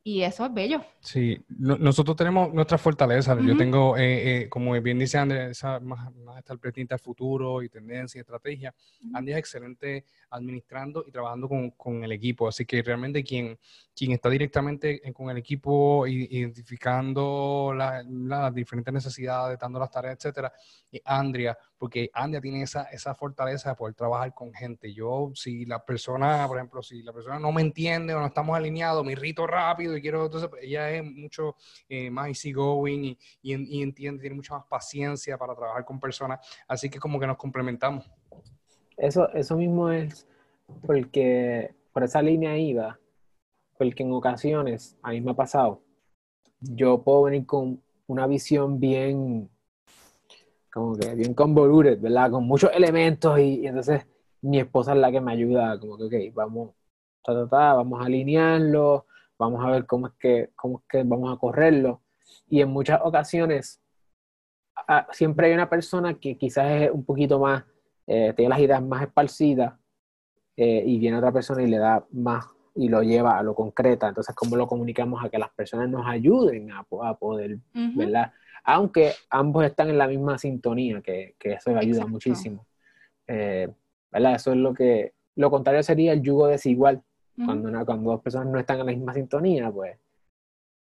Y 0.02 0.22
eso 0.22 0.46
es 0.46 0.54
bello. 0.54 0.82
Sí, 1.00 1.38
nosotros 1.48 2.16
tenemos 2.16 2.54
nuestras 2.54 2.80
fortalezas. 2.80 3.38
Yo 3.44 3.54
tengo, 3.54 3.98
eh, 3.98 4.44
eh, 4.44 4.48
como 4.48 4.72
bien 4.80 4.98
dice 4.98 5.18
Andrés, 5.18 5.62
más, 5.82 6.14
más 6.14 6.38
estar 6.38 6.58
presente 6.58 6.94
al 6.94 7.00
futuro 7.00 7.62
y 7.62 7.68
tendencia 7.68 8.18
y 8.18 8.20
estrategia. 8.20 8.74
Andy 9.12 9.32
es 9.32 9.38
excelente 9.38 10.06
administrando 10.30 11.04
y 11.06 11.10
trabajando 11.10 11.48
con, 11.48 11.70
con, 11.72 12.02
el 12.02 12.12
equipo. 12.12 12.48
Así 12.48 12.64
que 12.64 12.82
realmente 12.82 13.22
quien, 13.22 13.58
quien 13.94 14.12
está 14.12 14.30
directamente 14.30 15.02
con 15.12 15.28
el 15.28 15.36
equipo, 15.36 16.06
identificando 16.06 17.74
las 17.76 18.54
diferentes 18.54 18.94
necesidades, 18.94 19.58
dando 19.58 19.78
las 19.78 19.90
tareas, 19.90 20.16
etcétera, 20.16 20.50
es 20.90 21.02
Andrea, 21.04 21.56
porque 21.76 22.10
Andrea 22.12 22.40
tiene 22.40 22.62
esa, 22.62 22.84
esa 22.84 23.14
fortaleza 23.14 23.70
de 23.70 23.76
poder 23.76 23.94
trabajar 23.94 24.32
con 24.34 24.52
gente. 24.52 24.92
Yo, 24.92 25.30
si 25.34 25.66
la 25.66 25.84
persona, 25.84 26.46
por 26.46 26.56
ejemplo, 26.56 26.82
si 26.82 27.02
la 27.02 27.12
persona 27.12 27.38
no 27.38 27.52
me 27.52 27.62
entiende 27.62 28.14
o 28.14 28.20
no 28.20 28.26
estamos 28.26 28.56
alineados, 28.56 29.04
me 29.04 29.12
irrito 29.12 29.46
rápido 29.46 29.89
y 29.96 30.02
quiero, 30.02 30.24
entonces 30.24 30.48
pues, 30.48 30.62
ella 30.64 30.90
es 30.90 31.04
mucho 31.04 31.56
eh, 31.88 32.10
más 32.10 32.28
easygoing 32.28 33.04
y, 33.04 33.18
y, 33.42 33.78
y 33.78 33.82
entiende, 33.82 34.20
tiene 34.20 34.36
mucha 34.36 34.54
más 34.54 34.66
paciencia 34.66 35.36
para 35.38 35.54
trabajar 35.54 35.84
con 35.84 35.98
personas. 36.00 36.40
Así 36.68 36.88
que 36.88 36.98
como 36.98 37.18
que 37.18 37.26
nos 37.26 37.36
complementamos. 37.36 38.10
Eso, 38.96 39.28
eso 39.32 39.56
mismo 39.56 39.90
es 39.90 40.26
porque 40.86 41.74
por 41.92 42.04
esa 42.04 42.22
línea 42.22 42.56
iba, 42.56 42.98
porque 43.78 44.02
en 44.02 44.12
ocasiones, 44.12 44.98
a 45.02 45.10
mí 45.10 45.20
me 45.20 45.30
ha 45.30 45.34
pasado, 45.34 45.82
yo 46.60 47.02
puedo 47.02 47.22
venir 47.22 47.46
con 47.46 47.82
una 48.06 48.26
visión 48.26 48.78
bien, 48.78 49.48
como 50.72 50.96
que 50.96 51.14
bien 51.14 51.34
convoluted, 51.34 52.00
¿verdad? 52.00 52.30
Con 52.30 52.44
muchos 52.44 52.70
elementos 52.74 53.38
y, 53.38 53.66
entonces 53.66 54.06
mi 54.42 54.60
esposa 54.60 54.92
es 54.92 54.98
la 54.98 55.10
que 55.10 55.20
me 55.20 55.32
ayuda, 55.32 55.78
como 55.80 55.96
que, 55.96 56.04
ok, 56.04 56.34
vamos, 56.34 56.70
vamos 57.50 58.00
a 58.00 58.04
alinearlo, 58.04 59.06
vamos 59.40 59.64
a 59.64 59.70
ver 59.70 59.86
cómo 59.86 60.06
es 60.06 60.12
que, 60.20 60.50
cómo 60.54 60.78
es 60.78 60.84
que 60.88 61.02
vamos 61.02 61.34
a 61.34 61.38
correrlo. 61.38 62.02
Y 62.48 62.60
en 62.60 62.68
muchas 62.68 63.00
ocasiones 63.02 63.80
siempre 65.12 65.48
hay 65.48 65.54
una 65.54 65.68
persona 65.68 66.14
que 66.14 66.36
quizás 66.36 66.70
es 66.70 66.90
un 66.90 67.04
poquito 67.04 67.38
más 67.38 67.64
eh, 68.06 68.32
tiene 68.36 68.48
las 68.48 68.58
ideas 68.58 68.82
más 68.82 69.02
esparcidas 69.02 69.74
eh, 70.56 70.82
y 70.84 70.98
viene 70.98 71.18
otra 71.18 71.30
persona 71.30 71.62
y 71.62 71.68
le 71.68 71.78
da 71.78 72.04
más 72.10 72.44
y 72.74 72.88
lo 72.88 73.02
lleva 73.02 73.38
a 73.38 73.42
lo 73.42 73.54
concreta. 73.54 74.08
Entonces, 74.08 74.34
¿cómo 74.34 74.56
lo 74.56 74.66
comunicamos 74.66 75.24
a 75.24 75.28
que 75.28 75.38
las 75.38 75.50
personas 75.50 75.88
nos 75.88 76.06
ayuden 76.06 76.72
a, 76.72 76.82
poder, 77.14 77.58
¿verdad? 77.72 78.32
Aunque 78.64 79.12
ambos 79.30 79.64
están 79.64 79.90
en 79.90 79.98
la 79.98 80.08
misma 80.08 80.38
sintonía, 80.38 81.00
que, 81.02 81.34
que 81.38 81.52
eso 81.52 81.76
ayuda 81.76 82.06
muchísimo. 82.06 82.66
Eh, 83.26 83.68
¿Verdad? 84.10 84.34
Eso 84.34 84.50
es 84.52 84.56
lo 84.56 84.74
que, 84.74 85.12
lo 85.36 85.50
contrario 85.50 85.82
sería 85.82 86.12
el 86.12 86.22
yugo 86.22 86.48
desigual. 86.48 87.02
Cuando, 87.36 87.84
cuando 87.84 88.10
dos 88.10 88.20
personas 88.20 88.48
no 88.48 88.58
están 88.58 88.80
en 88.80 88.86
la 88.86 88.92
misma 88.92 89.14
sintonía, 89.14 89.70
pues 89.70 89.98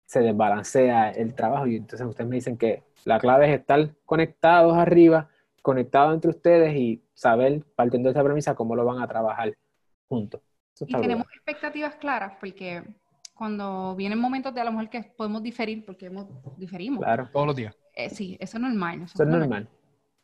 se 0.05 0.19
desbalancea 0.19 1.11
el 1.11 1.33
trabajo 1.33 1.67
y 1.67 1.77
entonces 1.77 2.05
ustedes 2.05 2.29
me 2.29 2.35
dicen 2.35 2.57
que 2.57 2.83
la 3.05 3.19
clave 3.19 3.47
es 3.47 3.59
estar 3.59 3.95
conectados 4.05 4.77
arriba 4.77 5.29
conectado 5.61 6.13
entre 6.13 6.31
ustedes 6.31 6.75
y 6.75 7.03
saber, 7.13 7.63
partiendo 7.75 8.09
de 8.09 8.13
esa 8.13 8.23
premisa, 8.23 8.55
cómo 8.55 8.75
lo 8.75 8.85
van 8.85 9.01
a 9.01 9.07
trabajar 9.07 9.55
juntos. 10.07 10.41
Y 10.79 10.93
tenemos 10.93 11.27
expectativas 11.35 11.95
claras, 11.95 12.33
porque 12.39 12.83
cuando 13.35 13.95
vienen 13.95 14.19
momentos 14.19 14.53
de 14.53 14.61
a 14.61 14.63
lo 14.63 14.71
mejor 14.71 14.89
que 14.89 15.03
podemos 15.03 15.43
diferir, 15.43 15.85
porque 15.85 16.07
hemos, 16.07 16.27
diferimos. 16.57 17.03
Claro. 17.03 17.29
Todos 17.31 17.47
los 17.47 17.55
días. 17.55 17.77
Eh, 17.93 18.09
sí, 18.09 18.37
eso 18.39 18.57
es 18.57 18.61
normal. 18.61 19.03
Eso, 19.03 19.21
es 19.21 19.29
normal. 19.29 19.69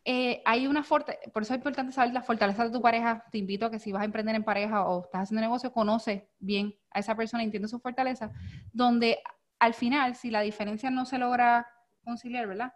Eh, 0.10 0.42
hay 0.46 0.68
una 0.68 0.84
fuerte, 0.84 1.20
por 1.34 1.42
eso 1.42 1.54
es 1.54 1.58
importante 1.58 1.92
saber 1.92 2.14
la 2.14 2.22
fortaleza 2.22 2.64
de 2.64 2.72
tu 2.72 2.82
pareja. 2.82 3.26
Te 3.30 3.40
invito 3.40 3.66
a 3.66 3.72
que 3.72 3.78
si 3.78 3.92
vas 3.92 4.04
a 4.04 4.06
emprender 4.06 4.36
en 4.36 4.44
pareja 4.46 4.88
o 4.88 5.04
estás 5.04 5.24
haciendo 5.24 5.42
negocio, 5.42 5.74
conoce 5.74 6.30
bien 6.40 6.74
a 6.92 7.00
esa 7.00 7.14
persona, 7.16 7.44
entiende 7.44 7.68
su 7.68 7.80
fortaleza, 7.80 8.32
donde 8.72 9.20
al 9.60 9.74
final, 9.74 10.16
si 10.16 10.30
la 10.30 10.40
diferencia 10.42 10.90
no 10.90 11.04
se 11.04 11.18
logra 11.18 11.68
conciliar, 12.06 12.48
¿verdad? 12.48 12.72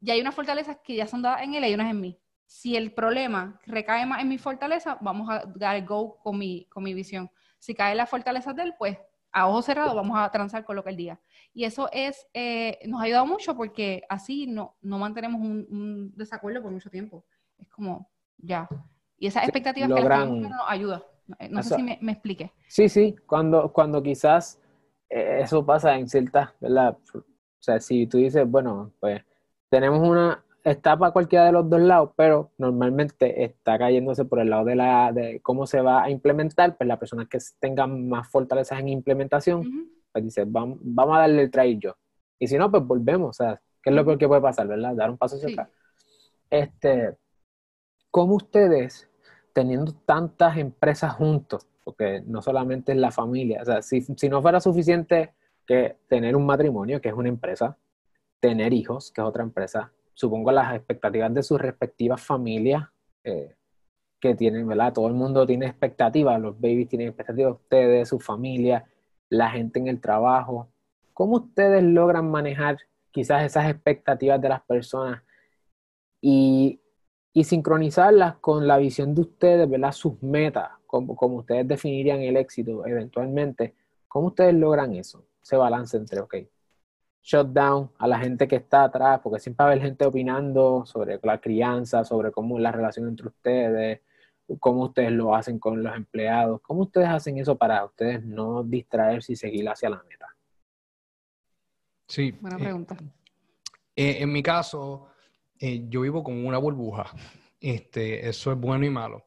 ya 0.00 0.14
hay 0.14 0.20
unas 0.20 0.34
fortalezas 0.34 0.78
que 0.84 0.94
ya 0.94 1.06
son 1.06 1.22
dadas 1.22 1.42
en 1.42 1.54
él 1.54 1.64
y 1.64 1.74
unas 1.74 1.90
en 1.90 2.00
mí. 2.00 2.20
Si 2.46 2.76
el 2.76 2.92
problema 2.92 3.60
recae 3.66 4.06
más 4.06 4.22
en 4.22 4.28
mi 4.28 4.38
fortaleza, 4.38 4.98
vamos 5.00 5.28
a 5.30 5.44
dar 5.56 5.84
go 5.84 6.18
con 6.20 6.38
mi, 6.38 6.66
con 6.66 6.82
mi 6.82 6.94
visión. 6.94 7.30
Si 7.58 7.74
cae 7.74 7.90
en 7.90 7.98
la 7.98 8.06
fortaleza 8.06 8.52
de 8.52 8.62
él, 8.62 8.74
pues 8.78 8.96
a 9.32 9.48
ojos 9.48 9.66
cerrados 9.66 9.94
vamos 9.94 10.18
a 10.18 10.30
transar 10.30 10.64
con 10.64 10.76
lo 10.76 10.82
que 10.82 10.90
él 10.90 10.96
diga. 10.96 11.20
Y 11.52 11.64
eso 11.64 11.88
es, 11.92 12.26
eh, 12.34 12.78
nos 12.86 13.00
ha 13.00 13.04
ayudado 13.04 13.26
mucho 13.26 13.56
porque 13.56 14.02
así 14.08 14.46
no, 14.46 14.76
no 14.80 14.98
mantenemos 14.98 15.40
un, 15.40 16.12
desacuerdo 16.16 16.62
por 16.62 16.70
mucho 16.70 16.90
tiempo. 16.90 17.24
Es 17.58 17.68
como, 17.68 18.10
ya. 18.38 18.68
Y 19.18 19.26
esas 19.26 19.44
expectativas 19.44 19.88
que 19.88 20.00
logran... 20.00 20.42
nos 20.42 20.52
ayuda. 20.66 21.04
No 21.50 21.62
sé 21.62 21.74
si 21.74 21.82
me, 21.82 21.98
me, 22.00 22.12
explique. 22.12 22.52
Sí, 22.68 22.88
sí, 22.88 23.14
cuando, 23.26 23.70
cuando 23.70 24.02
quizás 24.02 24.58
eh, 25.10 25.40
eso 25.42 25.64
pasa 25.64 25.96
en 25.96 26.08
ciertas, 26.08 26.50
¿verdad? 26.60 26.96
O 27.14 27.22
sea, 27.58 27.80
si 27.80 28.06
tú 28.06 28.18
dices, 28.18 28.48
bueno, 28.48 28.92
pues 29.00 29.22
tenemos 29.68 30.06
una, 30.06 30.44
está 30.70 30.96
para 30.98 31.12
cualquiera 31.12 31.46
de 31.46 31.52
los 31.52 31.68
dos 31.68 31.80
lados, 31.80 32.10
pero 32.16 32.52
normalmente 32.58 33.44
está 33.44 33.78
cayéndose 33.78 34.24
por 34.24 34.40
el 34.40 34.50
lado 34.50 34.64
de, 34.64 34.76
la, 34.76 35.12
de 35.12 35.40
cómo 35.40 35.66
se 35.66 35.80
va 35.80 36.04
a 36.04 36.10
implementar, 36.10 36.76
pues 36.76 36.86
la 36.86 36.98
persona 36.98 37.26
que 37.26 37.38
tenga 37.60 37.86
más 37.86 38.28
fortalezas 38.28 38.80
en 38.80 38.88
implementación, 38.88 39.90
pues 40.12 40.24
dice, 40.24 40.44
vamos, 40.46 40.78
vamos 40.80 41.16
a 41.16 41.20
darle 41.20 41.42
el 41.42 41.50
trail 41.50 41.78
yo. 41.78 41.96
Y 42.38 42.46
si 42.46 42.56
no, 42.56 42.70
pues 42.70 42.82
volvemos, 42.84 43.30
o 43.30 43.32
sea, 43.32 43.60
¿qué 43.82 43.90
es 43.90 43.96
lo 43.96 44.04
peor 44.04 44.18
que 44.18 44.28
puede 44.28 44.40
pasar, 44.40 44.66
verdad? 44.66 44.94
Dar 44.94 45.10
un 45.10 45.18
paso 45.18 45.36
hacia 45.36 45.48
atrás. 45.48 45.68
Este, 46.50 47.16
¿cómo 48.10 48.36
ustedes, 48.36 49.08
teniendo 49.52 49.92
tantas 49.92 50.56
empresas 50.56 51.12
juntos, 51.14 51.66
porque 51.84 52.22
no 52.26 52.42
solamente 52.42 52.92
es 52.92 52.98
la 52.98 53.10
familia, 53.10 53.62
o 53.62 53.64
sea, 53.64 53.82
si, 53.82 54.02
si 54.02 54.28
no 54.28 54.42
fuera 54.42 54.60
suficiente 54.60 55.34
que 55.66 55.96
tener 56.08 56.36
un 56.36 56.46
matrimonio, 56.46 57.00
que 57.00 57.08
es 57.08 57.14
una 57.14 57.28
empresa, 57.28 57.76
tener 58.40 58.72
hijos, 58.72 59.10
que 59.12 59.20
es 59.20 59.26
otra 59.26 59.42
empresa, 59.42 59.92
supongo 60.18 60.50
las 60.50 60.74
expectativas 60.74 61.32
de 61.32 61.44
sus 61.44 61.60
respectivas 61.60 62.20
familias 62.20 62.88
eh, 63.22 63.54
que 64.18 64.34
tienen, 64.34 64.66
¿verdad? 64.66 64.92
Todo 64.92 65.06
el 65.06 65.14
mundo 65.14 65.46
tiene 65.46 65.66
expectativas, 65.66 66.40
los 66.40 66.60
babies 66.60 66.88
tienen 66.88 67.06
expectativas, 67.06 67.52
ustedes, 67.52 68.08
su 68.08 68.18
familia, 68.18 68.84
la 69.28 69.48
gente 69.48 69.78
en 69.78 69.86
el 69.86 70.00
trabajo. 70.00 70.72
¿Cómo 71.14 71.36
ustedes 71.36 71.84
logran 71.84 72.28
manejar 72.32 72.78
quizás 73.12 73.44
esas 73.44 73.70
expectativas 73.70 74.40
de 74.40 74.48
las 74.48 74.60
personas 74.62 75.22
y, 76.20 76.80
y 77.32 77.44
sincronizarlas 77.44 78.38
con 78.38 78.66
la 78.66 78.76
visión 78.78 79.14
de 79.14 79.20
ustedes, 79.20 79.70
¿verdad? 79.70 79.92
Sus 79.92 80.20
metas, 80.20 80.68
como, 80.88 81.14
como 81.14 81.36
ustedes 81.36 81.68
definirían 81.68 82.22
el 82.22 82.36
éxito 82.38 82.84
eventualmente. 82.84 83.76
¿Cómo 84.08 84.28
ustedes 84.28 84.54
logran 84.54 84.96
eso? 84.96 85.24
Ese 85.40 85.56
balance 85.56 85.96
entre, 85.96 86.18
ok, 86.18 86.34
shutdown 87.22 87.90
a 87.98 88.06
la 88.06 88.18
gente 88.18 88.48
que 88.48 88.56
está 88.56 88.84
atrás, 88.84 89.20
porque 89.22 89.40
siempre 89.40 89.64
va 89.64 89.70
a 89.70 89.72
haber 89.72 89.84
gente 89.84 90.06
opinando 90.06 90.84
sobre 90.86 91.20
la 91.22 91.40
crianza, 91.40 92.04
sobre 92.04 92.30
cómo 92.30 92.56
es 92.56 92.62
la 92.62 92.72
relación 92.72 93.08
entre 93.08 93.28
ustedes, 93.28 94.00
cómo 94.60 94.84
ustedes 94.84 95.12
lo 95.12 95.34
hacen 95.34 95.58
con 95.58 95.82
los 95.82 95.94
empleados, 95.94 96.60
cómo 96.62 96.82
ustedes 96.82 97.08
hacen 97.08 97.38
eso 97.38 97.56
para 97.56 97.84
ustedes 97.84 98.24
no 98.24 98.62
distraerse 98.62 99.32
y 99.32 99.36
seguir 99.36 99.68
hacia 99.68 99.90
la 99.90 100.02
meta. 100.08 100.26
Sí. 102.06 102.32
Buena 102.40 102.56
eh, 102.56 102.60
pregunta. 102.60 102.96
Eh, 103.94 104.16
en 104.20 104.32
mi 104.32 104.42
caso, 104.42 105.08
eh, 105.58 105.84
yo 105.88 106.00
vivo 106.00 106.22
con 106.22 106.46
una 106.46 106.58
burbuja. 106.58 107.10
Este, 107.60 108.26
eso 108.28 108.52
es 108.52 108.58
bueno 108.58 108.86
y 108.86 108.90
malo. 108.90 109.26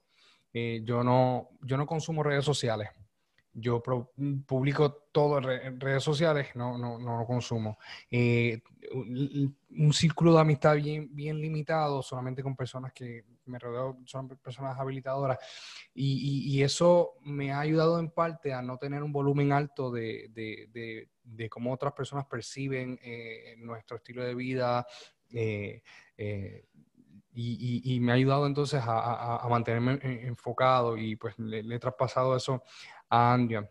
yo, 0.54 1.04
no, 1.04 1.50
yo 1.62 1.78
no 1.78 1.86
consumo 1.86 2.24
redes 2.24 2.46
sociales 2.46 2.90
yo 3.54 3.84
publico 4.46 5.08
todo 5.12 5.40
en 5.52 5.80
redes 5.80 6.04
sociales, 6.04 6.48
no, 6.56 6.78
no, 6.78 6.98
no 6.98 7.20
lo 7.20 7.26
consumo. 7.26 7.78
Eh, 8.10 8.62
un, 8.94 9.94
círculo 9.94 10.34
de 10.34 10.42
amistad 10.42 10.76
bien, 10.76 11.14
bien 11.14 11.40
limitado, 11.40 12.02
solamente 12.02 12.42
con 12.42 12.56
personas 12.56 12.94
que 12.94 13.26
me 13.46 13.60
rodeo, 13.60 13.98
son 14.06 14.30
personas 14.30 14.80
habilitadoras. 14.80 15.38
Y, 15.94 16.56
y, 16.56 16.64
eso 16.64 17.16
me 17.22 17.52
ha 17.52 17.60
ayudado 17.60 18.00
en 18.00 18.10
parte 18.10 18.54
a 18.54 18.62
no 18.62 18.78
tener 18.78 19.04
un 19.04 19.12
volumen 19.12 19.52
alto 19.52 19.92
de, 19.92 20.30
de, 20.34 21.10
de, 21.24 21.50
cómo 21.50 21.74
otras 21.74 21.94
personas 21.94 22.26
perciben 22.26 22.98
eh, 23.04 23.56
nuestro 23.58 23.98
estilo 23.98 24.24
de 24.24 24.36
vida. 24.36 24.86
Eh, 25.34 25.82
y, 27.34 27.82
y, 27.96 28.00
me 28.00 28.12
ha 28.12 28.16
ayudado 28.16 28.46
entonces 28.46 28.82
a, 28.84 29.38
a, 29.38 29.48
mantenerme 29.48 30.00
enfocado 30.28 30.98
y 30.98 31.16
pues 31.16 31.38
le, 31.40 31.64
le, 31.64 31.76
he 31.76 31.80
traspasado 31.80 32.36
eso 32.36 32.64
Andrea. 33.10 33.70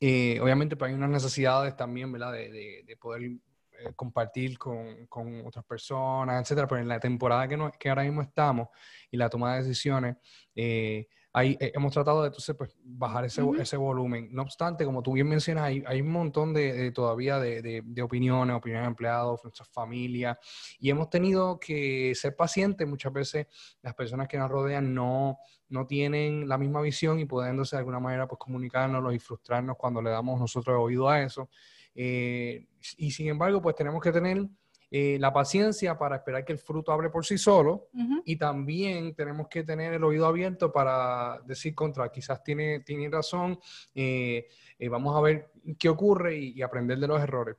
Eh, 0.00 0.40
obviamente, 0.40 0.76
pues 0.76 0.88
hay 0.88 0.96
unas 0.96 1.10
necesidades 1.10 1.76
también, 1.76 2.10
¿verdad? 2.10 2.32
De, 2.32 2.82
de, 2.84 2.96
poder 2.96 3.22
eh, 3.22 3.92
compartir 3.94 4.58
con, 4.58 5.06
con, 5.06 5.46
otras 5.46 5.64
personas, 5.64 6.42
etcétera. 6.42 6.66
Pero 6.66 6.80
en 6.80 6.88
la 6.88 6.98
temporada 6.98 7.46
que, 7.46 7.56
no, 7.56 7.70
que 7.70 7.88
ahora 7.88 8.02
mismo 8.02 8.22
estamos 8.22 8.68
y 9.10 9.16
la 9.16 9.28
toma 9.28 9.54
de 9.54 9.62
decisiones, 9.62 10.16
eh, 10.56 11.06
eh, 11.34 11.72
hemos 11.74 11.92
tratado 11.92 12.22
de 12.22 12.26
entonces 12.28 12.54
pues, 12.56 12.76
bajar 12.84 13.24
ese, 13.24 13.42
ese, 13.58 13.76
volumen. 13.76 14.28
No 14.32 14.42
obstante, 14.42 14.84
como 14.84 15.02
tú 15.02 15.12
bien 15.12 15.28
mencionas, 15.28 15.64
hay, 15.64 15.82
hay 15.86 16.02
un 16.02 16.10
montón 16.10 16.52
de, 16.52 16.90
todavía 16.92 17.38
de, 17.38 17.82
de, 17.82 18.02
opiniones, 18.02 18.54
opiniones 18.54 18.84
de 18.84 18.88
empleados, 18.88 19.40
nuestras 19.42 19.68
familias, 19.70 20.36
y 20.78 20.90
hemos 20.90 21.08
tenido 21.08 21.58
que 21.58 22.14
ser 22.14 22.36
pacientes. 22.36 22.86
Muchas 22.86 23.12
veces 23.12 23.46
las 23.80 23.94
personas 23.94 24.28
que 24.28 24.36
nos 24.36 24.50
rodean 24.50 24.92
no, 24.92 25.38
no 25.70 25.86
tienen 25.86 26.46
la 26.46 26.58
misma 26.58 26.82
visión 26.82 27.18
y 27.18 27.22
entonces 27.22 27.70
de 27.70 27.78
alguna 27.78 28.00
manera 28.00 28.28
pues, 28.28 28.38
comunicárnoslo 28.38 29.10
y 29.12 29.18
frustrarnos 29.18 29.76
cuando 29.78 30.02
le 30.02 30.10
damos 30.10 30.38
nosotros 30.38 30.76
oído 30.78 31.08
a 31.08 31.22
eso. 31.22 31.48
y 31.94 33.10
sin 33.10 33.28
embargo, 33.28 33.62
pues 33.62 33.74
tenemos 33.74 34.02
que 34.02 34.12
tener 34.12 34.46
eh, 34.94 35.16
la 35.18 35.32
paciencia 35.32 35.96
para 35.96 36.16
esperar 36.16 36.44
que 36.44 36.52
el 36.52 36.58
fruto 36.58 36.92
hable 36.92 37.08
por 37.08 37.24
sí 37.24 37.38
solo 37.38 37.88
y 38.26 38.36
también 38.36 39.14
tenemos 39.14 39.48
que 39.48 39.64
tener 39.64 39.94
el 39.94 40.04
oído 40.04 40.26
abierto 40.26 40.70
para 40.70 41.40
decir 41.46 41.74
contra, 41.74 42.12
quizás 42.12 42.44
tiene, 42.44 42.80
tiene 42.80 43.08
razón, 43.08 43.58
eh, 43.94 44.48
eh, 44.78 44.88
vamos 44.90 45.16
a 45.16 45.22
ver 45.22 45.50
qué 45.78 45.88
ocurre 45.88 46.36
y, 46.36 46.60
aprender 46.60 46.98
de 46.98 47.08
los 47.08 47.22
errores. 47.22 47.56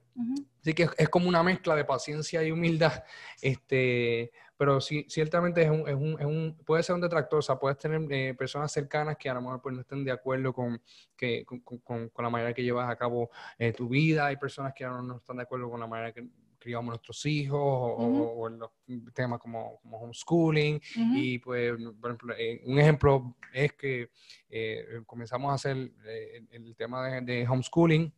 Así 0.61 0.75
que 0.75 0.87
es, 0.95 1.09
como 1.09 1.27
una 1.27 1.41
mezcla 1.41 1.75
de 1.75 1.85
paciencia 1.85 2.43
y 2.43 2.51
humildad, 2.51 3.03
este, 3.41 4.31
pero 4.55 4.79
sí, 4.79 5.07
ciertamente 5.09 5.63
es 5.63 5.71
un, 5.71 5.89
es 5.89 5.95
un, 5.95 6.19
es 6.19 6.25
un, 6.27 6.55
puede 6.63 6.83
ser 6.83 6.93
un 6.93 7.01
detractor, 7.01 7.39
o 7.39 7.41
sea, 7.41 7.55
puedes 7.55 7.79
tener 7.79 8.37
personas 8.37 8.71
cercanas 8.71 9.17
que 9.17 9.27
a 9.27 9.33
lo 9.33 9.41
mejor 9.41 9.59
pues, 9.59 9.73
no 9.73 9.81
estén 9.81 10.03
de 10.03 10.11
acuerdo 10.11 10.53
con, 10.53 10.79
que, 11.17 11.43
con, 11.45 11.61
con, 11.61 12.09
con 12.09 12.23
la 12.23 12.29
manera 12.29 12.53
que 12.53 12.61
llevas 12.61 12.87
a 12.87 12.95
cabo 12.95 13.31
tu 13.75 13.89
vida, 13.89 14.27
hay 14.27 14.37
personas 14.37 14.71
que 14.75 14.83
no, 14.83 15.01
no, 15.01 15.17
están 15.17 15.37
de 15.37 15.43
acuerdo 15.43 15.71
con 15.71 15.79
la 15.79 15.87
manera 15.87 16.11
que 16.11 16.27
criamos 16.63 16.91
nuestros 16.91 17.25
hijos 17.25 17.59
o, 17.61 18.47
en 18.47 18.59
los 18.59 18.71
temas 19.13 19.39
como, 19.39 19.79
como 19.81 19.97
homeschooling. 19.97 20.81
Y 20.95 21.39
pues, 21.39 21.73
por 21.99 22.11
ejemplo, 22.11 22.35
eh, 22.37 22.61
un 22.65 22.79
ejemplo 22.79 23.35
es 23.53 23.73
que 23.73 24.09
eh, 24.49 25.01
comenzamos 25.05 25.51
a 25.51 25.55
hacer 25.55 25.91
eh, 26.05 26.45
el, 26.51 26.75
tema 26.75 27.21
de, 27.21 27.45
homeschooling. 27.47 28.13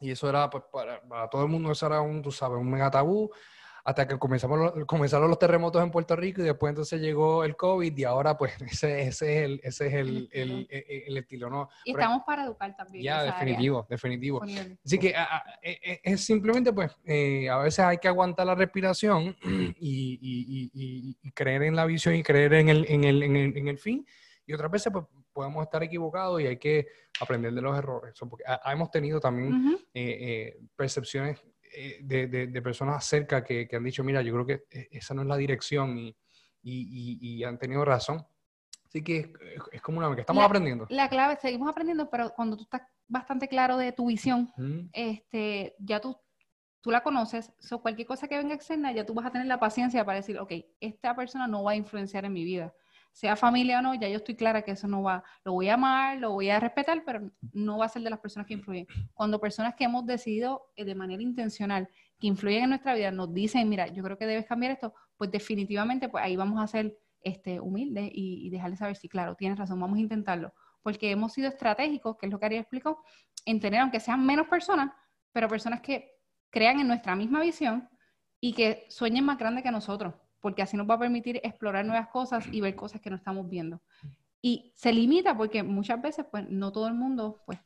Y 0.00 0.10
eso 0.10 0.28
era, 0.28 0.48
pues, 0.50 0.64
para, 0.70 1.00
para, 1.08 1.28
todo 1.28 1.42
el 1.42 1.48
mundo, 1.48 1.72
eso 1.72 1.86
era 1.86 2.00
un, 2.00 2.20
tú 2.22 2.30
sabes, 2.30 2.58
un 2.58 2.70
mega 2.70 2.90
tabú 2.90 3.30
hasta 3.84 4.06
que 4.06 4.18
comenzamos, 4.18 4.72
comenzaron 4.86 5.28
los 5.28 5.38
terremotos 5.38 5.82
en 5.82 5.90
Puerto 5.90 6.16
Rico 6.16 6.40
y 6.42 6.44
después 6.44 6.70
entonces 6.70 7.00
llegó 7.00 7.44
el 7.44 7.56
COVID 7.56 7.96
y 7.96 8.04
ahora 8.04 8.36
pues 8.36 8.52
ese, 8.60 9.02
ese 9.02 9.38
es, 9.38 9.44
el, 9.44 9.60
ese 9.62 9.86
es 9.86 9.94
el, 9.94 10.28
el, 10.32 10.68
el, 10.70 11.16
estilo, 11.16 11.50
¿no? 11.50 11.68
Y 11.84 11.92
estamos 11.92 12.22
para 12.24 12.44
educar 12.44 12.74
también. 12.76 13.04
Ya, 13.04 13.22
definitivo, 13.22 13.86
definitivo. 13.88 14.42
Así 14.84 14.98
que 14.98 15.14
e, 15.62 15.80
e, 15.82 16.00
es 16.02 16.24
simplemente 16.24 16.72
pues 16.72 16.96
eh, 17.04 17.48
a 17.48 17.58
veces 17.58 17.80
hay 17.80 17.98
que 17.98 18.08
aguantar 18.08 18.46
la 18.46 18.54
respiración 18.54 19.36
y, 19.42 20.18
y, 20.20 20.70
y, 20.72 21.18
y, 21.22 21.30
creer 21.32 21.62
en 21.62 21.76
la 21.76 21.86
visión 21.86 22.14
y 22.14 22.22
creer 22.22 22.54
en 22.54 22.68
el, 22.68 22.86
en 22.88 23.04
el, 23.04 23.22
en 23.22 23.68
el, 23.68 23.78
fin. 23.78 24.06
Y 24.46 24.52
otras 24.52 24.70
veces 24.70 24.92
pues 24.92 25.04
podemos 25.32 25.62
estar 25.62 25.82
equivocados 25.82 26.40
y 26.40 26.46
hay 26.46 26.56
que 26.56 26.86
aprender 27.20 27.52
de 27.52 27.62
los 27.62 27.76
errores. 27.76 28.14
porque 28.28 28.44
hemos 28.66 28.90
tenido 28.90 29.20
también 29.20 29.78
eh, 29.94 30.18
eh, 30.20 30.60
percepciones 30.76 31.40
eh, 31.74 31.98
de, 32.02 32.26
de, 32.26 32.62
personas 32.62 33.04
cerca 33.04 33.44
que, 33.44 33.68
que, 33.68 33.76
han 33.76 33.84
dicho, 33.84 34.02
mira, 34.04 34.22
yo 34.22 34.32
creo 34.32 34.46
que 34.46 34.64
e, 34.70 34.88
esa 34.92 35.14
no 35.14 35.22
es 35.22 35.28
la 35.28 35.36
dirección 35.36 35.98
y, 35.98 36.16
y, 36.62 37.18
y, 37.20 37.44
han 37.44 37.58
tenido 37.58 37.84
razón. 37.84 38.26
Así 38.84 39.02
que 39.04 39.32
es, 39.70 39.80
como 39.82 39.98
una 39.98 40.14
que 40.14 40.22
estamos 40.22 40.44
aprendiendo. 40.44 40.86
La 40.90 41.08
clave, 41.08 41.38
seguimos 41.40 41.68
aprendiendo, 41.68 42.10
pero 42.10 42.30
cuando 42.30 42.56
tú 42.56 42.64
estás 42.64 42.82
bastante 43.06 43.46
claro 43.46 43.76
de 43.76 43.92
tu 43.92 44.06
visión, 44.06 44.52
este, 44.92 45.76
ya 45.78 46.00
tú, 46.00 46.18
tú 46.80 46.90
la 46.90 47.02
conoces, 47.02 47.52
so 47.60 47.80
cualquier 47.80 48.08
cosa 48.08 48.26
que 48.26 48.36
venga 48.36 48.54
externa, 48.54 48.92
ya 48.92 49.06
tú 49.06 49.14
vas 49.14 49.26
a 49.26 49.30
tener 49.30 49.46
la 49.46 49.60
paciencia 49.60 50.04
para 50.04 50.16
decir, 50.16 50.38
ok, 50.38 50.52
esta 50.80 51.14
persona 51.14 51.46
no 51.46 51.62
va 51.62 51.72
a 51.72 51.76
influenciar 51.76 52.24
en 52.24 52.32
mi 52.32 52.44
vida 52.44 52.74
sea 53.12 53.36
familia 53.36 53.80
o 53.80 53.82
no, 53.82 53.94
ya 53.94 54.08
yo 54.08 54.16
estoy 54.16 54.36
clara 54.36 54.62
que 54.62 54.72
eso 54.72 54.86
no 54.88 55.02
va, 55.02 55.22
lo 55.44 55.52
voy 55.52 55.68
a 55.68 55.74
amar, 55.74 56.18
lo 56.18 56.32
voy 56.32 56.50
a 56.50 56.60
respetar, 56.60 57.02
pero 57.04 57.30
no 57.52 57.78
va 57.78 57.86
a 57.86 57.88
ser 57.88 58.02
de 58.02 58.10
las 58.10 58.20
personas 58.20 58.46
que 58.46 58.54
influyen. 58.54 58.86
Cuando 59.14 59.40
personas 59.40 59.74
que 59.74 59.84
hemos 59.84 60.06
decidido 60.06 60.70
eh, 60.76 60.84
de 60.84 60.94
manera 60.94 61.22
intencional 61.22 61.88
que 62.18 62.26
influyen 62.26 62.64
en 62.64 62.70
nuestra 62.70 62.94
vida 62.94 63.10
nos 63.10 63.32
dicen, 63.32 63.68
mira, 63.68 63.88
yo 63.88 64.02
creo 64.02 64.16
que 64.16 64.26
debes 64.26 64.46
cambiar 64.46 64.72
esto, 64.72 64.94
pues 65.16 65.30
definitivamente 65.30 66.08
pues 66.08 66.24
ahí 66.24 66.36
vamos 66.36 66.62
a 66.62 66.66
ser 66.66 66.96
este, 67.22 67.60
humildes 67.60 68.10
y, 68.12 68.48
dejarles 68.50 68.78
saber 68.78 68.96
si, 68.96 69.08
claro, 69.08 69.34
tienes 69.34 69.58
razón, 69.58 69.80
vamos 69.80 69.98
a 69.98 70.00
intentarlo. 70.00 70.52
Porque 70.82 71.10
hemos 71.10 71.32
sido 71.32 71.48
estratégicos, 71.48 72.16
que 72.16 72.26
es 72.26 72.32
lo 72.32 72.38
que 72.38 72.46
Ariel 72.46 72.62
explicó, 72.62 73.02
en 73.44 73.60
tener, 73.60 73.80
aunque 73.80 74.00
sean 74.00 74.24
menos 74.24 74.48
personas, 74.48 74.92
pero 75.32 75.48
personas 75.48 75.80
que 75.80 76.12
crean 76.50 76.80
en 76.80 76.88
nuestra 76.88 77.16
misma 77.16 77.40
visión 77.40 77.88
y 78.40 78.54
que 78.54 78.86
sueñen 78.88 79.24
más 79.24 79.38
grande 79.38 79.62
que 79.62 79.70
nosotros 79.70 80.14
porque 80.40 80.62
así 80.62 80.76
nos 80.76 80.88
va 80.88 80.94
a 80.94 80.98
permitir 80.98 81.40
explorar 81.42 81.84
nuevas 81.84 82.08
cosas 82.08 82.46
y 82.50 82.60
ver 82.60 82.74
cosas 82.74 83.00
que 83.00 83.10
no 83.10 83.16
estamos 83.16 83.48
viendo. 83.48 83.80
Y 84.42 84.72
se 84.74 84.92
limita 84.92 85.36
porque 85.36 85.62
muchas 85.62 86.00
veces, 86.00 86.26
pues, 86.30 86.48
no 86.48 86.72
todo 86.72 86.88
el 86.88 86.94
mundo, 86.94 87.42
pues, 87.46 87.58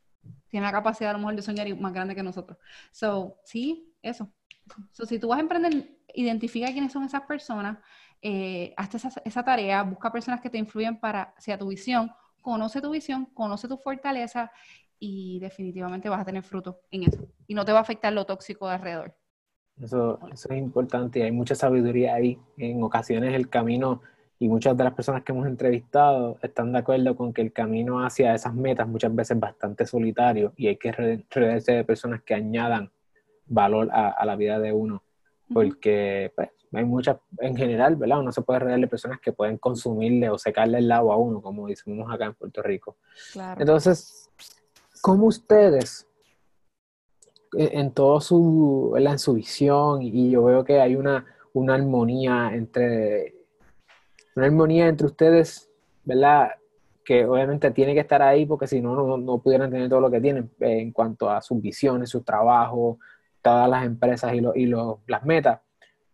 tiene 0.49 0.67
la 0.67 0.73
capacidad 0.73 1.17
de 1.17 1.43
soñar 1.43 1.75
más 1.79 1.93
grande 1.93 2.15
que 2.15 2.23
nosotros. 2.23 2.59
So, 2.91 3.39
sí, 3.45 3.95
eso. 4.03 4.33
So, 4.93 5.07
si 5.07 5.19
tú 5.19 5.29
vas 5.29 5.39
a 5.39 5.43
emprender, 5.43 5.99
identifica 6.15 6.73
quiénes 6.73 6.93
son 6.93 7.05
esas 7.05 7.23
personas, 7.23 7.79
eh, 8.23 8.73
hazte 8.77 8.97
esa, 8.97 9.45
tarea, 9.45 9.83
busca 9.83 10.11
personas 10.11 10.41
que 10.41 10.49
te 10.51 10.59
influyen 10.59 10.99
para, 10.99 11.35
sea 11.39 11.59
tu 11.59 11.69
visión, 11.69 12.11
conoce 12.41 12.81
tu 12.81 12.91
visión, 12.91 13.27
conoce 13.27 13.69
tu 13.69 13.77
fortaleza 13.77 14.51
y 14.99 15.39
definitivamente 15.41 16.09
vas 16.09 16.21
a 16.21 16.25
tener 16.25 16.43
fruto 16.43 16.81
en 16.91 17.05
eso. 17.05 17.29
Y 17.47 17.55
no 17.55 17.65
te 17.65 17.73
va 17.73 17.79
a 17.79 17.83
afectar 17.83 18.13
lo 18.13 18.25
tóxico 18.25 18.67
de 18.69 18.75
alrededor. 18.75 19.17
Eso, 19.83 20.21
eso 20.33 20.49
es 20.53 20.59
importante 20.59 21.19
y 21.19 21.23
hay 21.23 21.33
mucha 21.33 21.55
sabiduría 21.55 22.15
ahí. 22.15 22.39
En 22.57 22.83
ocasiones 22.83 23.35
el 23.35 23.49
camino, 23.49 24.01
y 24.39 24.49
muchas 24.49 24.77
de 24.77 24.85
las 24.85 24.95
personas 24.95 25.23
que 25.23 25.33
hemos 25.33 25.47
entrevistado 25.47 26.39
están 26.43 26.73
de 26.73 26.79
acuerdo 26.79 27.17
con 27.17 27.33
que 27.33 27.41
el 27.41 27.53
camino 27.53 28.05
hacia 28.05 28.35
esas 28.35 28.55
metas 28.55 28.89
muchas 28.89 29.15
veces 29.15 29.37
es 29.37 29.41
bastante 29.41 29.87
solitario 29.87 30.53
y 30.57 30.67
hay 30.67 30.77
que 30.77 30.93
rodearse 30.93 31.73
de 31.73 31.85
personas 31.85 32.23
que 32.23 32.35
añadan 32.35 32.91
valor 33.47 33.89
a, 33.93 34.25
la 34.25 34.37
vida 34.37 34.59
de 34.59 34.73
uno. 34.73 35.03
Porque 35.53 36.33
pues, 36.35 36.51
hay 36.73 36.85
muchas, 36.85 37.19
en 37.39 37.57
general, 37.57 37.97
¿verdad? 37.97 38.21
Uno 38.21 38.33
se 38.33 38.43
puede 38.43 38.59
rodear 38.61 38.81
de 38.81 38.89
personas 38.89 39.21
que 39.21 39.33
pueden 39.33 39.59
consumirle 39.59 40.29
o 40.31 40.39
secarle 40.39 40.79
el 40.79 40.91
agua 40.91 41.15
a 41.15 41.19
uno, 41.19 41.41
como 41.41 41.69
decimos 41.69 42.13
acá 42.13 42.27
en 42.27 42.35
Puerto 42.35 42.63
Rico. 42.63 42.97
Entonces, 43.59 44.31
¿cómo 45.01 45.27
ustedes 45.27 46.09
en 47.57 47.93
todo 47.93 48.21
su, 48.21 48.95
en 48.97 49.19
su 49.19 49.35
visión 49.35 50.03
y 50.03 50.31
yo 50.31 50.45
veo 50.45 50.65
que 50.65 50.81
hay 50.81 50.97
una, 50.97 51.25
una 51.53 51.75
armonía 51.75 52.51
entre, 52.55 53.35
una 54.37 54.47
armonía 54.47 54.89
entre 54.89 55.07
ustedes, 55.07 55.71
¿verdad? 56.05 56.51
Que 57.05 57.25
obviamente 57.27 57.71
tiene 57.71 57.95
que 57.95 58.01
estar 58.01 58.23
ahí 58.23 58.47
porque 58.47 58.67
si 58.67 58.81
no, 58.81 59.17
no, 59.17 59.39
pudieran 59.39 59.71
tener 59.71 59.89
todo 59.89 60.01
lo 60.01 60.11
que 60.11 60.21
tienen 60.21 60.51
en 60.61 60.93
cuanto 60.93 61.31
a 61.31 61.41
sus 61.41 61.61
visiones, 61.61 62.11
sus 62.11 62.25
trabajos, 62.25 62.99
todas 63.43 63.69
las 63.69 63.85
empresas 63.85 64.33
y, 64.35 64.63
y 64.63 64.67
las 64.67 65.25
metas. 65.25 65.61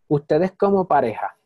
Ustedes 0.08 0.52
como 0.52 0.86
pareja 0.86 1.36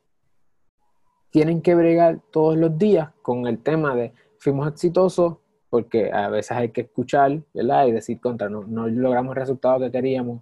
tienen 1.31 1.63
que 1.63 1.75
bregar 1.75 2.21
todos 2.31 2.57
los 2.57 2.79
días 2.79 3.11
con 3.23 3.47
el 3.47 3.59
tema 3.59 3.95
de 3.95 4.13
fuimos 4.39 4.69
exitosos, 4.69 5.39
porque 5.75 6.09
a 6.13 6.29
veces 6.29 6.53
hay 6.53 6.69
que 6.69 6.83
escuchar, 6.83 7.43
¿verdad? 7.53 7.89
Y 7.89 7.91
decir 7.91 8.21
contra, 8.21 8.49
no, 8.49 8.63
no 8.63 8.87
logramos 8.87 9.35
el 9.35 9.41
resultado 9.41 9.81
que 9.81 9.91
queríamos. 9.91 10.41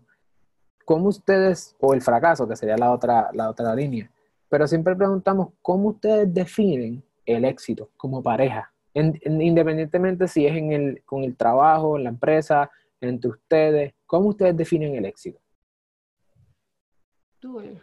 ¿Cómo 0.85 1.09
ustedes, 1.09 1.75
o 1.81 1.95
el 1.95 2.03
fracaso, 2.03 2.47
que 2.47 2.55
sería 2.55 2.77
la 2.77 2.93
otra, 2.93 3.31
la 3.33 3.49
otra 3.49 3.75
línea, 3.75 4.11
pero 4.51 4.67
siempre 4.67 4.95
preguntamos, 4.95 5.49
¿cómo 5.63 5.89
ustedes 5.89 6.35
definen 6.35 7.03
el 7.25 7.47
éxito 7.47 7.89
como 7.97 8.23
pareja? 8.23 8.71
independientemente 8.93 10.29
si 10.29 10.47
es 10.47 10.55
en 10.55 10.71
el, 10.71 11.03
con 11.07 11.25
el 11.25 11.35
trabajo, 11.35 11.97
en 11.97 12.05
la 12.05 12.11
empresa, 12.11 12.71
entre 13.01 13.31
ustedes, 13.31 13.95
¿cómo 14.05 14.29
ustedes 14.29 14.55
definen 14.55 14.97
el 14.97 15.07
éxito? 15.07 15.41
Tú, 17.39 17.59
eh. 17.59 17.81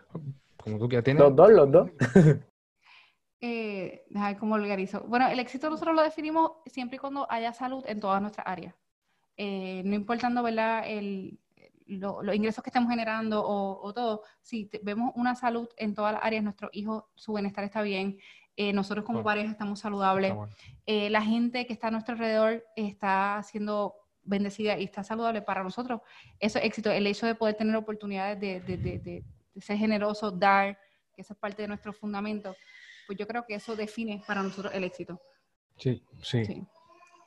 Como 0.55 0.77
tú 0.77 0.87
que 0.87 1.01
tienes. 1.01 1.23
Los 1.23 1.35
dos, 1.35 1.51
los 1.51 1.71
dos. 1.71 1.89
eh, 3.41 4.05
como 4.39 4.57
vulgarizo. 4.57 5.01
Bueno, 5.01 5.27
el 5.27 5.39
éxito 5.39 5.69
nosotros 5.69 5.95
lo 5.95 6.01
definimos 6.03 6.51
siempre 6.65 6.97
y 6.97 6.99
cuando 6.99 7.29
haya 7.31 7.53
salud 7.53 7.83
en 7.87 7.99
todas 7.99 8.21
nuestras 8.21 8.45
áreas. 8.47 8.75
Eh, 9.37 9.81
no 9.85 9.95
importando, 9.95 10.43
¿verdad? 10.43 10.83
El, 10.85 11.39
los 11.89 12.35
ingresos 12.35 12.63
que 12.63 12.69
estemos 12.69 12.89
generando 12.89 13.43
o, 13.43 13.93
todo, 13.93 14.23
si 14.41 14.69
vemos 14.83 15.11
una 15.15 15.33
salud 15.35 15.67
en 15.77 15.95
todas 15.95 16.13
las 16.13 16.23
áreas, 16.23 16.43
nuestro 16.43 16.69
hijo, 16.71 17.09
su 17.15 17.33
bienestar 17.33 17.63
está 17.63 17.81
bien, 17.81 18.19
eh, 18.55 18.73
nosotros 18.73 19.05
como 19.05 19.23
pareja 19.23 19.51
estamos 19.51 19.79
saludables, 19.79 20.33
eh, 20.85 21.09
la 21.09 21.21
gente 21.21 21.65
que 21.65 21.73
está 21.73 21.87
a 21.87 21.91
nuestro 21.91 22.13
alrededor 22.13 22.63
está 22.75 23.41
siendo 23.43 23.95
bendecida 24.23 24.77
y 24.77 24.83
está 24.83 25.03
saludable 25.03 25.41
para 25.41 25.63
nosotros, 25.63 26.01
eso 26.39 26.59
es 26.59 26.65
éxito, 26.65 26.91
el 26.91 27.07
hecho 27.07 27.25
de 27.25 27.33
poder 27.33 27.55
tener 27.55 27.75
oportunidades 27.75 28.39
de, 28.39 28.59
de, 28.59 28.77
de, 28.77 28.99
de 28.99 29.61
ser 29.61 29.77
generoso, 29.77 30.29
dar, 30.29 30.77
que 31.13 31.21
eso 31.21 31.33
es 31.33 31.39
parte 31.39 31.63
de 31.63 31.69
nuestro 31.69 31.91
fundamento 31.91 32.55
pues 33.09 33.17
yo 33.17 33.25
creo 33.25 33.43
que 33.43 33.55
eso 33.55 33.75
define 33.75 34.21
para 34.27 34.43
nosotros 34.43 34.71
el 34.71 34.83
éxito. 34.83 35.19
Sí, 35.77 36.03
sí. 36.21 36.63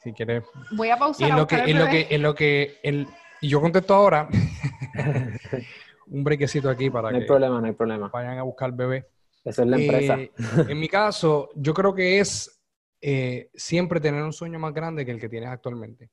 Si 0.00 0.12
quieres. 0.12 0.44
Voy 0.76 0.90
a 0.90 0.96
pausar. 0.96 1.28
en 1.28 1.36
lo 1.36 1.44
que, 1.44 1.56
en 1.56 1.76
lo 1.76 1.86
que, 1.88 2.06
en 2.08 2.22
lo 2.22 2.34
que, 2.36 2.78
el, 2.84 3.08
y 3.40 3.48
yo 3.48 3.60
contesto 3.60 3.92
ahora. 3.92 4.28
un 6.06 6.22
brequecito 6.22 6.70
aquí 6.70 6.88
para 6.88 7.08
que. 7.08 7.14
No 7.14 7.20
hay 7.22 7.26
problema, 7.26 7.60
no 7.60 7.66
hay 7.66 7.72
problema. 7.72 8.08
Vayan 8.10 8.38
a 8.38 8.44
buscar 8.44 8.70
bebé. 8.70 9.08
Esa 9.44 9.62
es 9.62 9.68
la 9.68 9.76
empresa. 9.76 10.20
Eh, 10.20 10.30
en 10.68 10.78
mi 10.78 10.86
caso, 10.86 11.50
yo 11.56 11.74
creo 11.74 11.92
que 11.92 12.20
es 12.20 12.62
eh, 13.00 13.50
siempre 13.52 13.98
tener 13.98 14.22
un 14.22 14.32
sueño 14.32 14.60
más 14.60 14.72
grande 14.72 15.04
que 15.04 15.10
el 15.10 15.18
que 15.18 15.28
tienes 15.28 15.48
actualmente. 15.48 16.10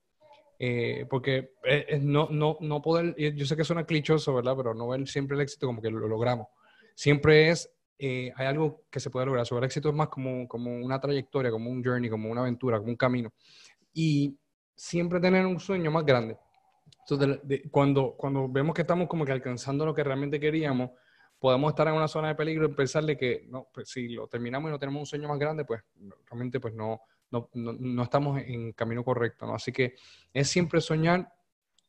Eh, 0.58 1.06
porque 1.08 1.52
no, 2.02 2.28
no, 2.32 2.58
no 2.60 2.82
poder, 2.82 3.16
yo 3.16 3.46
sé 3.46 3.56
que 3.56 3.64
suena 3.64 3.86
clichoso, 3.86 4.34
¿verdad? 4.34 4.56
Pero 4.58 4.74
no 4.74 4.88
ver 4.88 5.08
siempre 5.08 5.36
el 5.36 5.42
éxito 5.42 5.68
como 5.68 5.80
que 5.80 5.92
lo 5.92 6.08
logramos. 6.08 6.48
Siempre 6.96 7.52
es 7.52 7.72
eh, 8.02 8.32
hay 8.38 8.48
algo 8.48 8.86
que 8.90 9.02
se 9.02 9.10
puede 9.10 9.26
lograr. 9.26 9.46
Sobre 9.46 9.60
el 9.60 9.66
éxito 9.66 9.90
es 9.90 9.96
más 9.96 10.08
como, 10.08 10.48
como 10.48 10.74
una 10.74 11.02
trayectoria, 11.02 11.52
como 11.52 11.70
un 11.70 11.84
journey, 11.84 12.10
como 12.10 12.32
una 12.32 12.42
aventura, 12.42 12.78
como 12.78 12.92
un 12.92 12.96
camino. 12.96 13.34
Y 13.94 14.40
siempre 14.74 15.20
tener 15.20 15.46
un 15.46 15.60
sueño 15.60 15.92
más 15.92 16.06
grande. 16.06 16.38
Entonces, 17.02 17.40
cuando, 17.70 18.16
cuando 18.16 18.48
vemos 18.48 18.74
que 18.74 18.84
estamos 18.84 19.10
como 19.10 19.26
que 19.26 19.34
alcanzando 19.34 19.86
lo 19.86 19.94
que 19.94 20.04
realmente 20.04 20.40
queríamos, 20.40 20.92
podemos 21.38 21.72
estar 21.72 21.90
en 21.90 21.96
una 21.96 22.08
zona 22.08 22.30
de 22.30 22.36
peligro 22.36 22.68
y 22.68 22.74
pensarle 22.74 23.18
que 23.18 23.46
no, 23.50 23.68
pues 23.74 23.90
si 23.90 24.08
lo 24.08 24.28
terminamos 24.28 24.70
y 24.70 24.72
no 24.72 24.80
tenemos 24.80 25.02
un 25.02 25.06
sueño 25.06 25.28
más 25.28 25.40
grande, 25.40 25.66
pues 25.66 25.82
realmente 26.30 26.62
pues 26.62 26.74
no, 26.74 27.02
no, 27.32 27.50
no, 27.54 28.04
estamos 28.04 28.42
en 28.42 28.72
camino 28.72 29.04
correcto, 29.04 29.46
¿no? 29.46 29.56
Así 29.56 29.74
que 29.74 29.96
es 30.34 30.50
siempre 30.50 30.80
soñar 30.80 31.34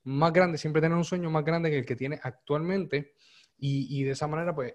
más 0.03 0.33
grande, 0.33 0.59
siempre 0.59 0.83
tener 0.83 0.97
un 0.97 1.05
sueño 1.05 1.31
más 1.31 1.45
grande 1.45 1.71
que 1.71 1.79
el 1.79 1.87
que 1.87 1.95
tiene 1.97 2.19
actualmente 2.21 3.15
y, 3.59 4.01
y 4.01 4.05
de 4.05 4.13
esa 4.13 4.27
manera 4.27 4.55
pues 4.55 4.75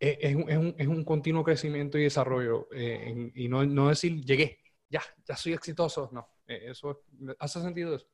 es, 0.00 0.18
es, 0.20 0.34
un, 0.34 0.74
es, 0.78 0.88
un, 0.88 1.04
continuo 1.04 1.44
crecimiento 1.44 1.98
y 1.98 2.04
desarrollo 2.04 2.68
eh, 2.72 3.30
y 3.34 3.48
no, 3.48 3.64
no 3.66 3.88
decir 3.88 4.24
llegué, 4.24 4.58
ya, 4.88 5.02
ya 5.26 5.36
soy 5.36 5.52
exitoso, 5.52 6.08
no, 6.12 6.26
eh, 6.48 6.70
eso 6.70 7.02
hace 7.38 7.60
sentido 7.60 7.94
eso. 7.94 8.06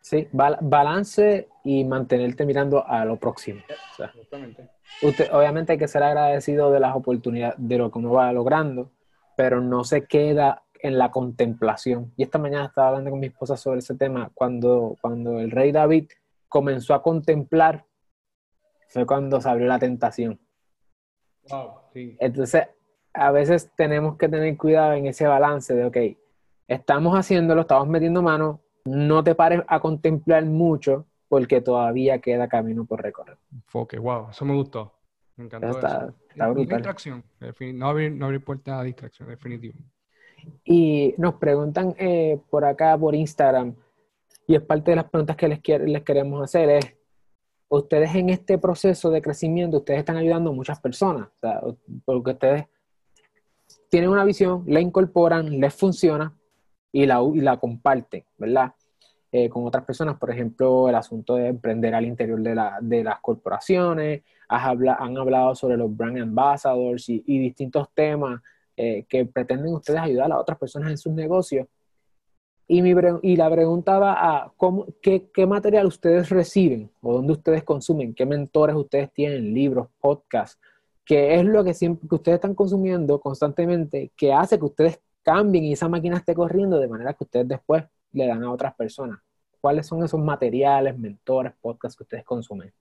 Sí, 0.00 0.28
balance 0.32 1.48
y 1.64 1.84
mantenerte 1.84 2.46
mirando 2.46 2.86
a 2.86 3.04
lo 3.04 3.16
próximo. 3.16 3.60
usted, 5.02 5.28
obviamente 5.32 5.72
hay 5.72 5.78
que 5.78 5.88
ser 5.88 6.04
agradecido 6.04 6.70
de 6.70 6.78
las 6.78 6.94
oportunidades, 6.94 7.56
de 7.58 7.78
lo 7.78 7.90
que 7.90 7.98
uno 7.98 8.12
va 8.12 8.32
logrando, 8.32 8.92
pero 9.36 9.60
no 9.60 9.82
se 9.82 10.06
queda 10.06 10.62
en 10.80 10.98
la 10.98 11.10
contemplación. 11.10 12.12
Y 12.16 12.22
esta 12.22 12.38
mañana 12.38 12.66
estaba 12.66 12.88
hablando 12.88 13.10
con 13.10 13.18
mi 13.18 13.26
esposa 13.26 13.56
sobre 13.56 13.80
ese 13.80 13.96
tema. 13.96 14.30
Cuando, 14.34 14.96
cuando 15.00 15.40
el 15.40 15.50
rey 15.50 15.72
David 15.72 16.08
comenzó 16.48 16.94
a 16.94 17.02
contemplar, 17.02 17.84
fue 18.86 19.04
cuando 19.04 19.40
se 19.40 19.48
abrió 19.48 19.66
la 19.66 19.80
tentación. 19.80 20.40
Entonces, 21.94 22.68
a 23.12 23.30
veces 23.32 23.70
tenemos 23.76 24.16
que 24.16 24.28
tener 24.28 24.56
cuidado 24.56 24.92
en 24.92 25.06
ese 25.06 25.26
balance 25.26 25.74
de, 25.74 25.84
ok, 25.84 25.96
estamos 26.66 27.14
haciéndolo, 27.14 27.62
estamos 27.62 27.88
metiendo 27.88 28.22
mano, 28.22 28.60
no 28.84 29.22
te 29.24 29.34
pares 29.34 29.62
a 29.66 29.80
contemplar 29.80 30.44
mucho 30.44 31.06
porque 31.28 31.60
todavía 31.60 32.20
queda 32.20 32.48
camino 32.48 32.84
por 32.84 33.02
recorrer. 33.02 33.36
Enfoque, 33.52 33.98
wow, 33.98 34.30
eso 34.30 34.44
me 34.44 34.54
gustó. 34.54 34.92
Me 35.36 35.44
encantó. 35.44 35.68
Está, 35.68 36.14
está 36.30 36.48
brutal. 36.48 36.78
Distracción, 36.78 37.24
no 37.74 37.88
abrir, 37.88 38.12
no 38.12 38.26
abrir 38.26 38.42
puerta 38.42 38.80
a 38.80 38.82
distracción, 38.82 39.28
definitivo. 39.28 39.78
Y 40.64 41.14
nos 41.18 41.34
preguntan 41.34 41.94
eh, 41.98 42.40
por 42.48 42.64
acá, 42.64 42.96
por 42.96 43.14
Instagram, 43.14 43.74
y 44.46 44.54
es 44.54 44.62
parte 44.62 44.92
de 44.92 44.96
las 44.96 45.04
preguntas 45.04 45.36
que 45.36 45.48
les, 45.48 45.60
les 45.66 46.02
queremos 46.02 46.42
hacer, 46.42 46.70
es, 46.70 46.97
ustedes 47.68 48.14
en 48.14 48.30
este 48.30 48.58
proceso 48.58 49.10
de 49.10 49.22
crecimiento, 49.22 49.78
ustedes 49.78 50.00
están 50.00 50.16
ayudando 50.16 50.50
a 50.50 50.54
muchas 50.54 50.80
personas, 50.80 51.28
porque 52.04 52.30
ustedes 52.30 52.66
tienen 53.90 54.10
una 54.10 54.24
visión, 54.24 54.64
la 54.66 54.80
incorporan, 54.80 55.60
les 55.60 55.74
funciona 55.74 56.34
y 56.92 57.06
la, 57.06 57.20
y 57.22 57.40
la 57.40 57.58
comparten, 57.58 58.24
¿verdad? 58.36 58.72
Eh, 59.30 59.48
con 59.50 59.66
otras 59.66 59.84
personas, 59.84 60.16
por 60.18 60.30
ejemplo, 60.30 60.88
el 60.88 60.94
asunto 60.94 61.36
de 61.36 61.48
emprender 61.48 61.94
al 61.94 62.06
interior 62.06 62.40
de, 62.40 62.54
la, 62.54 62.78
de 62.80 63.04
las 63.04 63.20
corporaciones, 63.20 64.22
han 64.48 65.18
hablado 65.18 65.54
sobre 65.54 65.76
los 65.76 65.94
brand 65.94 66.18
ambassadors 66.18 67.08
y, 67.10 67.22
y 67.26 67.38
distintos 67.38 67.88
temas 67.94 68.40
eh, 68.80 69.04
que 69.08 69.26
pretenden 69.26 69.74
ustedes 69.74 70.00
ayudar 70.00 70.32
a 70.32 70.38
otras 70.38 70.56
personas 70.56 70.90
en 70.90 70.96
sus 70.96 71.12
negocios. 71.12 71.66
Y, 72.70 72.82
mi 72.82 72.94
y 73.22 73.36
la 73.36 73.50
pregunta 73.50 73.98
va 73.98 74.12
a 74.12 74.52
cómo, 74.58 74.86
qué, 75.00 75.30
qué, 75.32 75.46
material 75.46 75.86
ustedes 75.86 76.28
reciben 76.28 76.90
o 77.00 77.14
dónde 77.14 77.32
ustedes 77.32 77.64
consumen, 77.64 78.14
qué 78.14 78.26
mentores 78.26 78.76
ustedes 78.76 79.10
tienen, 79.10 79.54
libros, 79.54 79.88
podcasts, 79.98 80.60
qué 81.06 81.36
es 81.36 81.44
lo 81.46 81.64
que 81.64 81.72
siempre 81.72 82.06
que 82.06 82.14
ustedes 82.14 82.36
están 82.36 82.54
consumiendo 82.54 83.18
constantemente 83.20 84.12
que 84.14 84.34
hace 84.34 84.58
que 84.58 84.66
ustedes 84.66 85.00
cambien 85.22 85.64
y 85.64 85.72
esa 85.72 85.88
máquina 85.88 86.18
esté 86.18 86.34
corriendo 86.34 86.78
de 86.78 86.88
manera 86.88 87.14
que 87.14 87.24
ustedes 87.24 87.48
después 87.48 87.84
le 88.12 88.26
dan 88.26 88.44
a 88.44 88.52
otras 88.52 88.74
personas. 88.74 89.18
¿Cuáles 89.60 89.86
son 89.86 90.02
esos 90.04 90.20
materiales, 90.20 90.96
mentores, 90.98 91.54
podcasts 91.60 91.96
que 91.96 92.04
ustedes 92.04 92.24
consumen? 92.24 92.72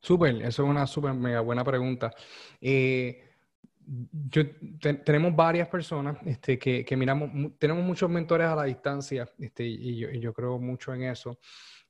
Súper, 0.00 0.36
eso 0.36 0.62
es 0.62 0.68
una 0.68 0.86
súper 0.86 1.12
mega 1.14 1.40
buena 1.40 1.64
pregunta. 1.64 2.12
Eh, 2.60 3.27
yo, 4.30 4.42
tenemos 5.04 5.34
varias 5.34 5.68
personas 5.68 6.18
este, 6.26 6.58
que, 6.58 6.84
que, 6.84 6.96
miramos, 6.96 7.30
tenemos 7.58 7.84
muchos 7.84 8.10
mentores 8.10 8.46
a 8.46 8.54
la 8.54 8.64
distancia 8.64 9.28
este, 9.38 9.64
y, 9.64 9.96
yo, 9.96 10.10
y 10.10 10.20
yo 10.20 10.32
creo 10.32 10.58
mucho 10.58 10.92
en 10.94 11.04
eso. 11.04 11.38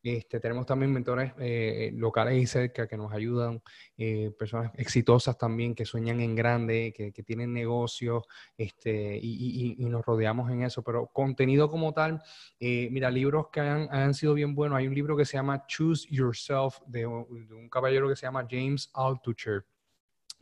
Este, 0.00 0.38
tenemos 0.38 0.64
también 0.64 0.92
mentores 0.92 1.32
eh, 1.38 1.90
locales 1.94 2.40
y 2.40 2.46
cerca 2.46 2.86
que 2.86 2.96
nos 2.96 3.12
ayudan, 3.12 3.60
eh, 3.96 4.30
personas 4.38 4.70
exitosas 4.76 5.36
también 5.36 5.74
que 5.74 5.84
sueñan 5.84 6.20
en 6.20 6.36
grande, 6.36 6.94
que, 6.96 7.12
que 7.12 7.22
tienen 7.24 7.52
negocios 7.52 8.24
este, 8.56 9.18
y, 9.20 9.76
y, 9.76 9.84
nos 9.86 10.06
rodeamos 10.06 10.50
en 10.52 10.62
eso. 10.62 10.84
Pero 10.84 11.08
contenido 11.08 11.68
como 11.68 11.92
tal, 11.92 12.22
eh, 12.60 12.88
mira, 12.92 13.10
libros 13.10 13.48
que 13.48 13.60
han, 13.60 13.92
han, 13.92 14.14
sido 14.14 14.34
bien 14.34 14.54
buenos. 14.54 14.78
Hay 14.78 14.86
un 14.86 14.94
libro 14.94 15.16
que 15.16 15.24
se 15.24 15.36
llama 15.36 15.66
Choose 15.66 16.06
Yourself 16.08 16.78
de, 16.86 17.00
de 17.00 17.06
un 17.06 17.68
caballero 17.68 18.08
que 18.08 18.14
se 18.14 18.26
llama 18.26 18.46
James 18.48 18.90
Altucher. 18.94 19.64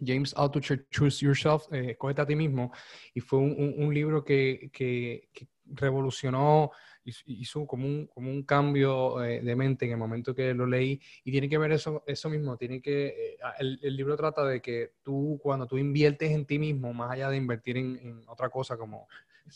James 0.04 0.34
Altucher, 0.36 0.86
Choose 0.90 1.24
Yourself, 1.24 1.64
eh, 1.72 1.96
a 2.00 2.26
ti 2.26 2.36
mismo, 2.36 2.72
y 3.14 3.20
fue 3.20 3.38
un, 3.38 3.74
un, 3.78 3.94
libro 3.94 4.24
que, 4.24 4.70
que, 4.72 5.28
que, 5.32 5.48
revolucionó, 5.68 6.70
hizo 7.04 7.66
como 7.66 7.86
un, 7.86 8.06
como 8.06 8.30
un 8.30 8.44
cambio 8.44 9.22
eh, 9.24 9.40
de 9.40 9.56
mente 9.56 9.84
en 9.84 9.92
el 9.92 9.98
momento 9.98 10.34
que 10.34 10.54
lo 10.54 10.66
leí, 10.66 11.00
y 11.24 11.30
tiene 11.30 11.48
que 11.48 11.58
ver 11.58 11.72
eso, 11.72 12.04
eso 12.06 12.30
mismo, 12.30 12.56
tiene 12.56 12.80
que, 12.80 13.06
eh, 13.06 13.38
el, 13.58 13.78
el, 13.82 13.96
libro 13.96 14.16
trata 14.16 14.44
de 14.44 14.60
que 14.60 14.92
tú, 15.02 15.38
cuando 15.42 15.66
tú 15.66 15.78
inviertes 15.78 16.30
en 16.30 16.46
ti 16.46 16.58
mismo, 16.58 16.92
más 16.92 17.10
allá 17.12 17.30
de 17.30 17.36
invertir 17.36 17.76
en, 17.78 17.96
en 17.96 18.28
otra 18.28 18.48
cosa 18.50 18.76
como 18.76 19.08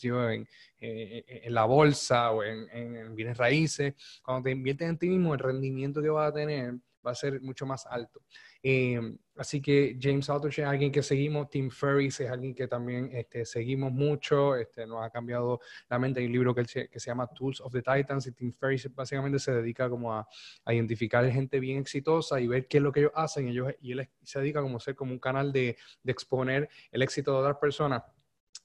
en, 0.03 0.49
eh, 0.81 1.25
en, 1.45 1.55
la 1.55 1.65
bolsa 1.65 2.31
o 2.31 2.43
en, 2.43 2.69
en, 2.71 3.15
bienes 3.15 3.37
raíces, 3.37 3.95
cuando 4.23 4.45
te 4.45 4.51
inviertes 4.51 4.89
en 4.89 4.99
ti 4.99 5.09
mismo, 5.09 5.35
el 5.35 5.41
rendimiento 5.41 6.03
que 6.03 6.09
vas 6.09 6.31
a 6.31 6.35
tener 6.35 6.75
va 7.05 7.13
a 7.13 7.15
ser 7.15 7.41
mucho 7.41 7.67
más 7.67 7.87
alto. 7.87 8.23
Eh, 8.63 9.01
así 9.37 9.61
que 9.63 9.97
James 10.01 10.29
Altucher 10.29 10.65
es 10.65 10.71
alguien 10.71 10.93
que 10.93 11.03
seguimos, 11.03 11.49
Tim 11.49 11.71
Ferriss 11.71 12.21
es 12.21 12.31
alguien 12.31 12.55
que 12.55 12.69
también 12.69 13.11
este, 13.13 13.45
seguimos 13.45 13.93
mucho, 13.93 14.55
este, 14.57 14.87
nos 14.87 15.05
ha 15.05 15.11
cambiado 15.11 15.61
la 15.89 15.99
mente. 15.99 16.21
Hay 16.21 16.27
un 16.27 16.33
libro 16.33 16.55
que, 16.55 16.65
que, 16.65 17.01
se 17.01 17.11
llama 17.11 17.27
Tools 17.29 17.61
of 17.61 17.73
the 17.73 17.83
Titans 17.83 18.27
y 18.27 18.33
Tim 18.33 18.53
Ferriss 18.53 18.93
básicamente 18.95 19.39
se 19.39 19.53
dedica 19.53 19.89
como 19.89 20.13
a, 20.13 20.29
a, 20.65 20.75
identificar 20.75 21.29
gente 21.31 21.59
bien 21.61 21.79
exitosa 21.79 22.41
y 22.41 22.47
ver 22.47 22.67
qué 22.69 22.79
es 22.79 22.83
lo 22.83 22.93
que 22.93 23.01
ellos 23.01 23.13
hacen. 23.15 23.49
Ellos, 23.49 23.73
y 23.81 23.93
él 23.93 24.09
se 24.23 24.41
dedica 24.41 24.61
como 24.61 24.77
a 24.77 24.81
ser 24.81 24.95
como 24.95 25.13
un 25.13 25.19
canal 25.19 25.53
de, 25.53 25.77
de 26.03 26.13
exponer 26.13 26.69
el 26.93 27.03
éxito 27.03 27.33
de 27.33 27.39
otras 27.39 27.57
personas 27.57 28.03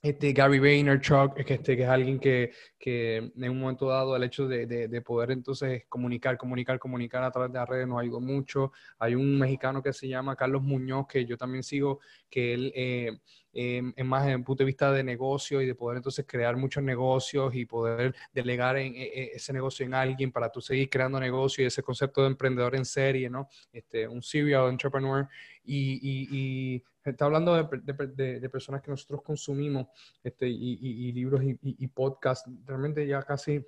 este, 0.06 0.34
Gary 0.34 0.60
Vaynerchuk, 0.60 1.34
que, 1.44 1.56
este, 1.56 1.76
que 1.76 1.82
es 1.84 1.90
alguien 1.90 2.20
que, 2.20 2.52
que, 2.78 3.18
en 3.18 3.50
un 3.50 3.60
momento 3.60 3.88
dado 3.88 4.16
el 4.16 4.24
hecho 4.24 4.48
de, 4.48 4.68
de, 4.68 5.02
poder 5.02 5.32
entonces 5.32 5.86
comunicar, 5.90 6.38
comunicar, 6.38 6.78
comunicar 6.78 7.24
a 7.24 7.32
través 7.32 7.52
de 7.52 7.58
las 7.58 7.68
redes 7.68 7.88
nos 7.88 8.00
ayudó 8.00 8.20
mucho. 8.20 8.72
Hay 9.00 9.16
un 9.16 9.40
mexicano 9.40 9.82
que 9.82 9.94
se 9.94 10.08
llama 10.08 10.36
Carlos 10.36 10.62
Muñoz, 10.62 11.08
que 11.08 11.26
yo 11.26 11.38
también 11.38 11.64
sigo, 11.64 12.02
que 12.30 12.54
él 12.54 12.72
eh, 12.76 13.18
eh, 13.56 13.82
es 13.96 14.06
más 14.06 14.26
en 14.26 14.34
el 14.34 14.44
punto 14.44 14.64
de 14.64 14.66
vista 14.66 14.92
de 14.92 15.02
negocio 15.02 15.62
y 15.62 15.66
de 15.66 15.76
poder 15.76 15.98
entonces 15.98 16.26
crear 16.28 16.58
muchos 16.58 16.84
negocios 16.84 17.56
y 17.56 17.66
poder 17.66 18.14
delegar 18.34 18.78
en, 18.78 18.94
e, 18.96 19.32
ese 19.34 19.54
negocio 19.54 19.86
en 19.86 19.94
alguien 19.94 20.30
para 20.30 20.52
tú 20.52 20.60
seguir 20.60 20.90
creando 20.90 21.20
negocio 21.22 21.64
y 21.64 21.68
ese 21.68 21.82
concepto 21.82 22.22
de 22.22 22.28
emprendedor 22.28 22.76
en 22.76 22.84
serie, 22.84 23.30
¿no? 23.30 23.48
Este, 23.72 24.08
un 24.08 24.22
serial 24.22 24.70
entrepreneur 24.70 25.26
y, 25.64 25.94
y, 25.94 26.76
y 26.76 26.84
está 27.06 27.26
hablando 27.26 27.56
de, 27.56 28.50
personas 28.50 28.82
que 28.82 28.92
nosotros 28.92 29.22
consumimos 29.22 29.88
este, 30.22 30.50
y 30.50 31.12
libros 31.14 31.42
y, 31.44 31.88
podcasts. 31.88 32.50
Realmente 32.66 33.08
ya 33.08 33.22
casi 33.24 33.66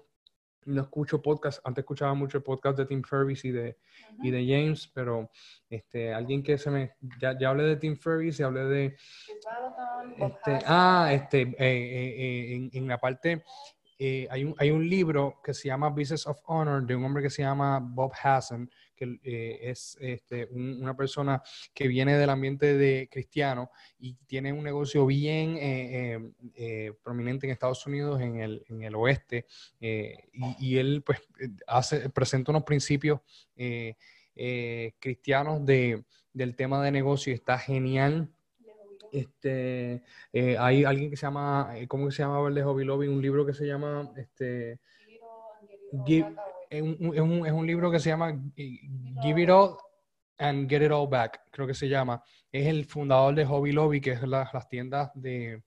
no 0.67 0.81
escucho 0.81 1.21
podcast. 1.21 1.59
Antes 1.63 1.83
escuchaba 1.83 2.13
mucho 2.13 2.37
el 2.37 2.43
podcast 2.43 2.77
de 2.77 2.85
Tim 2.85 3.01
Ferriss 3.01 3.45
y 3.45 3.51
de, 3.51 3.77
y 4.21 4.31
de 4.31 4.45
James, 4.45 4.91
pero 4.93 5.31
este, 5.69 6.13
alguien 6.13 6.43
que 6.43 6.57
se 6.57 6.69
me... 6.69 6.93
Ya, 7.19 7.37
ya 7.37 7.49
hablé 7.49 7.63
de 7.63 7.77
Tim 7.77 7.95
Ferriss 7.95 8.39
y 8.39 8.43
hablé 8.43 8.65
de... 8.65 8.85
Este, 10.17 10.59
ah, 10.65 11.09
este, 11.11 11.41
eh, 11.41 11.55
eh, 11.59 12.15
eh, 12.17 12.55
en, 12.55 12.69
en, 12.73 12.87
la 12.87 12.97
parte... 12.97 13.43
hay, 13.99 14.43
un, 14.43 14.55
hay 14.57 14.71
un 14.71 14.87
libro 14.87 15.39
que 15.43 15.53
se 15.53 15.69
llama 15.69 15.89
Business 15.89 16.27
of 16.27 16.39
Honor 16.45 16.85
de 16.85 16.95
un 16.95 17.05
hombre 17.05 17.23
que 17.23 17.29
se 17.29 17.41
llama 17.41 17.79
Bob 17.81 18.11
Hassan, 18.21 18.69
que 18.97 19.19
eh, 19.23 19.59
es 19.61 19.97
este, 20.01 20.47
una 20.51 20.97
persona 20.97 21.41
que 21.73 21.87
viene 21.87 22.17
del 22.17 22.29
ambiente 22.29 22.75
de 22.75 23.07
cristiano 23.09 23.71
y 23.99 24.15
tiene 24.25 24.51
un 24.51 24.63
negocio 24.63 25.05
bien 25.05 25.55
eh, 25.57 26.15
eh, 26.15 26.31
eh 26.55 26.93
prominente 27.03 27.45
en 27.45 27.53
Estados 27.53 27.85
Unidos, 27.85 28.19
en 28.19 28.41
el, 28.41 28.65
en 28.67 28.81
el 28.81 28.95
oeste, 28.95 29.45
y, 29.79 30.15
y, 30.59 30.77
él 30.77 31.03
pues 31.05 31.19
hace, 31.67 32.09
presenta 32.09 32.51
unos 32.51 32.63
principios 32.63 33.21
cristianos 34.99 35.65
de, 35.65 36.03
del 36.33 36.55
tema 36.55 36.83
de 36.83 36.91
negocio 36.91 37.31
y 37.31 37.35
está 37.35 37.57
genial. 37.57 38.29
Este, 39.11 40.03
hay 40.59 40.83
alguien 40.83 41.09
que 41.09 41.15
se 41.15 41.25
llama, 41.25 41.73
¿cómo 41.87 42.11
se 42.11 42.23
llama 42.23 42.45
el 42.47 42.55
de 42.55 42.63
Hobby 42.63 42.83
Lobby? 42.83 43.07
Un 43.07 43.21
libro 43.21 43.45
que 43.45 43.53
se 43.53 43.65
llama, 43.65 44.11
este, 44.17 44.79
es 46.69 46.81
un, 46.81 47.45
es 47.45 47.51
un, 47.51 47.67
libro 47.67 47.91
que 47.91 47.99
se 47.99 48.09
llama 48.09 48.33
Give 48.55 49.41
It 49.41 49.49
All 49.49 49.77
and 50.37 50.69
Get 50.69 50.83
It 50.83 50.91
All 50.91 51.07
Back, 51.07 51.41
creo 51.51 51.67
que 51.67 51.73
se 51.73 51.89
llama. 51.89 52.23
Es 52.51 52.67
el 52.67 52.85
fundador 52.85 53.35
de 53.35 53.45
Hobby 53.45 53.71
Lobby, 53.71 54.01
que 54.01 54.11
es 54.11 54.21
las 54.23 54.67
tiendas 54.69 55.11
de 55.15 55.63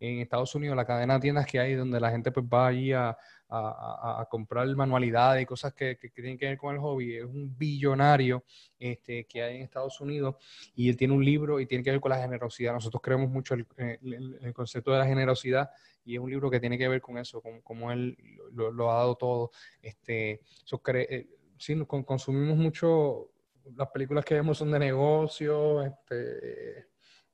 en 0.00 0.20
Estados 0.20 0.54
Unidos, 0.54 0.76
la 0.76 0.84
cadena 0.84 1.14
de 1.14 1.20
tiendas 1.20 1.46
que 1.46 1.58
hay 1.58 1.74
donde 1.74 2.00
la 2.00 2.10
gente 2.10 2.30
pues 2.30 2.44
va 2.46 2.66
allí 2.68 2.92
a, 2.92 3.16
a, 3.48 4.26
comprar 4.30 4.66
manualidades 4.74 5.42
y 5.42 5.46
cosas 5.46 5.72
que, 5.74 5.96
tienen 6.14 6.38
que 6.38 6.46
ver 6.46 6.58
con 6.58 6.74
el 6.74 6.80
hobby. 6.80 7.16
Es 7.16 7.24
un 7.24 7.56
billonario 7.56 8.44
este, 8.78 9.24
que 9.24 9.42
hay 9.42 9.56
en 9.56 9.62
Estados 9.62 10.00
Unidos 10.00 10.36
y 10.74 10.88
él 10.88 10.96
tiene 10.96 11.14
un 11.14 11.24
libro 11.24 11.60
y 11.60 11.66
tiene 11.66 11.84
que 11.84 11.90
ver 11.90 12.00
con 12.00 12.10
la 12.10 12.18
generosidad. 12.18 12.72
Nosotros 12.72 13.02
creemos 13.02 13.30
mucho 13.30 13.54
el, 13.54 13.66
el, 13.76 14.52
concepto 14.52 14.92
de 14.92 14.98
la 14.98 15.06
generosidad 15.06 15.70
y 16.04 16.14
es 16.14 16.20
un 16.20 16.30
libro 16.30 16.50
que 16.50 16.60
tiene 16.60 16.78
que 16.78 16.88
ver 16.88 17.00
con 17.00 17.18
eso, 17.18 17.40
con 17.40 17.60
cómo 17.60 17.90
él 17.92 18.16
lo, 18.52 18.90
ha 18.90 18.94
dado 18.94 19.16
todo. 19.16 19.50
Este, 19.80 20.40
eso 20.64 20.80
eh, 20.86 21.28
sí, 21.58 21.76
consumimos 21.86 22.56
mucho, 22.56 23.30
las 23.76 23.88
películas 23.88 24.24
que 24.24 24.34
vemos 24.34 24.58
son 24.58 24.70
de 24.70 24.78
negocio, 24.78 25.82
este, 25.82 26.88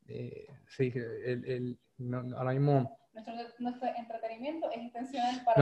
eh, 0.07 0.47
sí, 0.69 0.93
el, 0.95 1.45
el, 1.45 1.79
ahora 2.35 2.53
mismo 2.53 3.00
nuestro, 3.59 3.89
entretenimiento 3.97 4.71
es 4.71 4.83
intencional 4.83 5.43
para... 5.45 5.59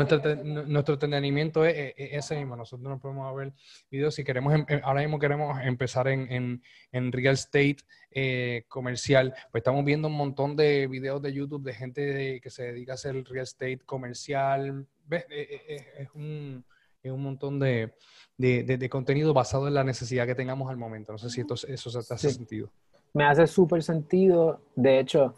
Nuestro, 0.67 0.95
entretenimiento 0.95 1.65
es, 1.65 1.95
ese 1.97 2.37
mismo. 2.37 2.57
Nosotros 2.57 2.89
no 2.89 2.99
podemos 2.99 3.35
ver 3.37 3.53
videos. 3.91 4.15
Si 4.15 4.25
queremos, 4.25 4.55
em, 4.55 4.65
em, 4.69 4.81
ahora 4.85 5.01
mismo 5.01 5.19
queremos 5.19 5.61
empezar 5.63 6.09
en, 6.09 6.63
en, 6.93 7.13
real 7.13 7.35
estate 7.35 7.79
eh, 8.11 8.65
comercial, 8.69 9.35
pues 9.51 9.61
estamos 9.61 9.85
viendo 9.85 10.09
un 10.09 10.15
montón 10.15 10.57
de 10.57 10.87
videos 10.87 11.21
de 11.23 11.33
YouTube 11.33 11.65
de 11.65 11.75
gente 11.75 12.41
que 12.41 12.51
se 12.51 12.65
dedica 12.65 12.93
a 12.93 12.95
hacer 12.95 13.15
real 13.25 13.45
estate 13.45 13.81
comercial. 13.85 14.87
¿Ves? 15.07 15.25
Eh, 15.31 15.61
eh, 15.69 15.87
es, 15.99 16.09
un, 16.15 16.65
es 17.03 17.11
un 17.11 17.23
montón 17.23 17.59
de, 17.59 17.95
de, 18.37 18.63
de, 18.63 18.89
contenido 18.89 19.35
basado 19.35 19.69
en 19.69 19.75
la 19.75 19.85
necesidad 19.85 20.27
que 20.27 20.35
tengamos 20.35 20.71
al 20.71 20.77
momento. 20.77 21.13
No 21.13 21.19
sé 21.19 21.31
si 21.31 21.41
esto, 21.41 21.55
eso 21.55 21.91
se 21.91 22.15
hace 22.15 22.31
sentido. 22.31 22.71
Me 23.15 23.25
hace 23.25 23.47
súper 23.47 23.83
sentido. 23.83 24.61
De 24.77 25.01
hecho, 25.01 25.35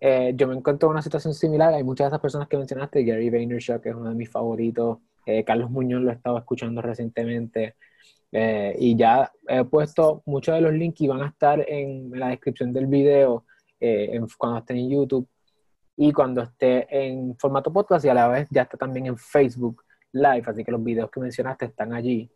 eh, 0.00 0.32
yo 0.34 0.46
me 0.46 0.54
encuentro 0.54 0.88
en 0.88 0.92
una 0.92 1.02
situación 1.02 1.34
similar. 1.34 1.74
Hay 1.74 1.82
muchas 1.82 2.06
de 2.06 2.08
esas 2.08 2.20
personas 2.20 2.48
que 2.48 2.56
mencionaste. 2.56 3.04
Gary 3.04 3.30
Vaynerchuk 3.30 3.84
es 3.84 3.94
uno 3.94 4.10
de 4.10 4.14
mis 4.14 4.30
favoritos. 4.30 4.98
Eh, 5.24 5.44
Carlos 5.44 5.70
Muñoz 5.70 6.02
lo 6.02 6.10
he 6.10 6.14
estado 6.14 6.38
escuchando 6.38 6.82
recientemente. 6.82 7.76
Eh, 8.32 8.76
y 8.78 8.96
ya 8.96 9.32
he 9.48 9.64
puesto 9.64 10.22
muchos 10.26 10.54
de 10.54 10.60
los 10.60 10.72
links 10.72 11.00
y 11.00 11.08
van 11.08 11.22
a 11.22 11.28
estar 11.28 11.64
en 11.68 12.10
la 12.18 12.28
descripción 12.28 12.72
del 12.72 12.86
video 12.86 13.44
cuando 14.38 14.58
esté 14.58 14.74
en 14.74 14.90
YouTube 14.90 15.28
y 15.96 16.12
cuando 16.12 16.42
esté 16.42 16.86
en 16.90 17.36
formato 17.36 17.72
podcast 17.72 18.04
y 18.04 18.08
a 18.08 18.14
la 18.14 18.26
vez 18.28 18.48
ya 18.50 18.62
está 18.62 18.76
también 18.76 19.06
en 19.06 19.16
Facebook 19.16 19.82
Live. 20.12 20.44
Así 20.46 20.64
que 20.64 20.72
los 20.72 20.82
videos 20.82 21.10
que 21.10 21.20
mencionaste 21.20 21.66
están 21.66 21.92
allí 21.92 22.30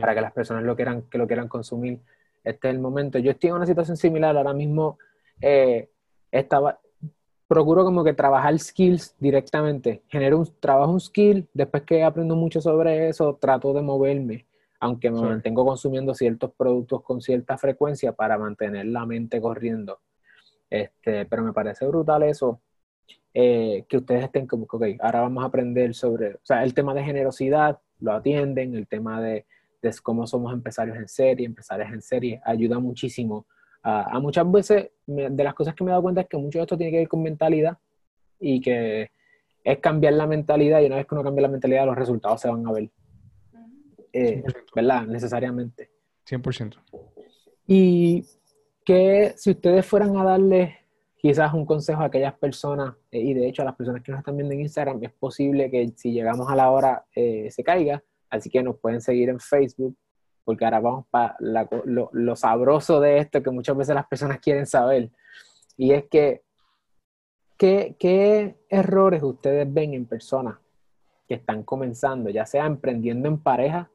para 0.00 0.14
que 0.14 0.20
las 0.20 0.32
personas 0.32 0.64
lo 0.64 0.74
quieran, 0.74 1.02
que 1.02 1.18
lo 1.18 1.26
quieran 1.26 1.48
consumir. 1.48 2.00
Este 2.42 2.68
es 2.68 2.74
el 2.74 2.80
momento. 2.80 3.18
Yo 3.18 3.30
estoy 3.30 3.50
en 3.50 3.56
una 3.56 3.66
situación 3.66 3.96
similar 3.96 4.36
ahora 4.36 4.52
mismo. 4.52 4.98
Eh, 5.40 5.90
estaba, 6.38 6.80
procuro 7.46 7.84
como 7.84 8.02
que 8.02 8.12
trabajar 8.12 8.58
skills 8.58 9.14
directamente. 9.18 10.02
Genero 10.08 10.38
un 10.38 10.48
trabajo, 10.60 10.92
un 10.92 11.00
skill, 11.00 11.48
después 11.54 11.84
que 11.84 12.02
aprendo 12.02 12.34
mucho 12.34 12.60
sobre 12.60 13.08
eso, 13.08 13.38
trato 13.40 13.72
de 13.72 13.82
moverme, 13.82 14.46
aunque 14.80 15.10
me 15.10 15.20
mantengo 15.20 15.64
consumiendo 15.64 16.14
ciertos 16.14 16.52
productos 16.52 17.02
con 17.02 17.20
cierta 17.20 17.56
frecuencia 17.56 18.12
para 18.12 18.36
mantener 18.36 18.86
la 18.86 19.06
mente 19.06 19.40
corriendo. 19.40 20.00
Este, 20.68 21.24
pero 21.26 21.44
me 21.44 21.52
parece 21.52 21.86
brutal 21.86 22.24
eso, 22.24 22.60
eh, 23.32 23.84
que 23.88 23.98
ustedes 23.98 24.24
estén 24.24 24.46
como 24.46 24.66
que, 24.66 24.76
ok, 24.76 24.84
ahora 25.00 25.20
vamos 25.20 25.44
a 25.44 25.46
aprender 25.46 25.94
sobre, 25.94 26.34
o 26.34 26.40
sea, 26.42 26.64
el 26.64 26.74
tema 26.74 26.94
de 26.94 27.04
generosidad, 27.04 27.78
lo 28.00 28.12
atienden, 28.12 28.74
el 28.74 28.88
tema 28.88 29.20
de, 29.20 29.46
de 29.80 29.94
cómo 30.02 30.26
somos 30.26 30.52
empresarios 30.52 30.96
en 30.96 31.06
serie, 31.06 31.46
empresarios 31.46 31.92
en 31.92 32.02
serie, 32.02 32.40
ayuda 32.44 32.80
muchísimo 32.80 33.46
a, 33.86 34.18
muchas 34.18 34.50
veces, 34.50 34.90
de 35.06 35.44
las 35.44 35.52
cosas 35.52 35.74
que 35.74 35.84
me 35.84 35.90
he 35.90 35.92
dado 35.92 36.02
cuenta 36.02 36.22
es 36.22 36.28
que 36.28 36.38
mucho 36.38 36.58
de 36.58 36.62
esto 36.62 36.76
tiene 36.78 36.90
que 36.90 36.98
ver 36.98 37.08
con 37.08 37.22
mentalidad 37.22 37.76
y 38.40 38.58
que 38.60 39.10
es 39.62 39.78
cambiar 39.78 40.14
la 40.14 40.26
mentalidad 40.26 40.80
y 40.80 40.86
una 40.86 40.96
vez 40.96 41.06
que 41.06 41.14
uno 41.14 41.22
cambia 41.22 41.42
la 41.42 41.48
mentalidad 41.48 41.84
los 41.84 41.96
resultados 41.96 42.40
se 42.40 42.48
van 42.48 42.66
a 42.66 42.72
ver. 42.72 42.90
Eh, 44.12 44.42
¿Verdad? 44.74 45.06
Necesariamente. 45.06 45.90
100%. 46.26 46.76
Y 47.66 48.24
que 48.84 49.34
si 49.36 49.50
ustedes 49.50 49.84
fueran 49.84 50.16
a 50.16 50.24
darle 50.24 50.78
quizás 51.16 51.52
un 51.52 51.66
consejo 51.66 52.00
a 52.00 52.06
aquellas 52.06 52.34
personas, 52.38 52.94
eh, 53.10 53.20
y 53.20 53.34
de 53.34 53.48
hecho 53.48 53.62
a 53.62 53.64
las 53.66 53.74
personas 53.74 54.02
que 54.02 54.12
nos 54.12 54.20
están 54.20 54.36
viendo 54.36 54.54
en 54.54 54.60
Instagram, 54.60 55.02
es 55.02 55.12
posible 55.12 55.70
que 55.70 55.92
si 55.96 56.12
llegamos 56.12 56.48
a 56.50 56.56
la 56.56 56.70
hora 56.70 57.04
eh, 57.14 57.50
se 57.50 57.62
caiga, 57.62 58.02
así 58.30 58.48
que 58.48 58.62
nos 58.62 58.78
pueden 58.78 59.02
seguir 59.02 59.28
en 59.28 59.40
Facebook, 59.40 59.94
porque 60.44 60.64
ahora 60.64 60.80
vamos 60.80 61.06
para 61.10 61.36
lo, 61.40 62.36
sabroso 62.36 63.00
de 63.00 63.18
esto 63.18 63.42
que 63.42 63.50
muchas 63.50 63.76
veces 63.76 63.94
las 63.94 64.06
personas 64.06 64.38
quieren 64.38 64.66
saber. 64.66 65.10
Y 65.76 65.92
es 65.92 66.04
que, 66.04 66.42
¿qué, 67.56 68.56
errores 68.68 69.22
ustedes 69.22 69.72
ven 69.72 69.94
en 69.94 70.06
personas 70.06 70.58
que 71.26 71.34
están 71.34 71.62
comenzando, 71.62 72.30
ya 72.30 72.44
sea 72.44 72.66
emprendiendo 72.66 73.28
en 73.28 73.38
pareja, 73.38 73.90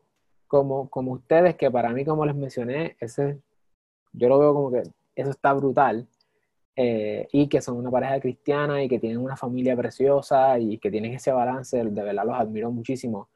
como, 0.47 0.89
como 0.89 1.12
ustedes, 1.12 1.56
que 1.56 1.70
para 1.70 1.91
mí, 1.91 2.04
como 2.04 2.26
les 2.26 2.36
mencioné, 2.36 2.97
ese, 3.00 3.39
yo 4.14 4.30
lo 4.30 4.39
veo 4.39 4.54
como 4.54 4.72
que 4.72 4.84
eso 5.16 5.30
está 5.30 5.54
brutal, 5.54 6.08
eh, 6.76 7.28
y 7.34 7.47
que 7.47 7.62
son 7.62 7.78
una 7.78 7.91
pareja 7.91 8.20
cristiana 8.20 8.82
y 8.82 8.88
que 8.88 9.00
tienen 9.00 9.20
una 9.20 9.36
familia 9.36 9.76
preciosa 9.76 10.58
y 10.58 10.78
que 10.78 10.89
tienen 10.89 11.14
ese 11.14 11.32
balance, 11.32 11.78
de 11.84 12.04
verdad 12.04 12.26
los 12.26 12.39
admiro 12.39 12.72
muchísimo 12.72 13.28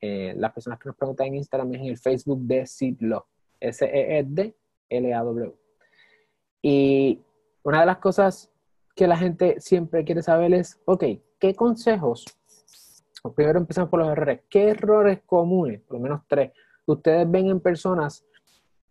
eh, 0.00 0.34
las 0.36 0.52
personas 0.52 0.78
que 0.78 0.88
nos 0.88 0.96
preguntan 0.96 1.26
en 1.28 1.36
Instagram 1.36 1.74
es 1.74 1.80
en 1.80 1.86
el 1.86 1.98
Facebook 1.98 2.40
de 2.40 2.66
Sidlo, 2.66 3.26
S-E-D-L-A-W. 3.60 5.54
Y 6.62 7.20
una 7.62 7.80
de 7.80 7.86
las 7.86 7.98
cosas 7.98 8.50
que 8.94 9.06
la 9.06 9.16
gente 9.16 9.60
siempre 9.60 10.04
quiere 10.04 10.22
saber 10.22 10.54
es, 10.54 10.80
ok, 10.84 11.04
¿qué 11.38 11.54
consejos? 11.54 12.24
Primero 13.34 13.58
empezamos 13.58 13.90
por 13.90 14.00
los 14.00 14.08
errores. 14.08 14.40
¿Qué 14.48 14.70
errores 14.70 15.20
comunes, 15.26 15.80
por 15.82 15.96
lo 15.96 16.02
menos 16.02 16.22
tres, 16.26 16.52
ustedes 16.86 17.30
ven 17.30 17.48
en 17.48 17.60
personas 17.60 18.24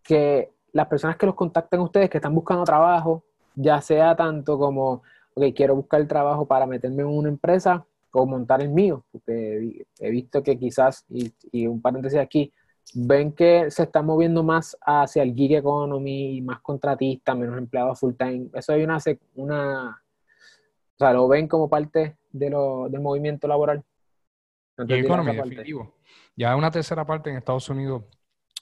que 0.02 0.52
las 0.72 0.86
personas 0.86 1.16
que 1.16 1.26
los 1.26 1.34
contactan 1.34 1.80
a 1.80 1.84
ustedes, 1.84 2.10
que 2.10 2.18
están 2.18 2.34
buscando 2.34 2.64
trabajo, 2.64 3.24
ya 3.54 3.80
sea 3.80 4.14
tanto 4.14 4.58
como, 4.58 5.02
ok, 5.34 5.44
quiero 5.54 5.74
buscar 5.74 6.06
trabajo 6.06 6.46
para 6.46 6.66
meterme 6.66 7.02
en 7.02 7.08
una 7.08 7.28
empresa, 7.28 7.84
o 8.18 8.26
montar 8.26 8.60
el 8.60 8.70
mío, 8.70 9.04
porque 9.12 9.86
he 9.98 10.10
visto 10.10 10.42
que 10.42 10.58
quizás, 10.58 11.04
y, 11.08 11.66
un 11.66 11.80
paréntesis 11.80 12.18
aquí, 12.18 12.52
ven 12.94 13.32
que 13.32 13.70
se 13.70 13.84
está 13.84 14.02
moviendo 14.02 14.42
más 14.42 14.76
hacia 14.80 15.22
el 15.22 15.34
gig 15.34 15.54
economy, 15.54 16.40
más 16.42 16.60
contratista, 16.60 17.34
menos 17.34 17.56
empleados 17.58 18.00
full 18.00 18.14
time. 18.14 18.48
Eso 18.54 18.72
hay 18.72 18.82
una, 18.82 18.98
una 19.36 19.90
o 19.90 20.98
sea, 20.98 21.12
lo 21.12 21.28
ven 21.28 21.46
como 21.46 21.70
parte 21.70 22.18
de 22.30 22.50
lo, 22.50 22.88
del 22.88 23.00
movimiento 23.00 23.46
laboral. 23.46 23.84
gig 24.76 25.04
economy, 25.04 25.36
definitivo. 25.36 25.94
Ya 26.34 26.56
una 26.56 26.70
tercera 26.70 27.06
parte 27.06 27.30
en 27.30 27.36
Estados 27.36 27.68
Unidos 27.68 28.02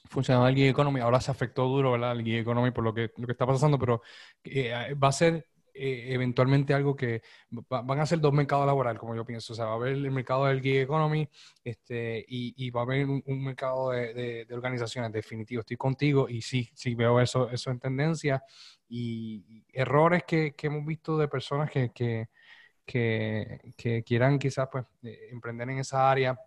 funcionaba 0.05 0.49
el 0.49 0.55
gig 0.55 0.69
economy, 0.69 0.99
ahora 0.99 1.19
se 1.19 1.31
afectó 1.31 1.65
duro, 1.65 1.93
¿verdad? 1.93 2.11
El 2.11 2.23
gig 2.23 2.35
economy 2.35 2.69
por 2.69 2.83
lo 2.83 2.93
que, 2.93 3.11
lo 3.17 3.25
que 3.25 3.31
está 3.31 3.47
pasando, 3.47 3.79
pero 3.79 4.01
eh, 4.43 4.93
va 4.93 5.07
a 5.07 5.11
ser 5.13 5.47
eh, 5.77 6.13
eventualmente 6.13 6.73
algo 6.73 6.95
que 6.95 7.21
van 7.49 7.99
a 7.99 8.05
ser 8.05 8.19
dos 8.19 8.33
mercados 8.33 8.65
laborales, 8.65 8.99
como 8.99 9.15
yo 9.15 9.25
pienso. 9.25 9.53
O 9.53 9.55
sea, 9.55 9.65
va 9.65 9.71
a 9.71 9.75
haber 9.75 9.93
el 9.93 10.11
mercado 10.11 10.45
del 10.45 10.61
gig 10.61 10.77
economy 10.81 11.29
este, 11.63 12.25
y, 12.27 12.69
va 12.71 12.81
a 12.81 12.83
haber 12.83 13.05
un, 13.07 13.43
mercado 13.43 13.91
de, 13.91 14.47
organizaciones, 14.51 15.11
definitivo. 15.11 15.61
Estoy 15.61 15.77
contigo 15.77 16.27
y 16.29 16.41
sí, 16.41 16.69
sí 16.73 16.95
veo 16.95 17.19
eso, 17.19 17.49
eso 17.49 17.71
en 17.71 17.79
tendencia. 17.79 18.43
Y, 18.89 19.63
errores 19.71 20.23
que, 20.25 20.53
hemos 20.61 20.85
visto 20.85 21.17
de 21.17 21.27
personas 21.27 21.69
que, 21.71 21.91
que, 21.91 22.29
que 22.85 24.03
quieran 24.03 24.39
quizás 24.39 24.69
pues, 24.71 24.85
eh, 25.03 25.29
emprender 25.31 25.69
en 25.69 25.79
esa 25.79 26.09
área 26.09 26.37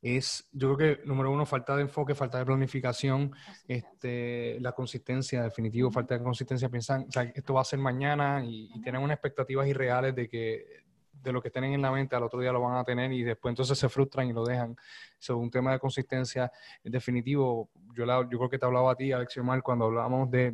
es, 0.00 0.48
yo 0.52 0.74
creo 0.74 0.96
que, 0.96 1.06
número 1.06 1.30
uno, 1.30 1.46
falta 1.46 1.76
de 1.76 1.82
enfoque, 1.82 2.14
falta 2.14 2.38
de 2.38 2.46
planificación, 2.46 3.32
este, 3.66 4.58
la 4.60 4.72
consistencia, 4.72 5.42
definitivo, 5.42 5.90
falta 5.90 6.16
de 6.16 6.22
consistencia. 6.22 6.68
Piensan, 6.68 7.06
o 7.08 7.12
sea, 7.12 7.22
esto 7.22 7.54
va 7.54 7.62
a 7.62 7.64
ser 7.64 7.78
mañana 7.78 8.44
y, 8.44 8.70
y 8.74 8.80
tienen 8.80 9.02
unas 9.02 9.16
expectativas 9.16 9.66
irreales 9.66 10.14
de 10.14 10.28
que 10.28 10.87
de 11.22 11.32
lo 11.32 11.42
que 11.42 11.50
tienen 11.50 11.72
en 11.72 11.82
la 11.82 11.90
mente 11.90 12.16
al 12.16 12.22
otro 12.22 12.40
día 12.40 12.52
lo 12.52 12.60
van 12.60 12.76
a 12.76 12.84
tener 12.84 13.12
y 13.12 13.22
después 13.22 13.52
entonces 13.52 13.78
se 13.78 13.88
frustran 13.88 14.28
y 14.28 14.32
lo 14.32 14.44
dejan. 14.44 14.76
Es 15.20 15.28
un 15.30 15.50
tema 15.50 15.72
de 15.72 15.78
consistencia 15.78 16.50
definitivo. 16.82 17.70
Yo, 17.94 18.04
yo 18.04 18.38
creo 18.38 18.48
que 18.48 18.58
te 18.58 18.66
hablaba 18.66 18.92
a 18.92 18.94
ti, 18.94 19.10
Alex 19.10 19.36
Omar, 19.38 19.62
cuando 19.62 19.86
hablábamos 19.86 20.30
de, 20.30 20.52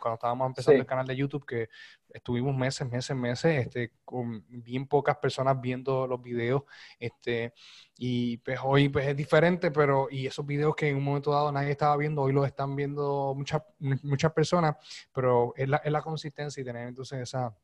cuando 0.00 0.14
estábamos 0.14 0.46
empezando 0.46 0.80
el 0.80 0.86
canal 0.86 1.06
de 1.06 1.16
YouTube, 1.16 1.44
que 1.44 1.68
estuvimos 2.08 2.56
meses, 2.56 2.88
meses, 2.88 3.16
meses, 3.16 3.66
este, 3.66 3.92
con 4.04 4.44
bien 4.48 4.86
pocas 4.86 5.16
personas 5.16 5.60
viendo 5.60 6.06
los 6.06 6.22
videos, 6.22 6.62
este, 6.98 7.52
y 7.98 8.38
pues 8.38 8.58
hoy 8.62 8.88
pues 8.88 9.06
es 9.06 9.16
diferente, 9.16 9.70
pero, 9.70 10.08
y 10.10 10.26
esos 10.26 10.46
videos 10.46 10.74
que 10.74 10.88
en 10.88 10.96
un 10.96 11.04
momento 11.04 11.30
dado 11.30 11.52
nadie 11.52 11.70
estaba 11.70 11.96
viendo, 11.96 12.22
hoy 12.22 12.32
los 12.32 12.46
están 12.46 12.74
viendo 12.74 13.34
muchas, 13.36 13.62
muchas 13.78 14.32
personas, 14.32 14.76
pero 15.12 15.52
es 15.56 15.68
la, 15.68 15.78
es 15.78 15.92
la 15.92 16.00
consistencia 16.00 16.60
y 16.60 16.64
tener 16.64 16.88
entonces 16.88 17.20
esa 17.20 17.54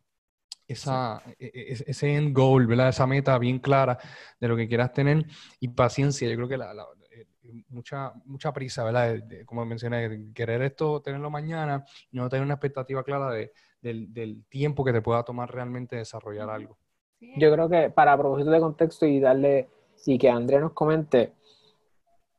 esa, 0.67 1.23
e, 1.39 1.47
e, 1.47 1.73
ese 1.87 2.15
end 2.15 2.37
goal, 2.37 2.67
¿verdad? 2.67 2.91
Esa 2.91 3.07
meta 3.07 3.39
bien 3.39 3.59
clara 3.59 3.99
de 4.39 4.49
lo 4.49 4.57
que 4.57 4.69
quieras 4.69 4.93
tener 4.93 5.25
y 5.61 5.69
paciencia. 5.69 6.29
Yo 6.29 6.37
creo 6.37 6.49
que 6.49 6.59
la, 6.59 6.73
eh, 7.11 7.27
mucha, 7.71 8.13
mucha 8.27 8.53
prisa, 8.53 8.85
¿verdad? 8.85 9.19
como 9.47 9.65
mencioné, 9.65 10.33
querer 10.35 10.63
esto, 10.63 11.01
tenerlo 11.01 11.31
mañana 11.31 11.85
y 12.11 12.19
no 12.19 12.29
tener 12.29 12.45
una 12.45 12.55
expectativa 12.55 13.03
clara 13.03 13.31
de, 13.31 13.53
del, 13.81 14.13
del, 14.13 14.45
tiempo 14.49 14.85
que 14.85 14.93
te 14.93 15.03
pueda 15.03 15.23
tomar 15.23 15.53
realmente 15.53 15.97
desarrollar 15.97 16.51
algo. 16.51 16.79
Yo 17.21 17.53
creo 17.53 17.69
que 17.69 17.91
para 17.91 18.17
propósito 18.17 18.51
de 18.51 18.61
contexto 18.61 19.07
y 19.07 19.19
darle, 19.19 19.69
y 20.07 20.19
que 20.19 20.29
Andrea 20.29 20.61
nos 20.61 20.73
comente, 20.73 21.33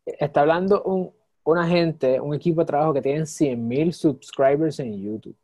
está 0.05 0.41
hablando 0.41 0.83
un, 0.83 1.11
una 1.43 1.67
gente, 1.67 2.19
un 2.19 2.33
equipo 2.33 2.61
de 2.61 2.67
trabajo 2.67 2.93
que 2.93 3.01
tienen 3.01 3.23
100.000 3.23 3.91
subscribers 3.91 4.79
en 4.79 5.01
YouTube. 5.01 5.35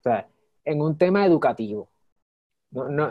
O 0.00 0.02
sea, 0.02 0.28
en 0.64 0.80
un 0.80 0.96
tema 0.96 1.26
educativo. 1.26 1.88
No, 2.70 2.88
no, 2.88 3.10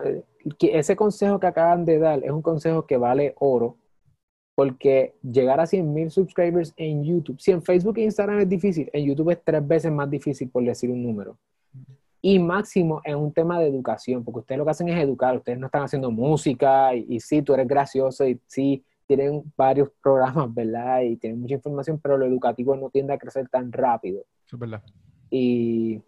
ese 0.60 0.96
consejo 0.96 1.40
que 1.40 1.48
acaban 1.48 1.86
de 1.86 2.00
dar 2.00 2.24
es 2.24 2.32
un 2.32 2.42
consejo 2.42 2.86
que 2.86 2.98
vale 2.98 3.36
oro, 3.38 3.78
porque 4.56 5.16
llegar 5.22 5.60
a 5.60 5.66
100.000 5.66 6.10
subscribers 6.10 6.74
en 6.78 7.04
YouTube, 7.04 7.40
si 7.40 7.52
en 7.52 7.62
Facebook 7.62 7.98
e 7.98 8.04
Instagram 8.04 8.40
es 8.40 8.50
difícil, 8.50 8.90
en 8.92 9.06
YouTube 9.06 9.32
es 9.32 9.44
tres 9.44 9.66
veces 9.68 9.92
más 9.92 10.10
difícil, 10.10 10.50
por 10.50 10.64
decir 10.64 10.90
un 10.90 11.04
número. 11.04 11.38
Y 12.24 12.38
máximo 12.38 13.02
en 13.04 13.18
un 13.18 13.34
tema 13.34 13.60
de 13.60 13.68
educación, 13.68 14.24
porque 14.24 14.40
ustedes 14.40 14.60
lo 14.60 14.66
que 14.66 14.72
hacen 14.72 14.90
es 14.90 15.00
educar, 15.00 15.36
ustedes 15.36 15.58
no 15.58 15.68
están 15.68 15.84
haciendo 15.84 16.12
música, 16.12 16.94
y, 16.96 17.06
y 17.10 17.20
sí, 17.20 17.42
tú 17.42 17.54
eres 17.54 17.68
gracioso, 17.68 18.28
y 18.28 18.40
sí, 18.48 18.84
tienen 19.08 19.44
varios 19.58 19.90
programas, 20.02 20.54
¿verdad? 20.54 21.02
Y 21.02 21.18
tienen 21.18 21.42
mucha 21.42 21.56
información, 21.56 22.00
pero 22.02 22.18
lo 22.18 22.26
educativo 22.26 22.76
no 22.76 22.90
tiende 22.90 23.14
a 23.14 23.18
crecer 23.18 23.48
tan 23.50 23.72
rápido. 23.72 24.24
es 24.52 24.60
verdad. 24.60 24.82
Y 25.30 26.02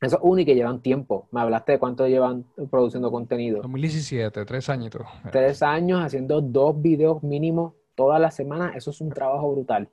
eso 0.00 0.16
es 0.16 0.22
único 0.22 0.46
que 0.46 0.54
llevan 0.54 0.80
tiempo. 0.80 1.28
Me 1.32 1.40
hablaste 1.40 1.72
de 1.72 1.78
cuánto 1.78 2.06
llevan 2.06 2.44
produciendo 2.70 3.10
contenido. 3.10 3.62
2017, 3.62 4.44
tres 4.44 4.68
añitos. 4.68 5.06
Tres 5.32 5.62
años 5.62 6.02
haciendo 6.02 6.40
dos 6.40 6.80
videos 6.80 7.22
mínimos 7.22 7.74
todas 7.94 8.20
las 8.20 8.34
semanas. 8.34 8.76
Eso 8.76 8.90
es 8.90 9.00
un 9.00 9.10
trabajo 9.10 9.52
brutal. 9.52 9.88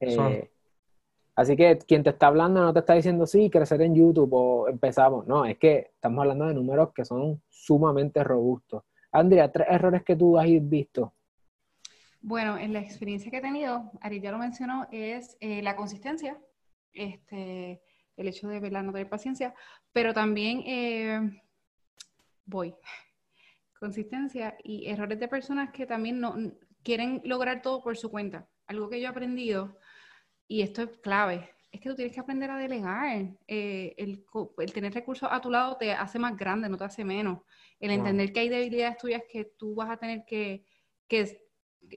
Eh, 0.00 0.50
así 1.34 1.56
que 1.56 1.78
quien 1.78 2.02
te 2.02 2.10
está 2.10 2.26
hablando 2.26 2.62
no 2.62 2.72
te 2.72 2.80
está 2.80 2.94
diciendo, 2.94 3.26
sí, 3.26 3.48
crecer 3.50 3.82
en 3.82 3.94
YouTube 3.94 4.32
o 4.32 4.68
empezamos. 4.68 5.26
No, 5.26 5.44
es 5.44 5.58
que 5.58 5.90
estamos 5.94 6.22
hablando 6.22 6.46
de 6.46 6.54
números 6.54 6.92
que 6.92 7.04
son 7.04 7.40
sumamente 7.48 8.24
robustos. 8.24 8.82
Andrea, 9.12 9.52
tres 9.52 9.68
errores 9.70 10.02
que 10.02 10.16
tú 10.16 10.38
has 10.38 10.46
visto 10.60 11.12
bueno, 12.26 12.58
en 12.58 12.72
la 12.72 12.80
experiencia 12.80 13.30
que 13.30 13.36
he 13.36 13.40
tenido, 13.40 13.92
Ari 14.00 14.20
ya 14.20 14.32
lo 14.32 14.38
mencionó, 14.38 14.88
es 14.90 15.36
eh, 15.38 15.62
la 15.62 15.76
consistencia, 15.76 16.36
este, 16.92 17.80
el 18.16 18.28
hecho 18.28 18.48
de 18.48 18.60
verla, 18.60 18.82
no 18.82 18.92
tener 18.92 19.08
paciencia, 19.08 19.54
pero 19.92 20.14
también 20.14 20.62
eh, 20.66 21.42
voy, 22.44 22.74
consistencia 23.78 24.56
y 24.62 24.88
errores 24.88 25.20
de 25.20 25.28
personas 25.28 25.70
que 25.70 25.86
también 25.86 26.20
no 26.20 26.34
quieren 26.82 27.20
lograr 27.24 27.62
todo 27.62 27.82
por 27.82 27.96
su 27.96 28.10
cuenta. 28.10 28.48
Algo 28.66 28.88
que 28.88 29.00
yo 29.00 29.06
he 29.06 29.10
aprendido, 29.10 29.78
y 30.48 30.62
esto 30.62 30.82
es 30.82 30.90
clave, 30.98 31.50
es 31.76 31.80
que 31.80 31.88
tú 31.88 31.96
tienes 31.96 32.14
que 32.14 32.20
aprender 32.20 32.50
a 32.50 32.58
delegar. 32.58 33.36
Eh, 33.46 33.94
el, 33.98 34.24
tener 34.72 34.94
recursos 34.94 35.28
a 35.30 35.40
tu 35.40 35.50
lado 35.50 35.76
te 35.76 35.92
hace 35.92 36.18
más 36.18 36.36
grande, 36.36 36.68
no 36.68 36.76
te 36.76 36.84
hace 36.84 37.04
menos. 37.04 37.40
El 37.78 37.90
entender 37.90 38.32
que 38.32 38.40
hay 38.40 38.48
debilidades 38.48 38.96
tuyas 38.96 39.22
que 39.30 39.44
tú 39.44 39.74
vas 39.74 39.90
a 39.90 39.96
tener 39.96 40.24
que, 40.26 40.64
que 41.06 41.46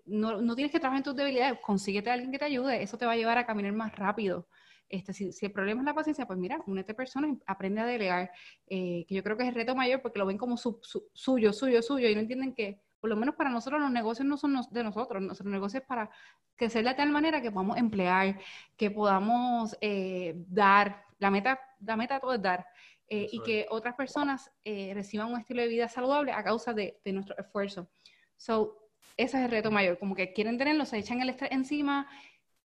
no, 0.05 0.41
no, 0.41 0.55
tienes 0.55 0.71
que 0.71 0.79
trabajar 0.79 0.99
en 0.99 1.03
tus 1.03 1.15
debilidades, 1.15 1.59
consíguete 1.61 2.09
a 2.09 2.13
alguien 2.13 2.31
que 2.31 2.39
te 2.39 2.45
ayude, 2.45 2.83
eso 2.83 2.97
te 2.97 3.05
va 3.05 3.13
a 3.13 3.15
llevar 3.15 3.37
a 3.37 3.45
caminar 3.45 3.71
más 3.73 3.95
rápido. 3.95 4.47
Este, 4.89 5.13
si, 5.13 5.45
el 5.45 5.51
problema 5.51 5.81
es 5.81 5.85
la 5.85 5.93
paciencia, 5.93 6.25
pues 6.25 6.39
mira, 6.39 6.59
únete 6.65 6.95
personas, 6.95 7.37
aprende 7.45 7.81
a 7.81 7.85
delegar, 7.85 8.31
eh, 8.67 9.05
que 9.07 9.15
yo 9.15 9.23
creo 9.23 9.37
que 9.37 9.43
es 9.43 9.49
el 9.49 9.55
reto 9.55 9.75
mayor 9.75 10.01
porque 10.01 10.17
lo 10.17 10.25
ven 10.25 10.37
como 10.37 10.57
su, 10.57 10.79
suyo, 11.13 11.53
suyo, 11.53 11.81
suyo, 11.83 12.09
y 12.09 12.15
no 12.15 12.21
entienden 12.21 12.53
que, 12.55 12.81
por 12.99 13.09
lo 13.09 13.15
menos 13.15 13.35
para 13.35 13.51
nosotros, 13.51 13.79
los 13.79 13.91
negocios 13.91 14.27
no 14.27 14.35
son 14.35 14.59
de 14.71 14.83
nosotros, 14.83 15.21
nuestros 15.21 15.49
negocios 15.49 15.83
es 15.83 15.87
para 15.87 16.09
crecer 16.55 16.83
de 16.83 16.93
tal 16.95 17.11
manera 17.11 17.41
que 17.41 17.51
podamos 17.51 17.77
emplear, 17.77 18.39
que 18.75 18.89
podamos 18.89 19.77
eh, 19.79 20.33
dar, 20.47 21.05
la 21.19 21.29
meta, 21.29 21.59
la 21.81 21.95
meta 21.95 22.19
todo 22.19 22.33
es 22.33 22.41
dar. 22.41 22.65
Eh, 23.11 23.27
y 23.31 23.41
que 23.41 23.65
otras 23.71 23.95
personas 23.95 24.51
reciban 24.63 25.33
un 25.33 25.39
estilo 25.39 25.63
de 25.63 25.67
vida 25.67 25.87
saludable 25.87 26.31
a 26.31 26.43
causa 26.43 26.73
de, 26.73 26.99
de 27.03 27.11
nuestro 27.11 27.35
esfuerzo. 27.39 27.89
So, 28.37 28.77
ese 29.17 29.37
es 29.37 29.45
el 29.45 29.51
reto 29.51 29.71
mayor, 29.71 29.97
como 29.97 30.15
que 30.15 30.31
quieren 30.31 30.59
tenerlo, 30.59 30.85
se 30.85 30.99
echan 30.99 31.19
el 31.21 31.29
estrés 31.29 31.51
encima 31.51 32.07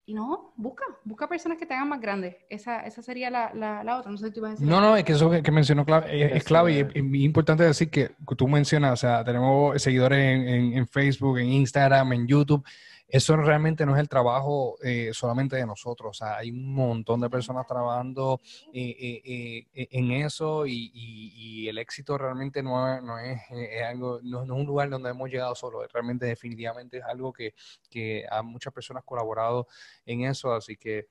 y 0.04 0.14
no, 0.14 0.52
busca, 0.56 0.84
busca 1.04 1.28
personas 1.28 1.58
que 1.58 1.66
te 1.66 1.74
hagan 1.74 1.88
más 1.88 2.00
grandes. 2.00 2.36
Esa, 2.48 2.80
esa 2.80 3.02
sería 3.02 3.30
la, 3.30 3.52
la, 3.54 3.98
otra. 3.98 4.10
No 4.10 4.18
sé 4.18 4.26
si 4.26 4.32
tú 4.32 4.40
ibas 4.40 4.50
a 4.50 4.52
decir. 4.54 4.66
No, 4.66 4.80
no, 4.80 4.96
es 4.96 5.04
que 5.04 5.12
eso 5.12 5.30
que, 5.30 5.50
mencionó 5.52 5.84
es, 6.06 6.44
clave 6.44 6.72
y 6.72 6.78
es, 6.80 7.22
importante 7.22 7.62
decir 7.62 7.88
que 7.90 8.10
tú 8.36 8.48
mencionas, 8.48 8.92
o 8.92 8.96
sea, 8.96 9.24
tenemos 9.24 9.80
seguidores 9.80 10.18
en, 10.18 10.76
en 10.76 10.88
Facebook, 10.88 11.38
en 11.38 11.48
Instagram, 11.48 12.12
en 12.12 12.26
YouTube 12.26 12.64
eso 13.12 13.36
realmente 13.36 13.84
no 13.84 13.94
es 13.94 14.00
el 14.00 14.08
trabajo 14.08 14.78
eh, 14.82 15.10
solamente 15.12 15.56
de 15.56 15.66
nosotros, 15.66 16.10
o 16.10 16.14
sea, 16.14 16.38
hay 16.38 16.50
un 16.50 16.72
montón 16.72 17.20
de 17.20 17.28
personas 17.28 17.66
trabajando 17.66 18.40
eh, 18.72 19.20
eh, 19.22 19.88
en 19.90 20.12
eso 20.12 20.64
y, 20.66 21.68
el 21.68 21.78
éxito 21.78 22.18
realmente 22.18 22.62
no, 22.62 23.00
no 23.02 23.18
es, 23.18 23.40
algo, 23.86 24.18
no, 24.22 24.42
es 24.42 24.50
un 24.50 24.64
lugar 24.66 24.90
donde 24.90 25.10
hemos 25.10 25.30
llegado 25.30 25.54
solo, 25.54 25.86
realmente 25.86 26.26
definitivamente 26.26 26.98
es 26.98 27.04
algo 27.04 27.32
que, 27.32 27.54
que 27.88 28.24
a 28.30 28.42
muchas 28.42 28.72
personas 28.72 29.04
colaborado 29.04 29.68
en 30.06 30.22
eso, 30.22 30.52
así 30.52 30.76
que 30.76 31.06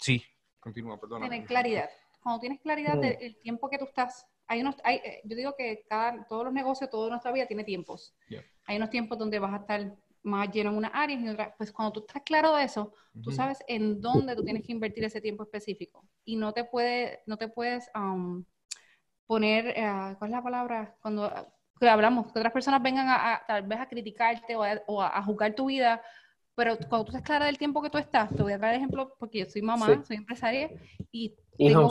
sí, 0.00 0.22
continúa, 0.58 0.98
perdona. 0.98 1.28
Tener 1.28 1.46
claridad, 1.46 1.88
cuando 2.22 2.40
tienes 2.40 2.60
claridad 2.60 2.98
del 2.98 3.36
tiempo 3.40 3.70
que 3.70 3.78
tú 3.78 3.84
estás 3.84 4.26
hay 4.48 4.60
unos, 4.60 4.76
hay, 4.84 5.00
yo 5.24 5.36
digo 5.36 5.54
que 5.56 5.84
cada, 5.88 6.24
todos 6.26 6.44
los 6.44 6.52
negocios, 6.52 6.88
toda 6.88 7.08
nuestra 7.08 7.32
vida 7.32 7.46
tiene 7.46 7.64
tiempos. 7.64 8.14
Hay 8.66 8.76
unos 8.76 8.90
tiempos 8.90 9.18
donde 9.18 9.38
vas 9.38 9.52
a 9.52 9.56
estar 9.56 9.96
más 10.26 10.50
lleno 10.50 10.70
en 10.70 10.76
una 10.76 10.88
área 10.88 11.16
y 11.16 11.22
en 11.22 11.28
otra. 11.30 11.54
Pues 11.56 11.72
cuando 11.72 11.92
tú 11.92 12.00
estás 12.00 12.22
claro 12.24 12.54
de 12.54 12.64
eso, 12.64 12.92
tú 13.22 13.30
sabes 13.30 13.58
en 13.68 14.00
dónde 14.00 14.34
tú 14.34 14.44
tienes 14.44 14.62
que 14.64 14.72
invertir 14.72 15.04
ese 15.04 15.20
tiempo 15.20 15.44
específico. 15.44 16.04
Y 16.24 16.36
no 16.36 16.52
te, 16.52 16.64
puede, 16.64 17.22
no 17.26 17.36
te 17.38 17.48
puedes 17.48 17.88
um, 17.94 18.44
poner, 19.26 19.68
uh, 19.68 20.18
¿cuál 20.18 20.30
es 20.30 20.36
la 20.36 20.42
palabra? 20.42 20.96
Cuando 21.00 21.26
uh, 21.26 21.86
hablamos, 21.86 22.32
que 22.32 22.38
otras 22.38 22.52
personas 22.52 22.82
vengan 22.82 23.06
a, 23.08 23.42
tal 23.46 23.62
vez 23.62 23.78
a 23.78 23.88
criticarte 23.88 24.56
o, 24.56 24.64
a, 24.64 24.82
o 24.86 25.02
a, 25.02 25.22
juzgar 25.22 25.54
tu 25.54 25.66
vida, 25.66 26.02
pero 26.54 26.76
cuando 26.88 27.04
tú 27.04 27.10
estás 27.12 27.22
clara 27.22 27.46
del 27.46 27.58
tiempo 27.58 27.80
que 27.80 27.90
tú 27.90 27.98
estás, 27.98 28.34
te 28.34 28.42
voy 28.42 28.52
a 28.52 28.58
traer 28.58 28.76
ejemplo 28.76 29.14
porque 29.18 29.40
yo 29.40 29.46
soy 29.46 29.62
mamá, 29.62 30.02
soy 30.04 30.16
empresaria 30.16 30.70
y... 31.10 31.34
¿Y? 31.58 31.72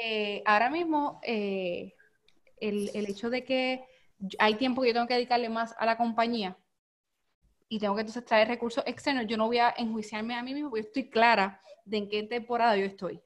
Eh, 0.00 0.44
ahora 0.46 0.70
mismo, 0.70 1.18
eh, 1.24 1.92
el, 2.60 2.88
el 2.94 3.06
hecho 3.06 3.30
de 3.30 3.42
que 3.42 3.84
hay 4.38 4.54
tiempo 4.54 4.80
que 4.80 4.88
yo 4.88 4.94
tengo 4.94 5.08
que 5.08 5.14
dedicarle 5.14 5.48
más 5.48 5.74
a 5.76 5.84
la 5.84 5.96
compañía, 5.96 6.56
y 7.68 7.78
tengo 7.78 7.94
que 7.94 8.00
entonces 8.00 8.24
traer 8.24 8.48
recursos 8.48 8.82
externos, 8.86 9.26
yo 9.26 9.36
no 9.36 9.46
voy 9.46 9.58
a 9.58 9.74
enjuiciarme 9.76 10.34
a 10.34 10.42
mí 10.42 10.54
mismo 10.54 10.70
porque 10.70 10.86
estoy 10.86 11.10
clara 11.10 11.60
de 11.84 11.98
en 11.98 12.08
qué 12.08 12.22
temporada 12.22 12.76
yo 12.76 12.84
estoy. 12.84 13.20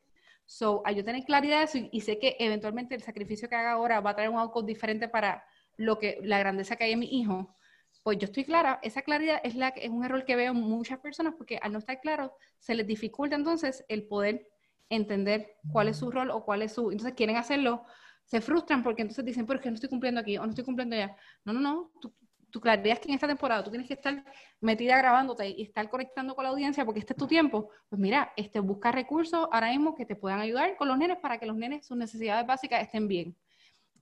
So, 0.44 0.82
a 0.84 0.92
yo 0.92 1.04
tener 1.04 1.24
claridad 1.24 1.58
de 1.58 1.64
eso 1.64 1.78
y, 1.90 2.00
sé 2.00 2.18
que 2.18 2.36
eventualmente 2.38 2.94
el 2.94 3.02
sacrificio 3.02 3.48
que 3.48 3.54
haga 3.54 3.72
ahora 3.72 4.00
va 4.00 4.10
a 4.10 4.14
traer 4.14 4.30
un 4.30 4.38
outcome 4.38 4.66
diferente 4.66 5.08
para 5.08 5.44
lo 5.76 5.98
que 5.98 6.18
la 6.22 6.38
grandeza 6.38 6.76
que 6.76 6.84
hay 6.84 6.92
en 6.92 6.98
mi 6.98 7.06
hijo, 7.06 7.56
pues 8.02 8.18
yo 8.18 8.26
estoy 8.26 8.44
clara, 8.44 8.80
esa 8.82 9.02
claridad 9.02 9.40
es, 9.44 9.54
la, 9.54 9.68
es 9.68 9.88
un 9.88 10.04
error 10.04 10.24
que 10.24 10.36
veo 10.36 10.52
en 10.52 10.60
muchas 10.60 10.98
personas 10.98 11.34
porque 11.38 11.58
al 11.62 11.72
no 11.72 11.78
estar 11.78 12.00
claro 12.00 12.34
se 12.58 12.74
les 12.74 12.86
dificulta 12.86 13.36
entonces 13.36 13.84
el 13.88 14.06
poder 14.06 14.48
entender 14.88 15.56
cuál 15.70 15.88
es 15.88 15.96
su 15.96 16.10
rol 16.10 16.30
o 16.30 16.44
cuál 16.44 16.62
es 16.62 16.72
su... 16.72 16.90
Entonces 16.90 17.14
quieren 17.14 17.36
hacerlo, 17.36 17.84
se 18.24 18.40
frustran 18.40 18.82
porque 18.82 19.02
entonces 19.02 19.24
dicen, 19.24 19.46
pero 19.46 19.58
es 19.58 19.62
que 19.62 19.70
no 19.70 19.76
estoy 19.76 19.88
cumpliendo 19.88 20.20
aquí 20.20 20.36
o 20.36 20.42
no 20.42 20.50
estoy 20.50 20.64
cumpliendo 20.64 20.96
allá. 20.96 21.16
No, 21.44 21.52
no, 21.52 21.60
no, 21.60 21.92
tú, 22.00 22.12
tu 22.52 22.60
claridad 22.60 22.92
es 22.92 23.00
que 23.00 23.08
en 23.08 23.14
esta 23.14 23.26
temporada 23.26 23.64
tú 23.64 23.70
tienes 23.70 23.88
que 23.88 23.94
estar 23.94 24.22
metida 24.60 24.98
grabándote 24.98 25.48
y 25.48 25.62
estar 25.62 25.88
conectando 25.88 26.36
con 26.36 26.44
la 26.44 26.50
audiencia 26.50 26.84
porque 26.84 27.00
este 27.00 27.14
es 27.14 27.16
tu 27.16 27.26
tiempo, 27.26 27.70
pues 27.88 27.98
mira, 27.98 28.32
este, 28.36 28.60
busca 28.60 28.92
recursos 28.92 29.48
ahora 29.50 29.70
mismo 29.70 29.94
que 29.94 30.04
te 30.04 30.14
puedan 30.14 30.38
ayudar 30.38 30.76
con 30.76 30.86
los 30.86 30.98
nenes 30.98 31.16
para 31.16 31.38
que 31.38 31.46
los 31.46 31.56
nenes, 31.56 31.86
sus 31.86 31.96
necesidades 31.96 32.46
básicas 32.46 32.82
estén 32.82 33.08
bien. 33.08 33.34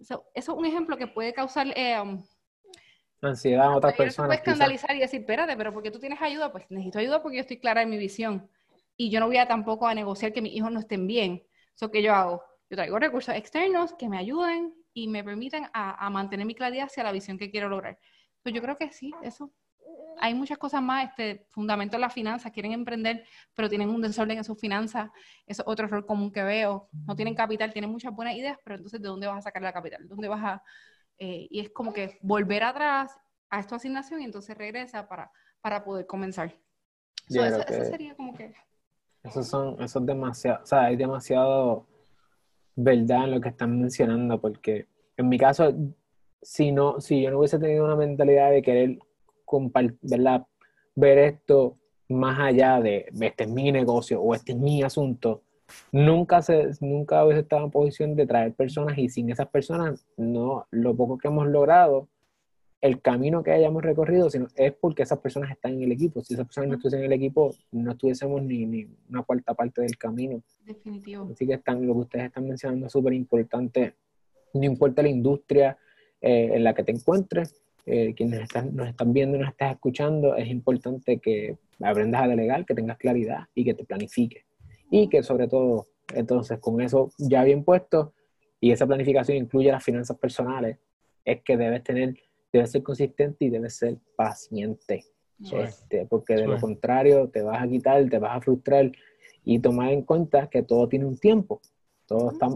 eso 0.00 0.26
es 0.34 0.48
un 0.48 0.66
ejemplo 0.66 0.96
que 0.96 1.06
puede 1.06 1.32
causar... 1.32 1.68
Eh, 1.76 1.98
um, 2.00 2.22
Ansiedad 3.22 3.66
a 3.66 3.76
otras 3.76 3.94
personas. 3.94 4.28
Puedes 4.28 4.40
escandalizar 4.40 4.96
y 4.96 5.00
decir, 5.00 5.20
espérate, 5.20 5.56
pero 5.56 5.72
porque 5.72 5.90
tú 5.90 6.00
tienes 6.00 6.20
ayuda? 6.20 6.50
Pues 6.50 6.64
necesito 6.70 6.98
ayuda 6.98 7.22
porque 7.22 7.36
yo 7.36 7.42
estoy 7.42 7.58
clara 7.58 7.82
en 7.82 7.90
mi 7.90 7.98
visión. 7.98 8.50
Y 8.96 9.10
yo 9.10 9.20
no 9.20 9.26
voy 9.26 9.36
a 9.36 9.46
tampoco 9.46 9.86
a 9.86 9.94
negociar 9.94 10.32
que 10.32 10.42
mis 10.42 10.54
hijos 10.54 10.72
no 10.72 10.80
estén 10.80 11.06
bien. 11.06 11.46
Eso 11.76 11.90
que 11.90 12.02
yo 12.02 12.14
hago. 12.14 12.42
Yo 12.70 12.76
traigo 12.76 12.98
recursos 12.98 13.34
externos 13.34 13.92
que 13.92 14.08
me 14.08 14.16
ayuden 14.16 14.74
y 14.94 15.06
me 15.08 15.22
permiten 15.22 15.66
a, 15.74 16.04
a 16.04 16.10
mantener 16.10 16.46
mi 16.46 16.54
claridad 16.54 16.86
hacia 16.86 17.04
la 17.04 17.12
visión 17.12 17.36
que 17.38 17.50
quiero 17.50 17.68
lograr. 17.68 17.98
Pues 18.42 18.54
yo 18.54 18.62
creo 18.62 18.76
que 18.76 18.90
sí, 18.92 19.12
eso. 19.22 19.52
Hay 20.18 20.34
muchas 20.34 20.58
cosas 20.58 20.82
más, 20.82 21.08
este 21.08 21.46
fundamento 21.50 21.96
de 21.96 22.02
las 22.02 22.12
finanzas, 22.12 22.52
quieren 22.52 22.72
emprender, 22.72 23.24
pero 23.54 23.68
tienen 23.68 23.88
un 23.88 24.00
desorden 24.00 24.38
en 24.38 24.44
sus 24.44 24.58
finanzas, 24.58 25.10
eso 25.46 25.62
es 25.62 25.68
otro 25.68 25.86
error 25.86 26.04
común 26.06 26.30
que 26.30 26.42
veo. 26.42 26.88
No 27.06 27.16
tienen 27.16 27.34
capital, 27.34 27.72
tienen 27.72 27.90
muchas 27.90 28.14
buenas 28.14 28.34
ideas, 28.34 28.58
pero 28.62 28.76
entonces 28.76 29.00
¿de 29.00 29.08
dónde 29.08 29.26
vas 29.26 29.38
a 29.38 29.42
sacar 29.42 29.62
la 29.62 29.72
capital? 29.72 30.06
¿Dónde 30.08 30.28
vas 30.28 30.44
a...? 30.44 30.62
Eh, 31.18 31.48
y 31.50 31.60
es 31.60 31.70
como 31.70 31.92
que 31.92 32.18
volver 32.22 32.62
atrás 32.62 33.18
a 33.50 33.60
esta 33.60 33.76
asignación 33.76 34.22
y 34.22 34.24
entonces 34.24 34.56
regresa 34.56 35.06
para, 35.06 35.30
para 35.60 35.84
poder 35.84 36.06
comenzar. 36.06 36.54
eso, 37.28 37.62
sería 37.84 38.14
como 38.14 38.34
que... 38.34 38.54
Eso 39.22 39.42
son, 39.42 39.82
eso 39.82 39.98
es 39.98 40.06
demasiado, 40.06 40.62
o 40.62 40.66
sea, 40.66 40.84
hay 40.84 40.96
demasiado 40.96 41.86
verdad 42.74 43.24
en 43.24 43.32
lo 43.32 43.40
que 43.40 43.50
están 43.50 43.78
mencionando, 43.78 44.40
porque 44.40 44.88
en 45.16 45.28
mi 45.28 45.38
caso, 45.38 45.74
si, 46.42 46.72
no, 46.72 47.00
si 47.00 47.22
yo 47.22 47.30
no 47.30 47.38
hubiese 47.38 47.58
tenido 47.58 47.84
una 47.84 47.96
mentalidad 47.96 48.50
de 48.50 48.62
querer 48.62 48.98
¿verdad? 50.02 50.46
ver 50.94 51.18
esto 51.18 51.76
más 52.08 52.38
allá 52.38 52.80
de 52.80 53.06
este 53.20 53.44
es 53.44 53.50
mi 53.50 53.70
negocio 53.72 54.20
o 54.20 54.34
este 54.34 54.52
es 54.52 54.58
mi 54.58 54.82
asunto, 54.82 55.42
nunca, 55.92 56.42
se, 56.42 56.70
nunca 56.80 57.24
hubiese 57.24 57.42
estado 57.42 57.64
en 57.64 57.70
posición 57.70 58.16
de 58.16 58.26
traer 58.26 58.54
personas 58.54 58.98
y 58.98 59.08
sin 59.08 59.30
esas 59.30 59.48
personas, 59.48 60.06
no, 60.16 60.66
lo 60.70 60.94
poco 60.96 61.18
que 61.18 61.28
hemos 61.28 61.46
logrado, 61.48 62.08
el 62.80 63.00
camino 63.02 63.42
que 63.42 63.52
hayamos 63.52 63.82
recorrido, 63.82 64.30
sino 64.30 64.46
es 64.56 64.72
porque 64.72 65.02
esas 65.02 65.18
personas 65.18 65.50
están 65.50 65.74
en 65.74 65.82
el 65.82 65.92
equipo. 65.92 66.22
Si 66.22 66.32
esas 66.32 66.46
personas 66.46 66.68
no 66.68 66.74
estuviesen 66.76 67.00
en 67.00 67.06
el 67.06 67.12
equipo, 67.12 67.54
no 67.72 67.92
estuviésemos 67.92 68.42
ni, 68.42 68.64
ni 68.64 68.88
una 69.10 69.22
cuarta 69.22 69.52
parte 69.52 69.82
del 69.82 69.98
camino. 69.98 70.42
Definitivo. 70.64 71.28
Así 71.30 71.46
que 71.46 71.54
están, 71.54 71.86
lo 71.86 71.92
que 71.92 72.00
ustedes 72.00 72.24
están 72.26 72.48
mencionando 72.48 72.86
es 72.86 72.92
súper 72.92 73.12
importante. 73.12 73.96
No 74.54 74.64
importa 74.64 75.02
la 75.02 75.10
industria 75.10 75.76
eh, 76.20 76.50
en 76.54 76.64
la 76.64 76.74
que 76.74 76.84
te 76.84 76.92
encuentres, 76.92 77.54
eh, 77.86 78.14
quienes 78.14 78.42
están, 78.42 78.74
nos 78.74 78.88
están 78.88 79.12
viendo 79.12 79.36
y 79.36 79.40
nos 79.40 79.50
estás 79.50 79.72
escuchando, 79.72 80.36
es 80.36 80.48
importante 80.48 81.18
que 81.18 81.56
aprendas 81.82 82.22
a 82.22 82.28
delegar, 82.28 82.66
que 82.66 82.74
tengas 82.74 82.98
claridad 82.98 83.48
y 83.54 83.64
que 83.64 83.74
te 83.74 83.84
planifiques. 83.84 84.44
Y 84.90 85.08
que 85.08 85.22
sobre 85.22 85.48
todo, 85.48 85.88
entonces, 86.14 86.58
con 86.58 86.80
eso 86.80 87.10
ya 87.18 87.42
bien 87.44 87.64
puesto 87.64 88.12
y 88.60 88.72
esa 88.72 88.86
planificación 88.86 89.38
incluye 89.38 89.70
las 89.70 89.82
finanzas 89.82 90.18
personales, 90.18 90.78
es 91.24 91.42
que 91.42 91.56
debes 91.56 91.82
tener, 91.82 92.14
debes 92.52 92.70
ser 92.70 92.82
consistente 92.82 93.46
y 93.46 93.50
debes 93.50 93.76
ser 93.76 93.96
paciente. 94.16 95.04
Este, 95.52 96.04
porque 96.04 96.34
de 96.34 96.46
lo 96.46 96.60
contrario 96.60 97.30
te 97.30 97.40
vas 97.40 97.62
a 97.62 97.66
quitar, 97.66 98.06
te 98.10 98.18
vas 98.18 98.36
a 98.36 98.40
frustrar 98.42 98.92
y 99.42 99.58
tomar 99.58 99.90
en 99.90 100.02
cuenta 100.02 100.50
que 100.50 100.62
todo 100.62 100.86
tiene 100.86 101.06
un 101.06 101.16
tiempo 101.16 101.62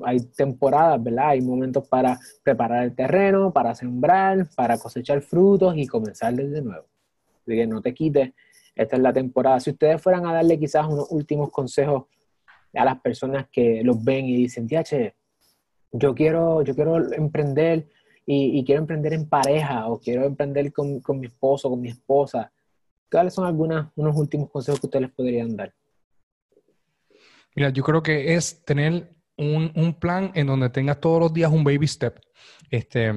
hay 0.04 0.20
temporadas, 0.20 1.02
¿verdad? 1.02 1.28
Hay 1.30 1.40
momentos 1.40 1.86
para 1.88 2.18
preparar 2.42 2.84
el 2.84 2.94
terreno, 2.94 3.52
para 3.52 3.74
sembrar, 3.74 4.48
para 4.56 4.78
cosechar 4.78 5.20
frutos 5.22 5.74
y 5.76 5.86
comenzar 5.86 6.34
desde 6.34 6.62
nuevo. 6.62 6.86
Así 7.42 7.54
que 7.54 7.66
no 7.66 7.80
te 7.80 7.94
quites, 7.94 8.32
esta 8.74 8.96
es 8.96 9.02
la 9.02 9.12
temporada. 9.12 9.60
Si 9.60 9.70
ustedes 9.70 10.00
fueran 10.00 10.26
a 10.26 10.32
darle 10.32 10.58
quizás 10.58 10.86
unos 10.86 11.06
últimos 11.10 11.50
consejos 11.50 12.04
a 12.74 12.84
las 12.84 13.00
personas 13.00 13.46
que 13.50 13.82
los 13.84 14.02
ven 14.02 14.26
y 14.26 14.36
dicen, 14.36 14.68
che, 14.68 15.14
yo 15.92 16.14
quiero, 16.14 16.62
yo 16.62 16.74
quiero 16.74 17.12
emprender 17.12 17.88
y, 18.26 18.64
quiero 18.64 18.80
emprender 18.80 19.12
en 19.12 19.28
pareja 19.28 19.86
o 19.86 20.00
quiero 20.00 20.24
emprender 20.24 20.72
con, 20.72 21.00
con 21.00 21.20
mi 21.20 21.26
esposo, 21.26 21.68
con 21.68 21.80
mi 21.80 21.90
esposa, 21.90 22.50
¿cuáles 23.10 23.34
son 23.34 23.44
algunos 23.44 23.88
unos 23.94 24.16
últimos 24.16 24.50
consejos 24.50 24.80
que 24.80 24.86
ustedes 24.86 25.02
les 25.02 25.12
podrían 25.12 25.54
dar? 25.54 25.72
Mira, 27.54 27.68
yo 27.68 27.84
creo 27.84 28.02
que 28.02 28.34
es 28.34 28.64
tener 28.64 29.14
un, 29.36 29.72
un, 29.74 29.94
plan 29.98 30.30
en 30.34 30.46
donde 30.46 30.70
tengas 30.70 31.00
todos 31.00 31.20
los 31.20 31.32
días 31.32 31.50
un 31.50 31.64
baby 31.64 31.86
step. 31.86 32.20
Este, 32.70 33.12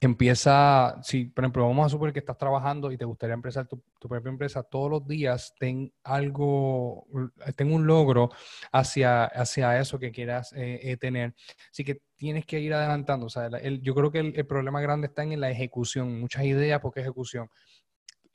empieza, 0.00 0.98
si 1.02 1.26
por 1.26 1.44
ejemplo 1.44 1.66
vamos 1.66 1.86
a 1.86 1.88
suponer 1.88 2.12
que 2.12 2.20
estás 2.20 2.38
trabajando 2.38 2.90
y 2.90 2.96
te 2.96 3.04
gustaría 3.04 3.34
empezar 3.34 3.66
tu, 3.66 3.82
propia 4.00 4.30
empresa, 4.30 4.62
todos 4.62 4.90
los 4.90 5.06
días 5.06 5.54
ten 5.58 5.92
algo, 6.02 7.06
ten 7.56 7.72
un 7.72 7.86
logro 7.86 8.30
hacia, 8.72 9.24
hacia 9.24 9.78
eso 9.78 9.98
que 9.98 10.12
quieras 10.12 10.52
eh, 10.54 10.80
eh, 10.82 10.96
tener. 10.96 11.34
Así 11.70 11.84
que 11.84 12.00
tienes 12.16 12.46
que 12.46 12.60
ir 12.60 12.72
adelantando. 12.74 13.26
O 13.26 13.30
sea, 13.30 13.50
yo 13.80 13.94
creo 13.94 14.10
que 14.10 14.20
el, 14.20 14.32
el, 14.36 14.46
problema 14.46 14.80
grande 14.80 15.08
está 15.08 15.22
en 15.22 15.40
la 15.40 15.50
ejecución. 15.50 16.20
Muchas 16.20 16.44
ideas, 16.44 16.80
porque 16.80 17.00
ejecución. 17.00 17.48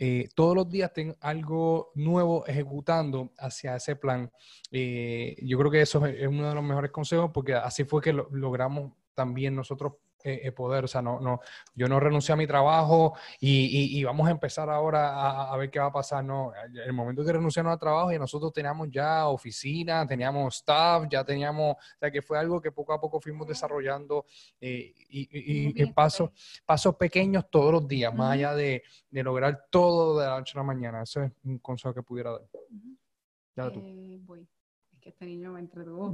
Eh, 0.02 0.30
todos 0.34 0.56
los 0.56 0.70
días 0.70 0.94
tengo 0.94 1.18
algo 1.20 1.92
nuevo 1.96 2.48
ejecutando 2.48 3.34
hacia 3.38 3.76
ese 3.76 3.98
plan. 3.98 4.32
Eh, 4.72 5.36
yo 5.42 5.58
creo 5.60 5.70
que 5.70 5.82
eso 5.82 6.06
es, 6.06 6.26
uno 6.26 6.48
de 6.48 6.56
los 6.56 6.64
mejores 6.64 6.92
consejos 6.92 7.32
porque 7.34 7.54
así 7.54 7.84
fue 7.84 8.02
que 8.02 8.14
logramos 8.14 8.94
también 9.14 9.56
nosotros 9.56 9.94
eh, 10.24 10.52
poder, 10.52 10.84
o 10.84 10.88
sea, 10.88 11.02
no, 11.02 11.20
no, 11.20 11.40
yo 11.74 11.88
no 11.88 12.00
renuncié 12.00 12.34
a 12.34 12.36
mi 12.36 12.46
trabajo 12.46 13.14
y, 13.40 14.04
vamos 14.04 14.28
a 14.28 14.32
empezar 14.32 14.70
ahora 14.70 15.50
a, 15.52 15.58
ver 15.58 15.70
qué 15.70 15.80
va 15.80 15.86
a 15.88 15.92
pasar, 15.92 16.24
no, 16.24 16.52
el 16.86 16.94
momento 16.94 17.24
que 17.24 17.34
renunciamos 17.34 17.72
al 17.72 17.80
trabajo 17.80 18.12
y 18.12 18.20
nosotros 18.20 18.52
teníamos 18.52 18.90
ya 18.92 19.28
oficina, 19.28 20.06
teníamos 20.06 20.58
staff, 20.58 21.06
ya 21.10 21.24
teníamos, 21.24 21.76
o 21.76 22.00
sea, 22.00 22.12
que 22.12 22.22
fue 22.22 22.38
algo 22.38 22.62
que 22.62 22.72
poco 22.72 22.94
a 22.94 23.00
poco 23.00 23.22
fuimos 23.22 23.48
desarrollando 23.48 24.26
eh, 24.60 24.94
y, 25.10 25.86
pasos, 25.94 26.32
pasos 26.66 26.96
pequeños 26.96 27.50
todos 27.50 27.72
los 27.72 27.88
días, 27.88 28.14
más 28.14 28.34
allá 28.34 28.54
de, 28.54 28.84
lograr 29.12 29.68
todo 29.70 30.20
de 30.20 30.28
la 30.28 30.38
noche 30.38 30.54
a 30.56 30.60
la 30.60 30.64
mañana, 30.64 31.04
ese 31.04 31.26
es 31.26 31.32
un 31.44 31.60
consejo 31.60 31.94
que 31.94 32.04
pudiera 32.04 32.32
dar. 32.32 32.42
Ya 33.56 33.72
tú. 33.72 33.80
Eh, 33.84 34.20
voy. 34.22 34.48
Es 35.00 35.04
que 35.04 35.10
este 35.12 35.26
niño 35.26 35.54
me 35.54 35.62
entretuvo. 35.62 36.14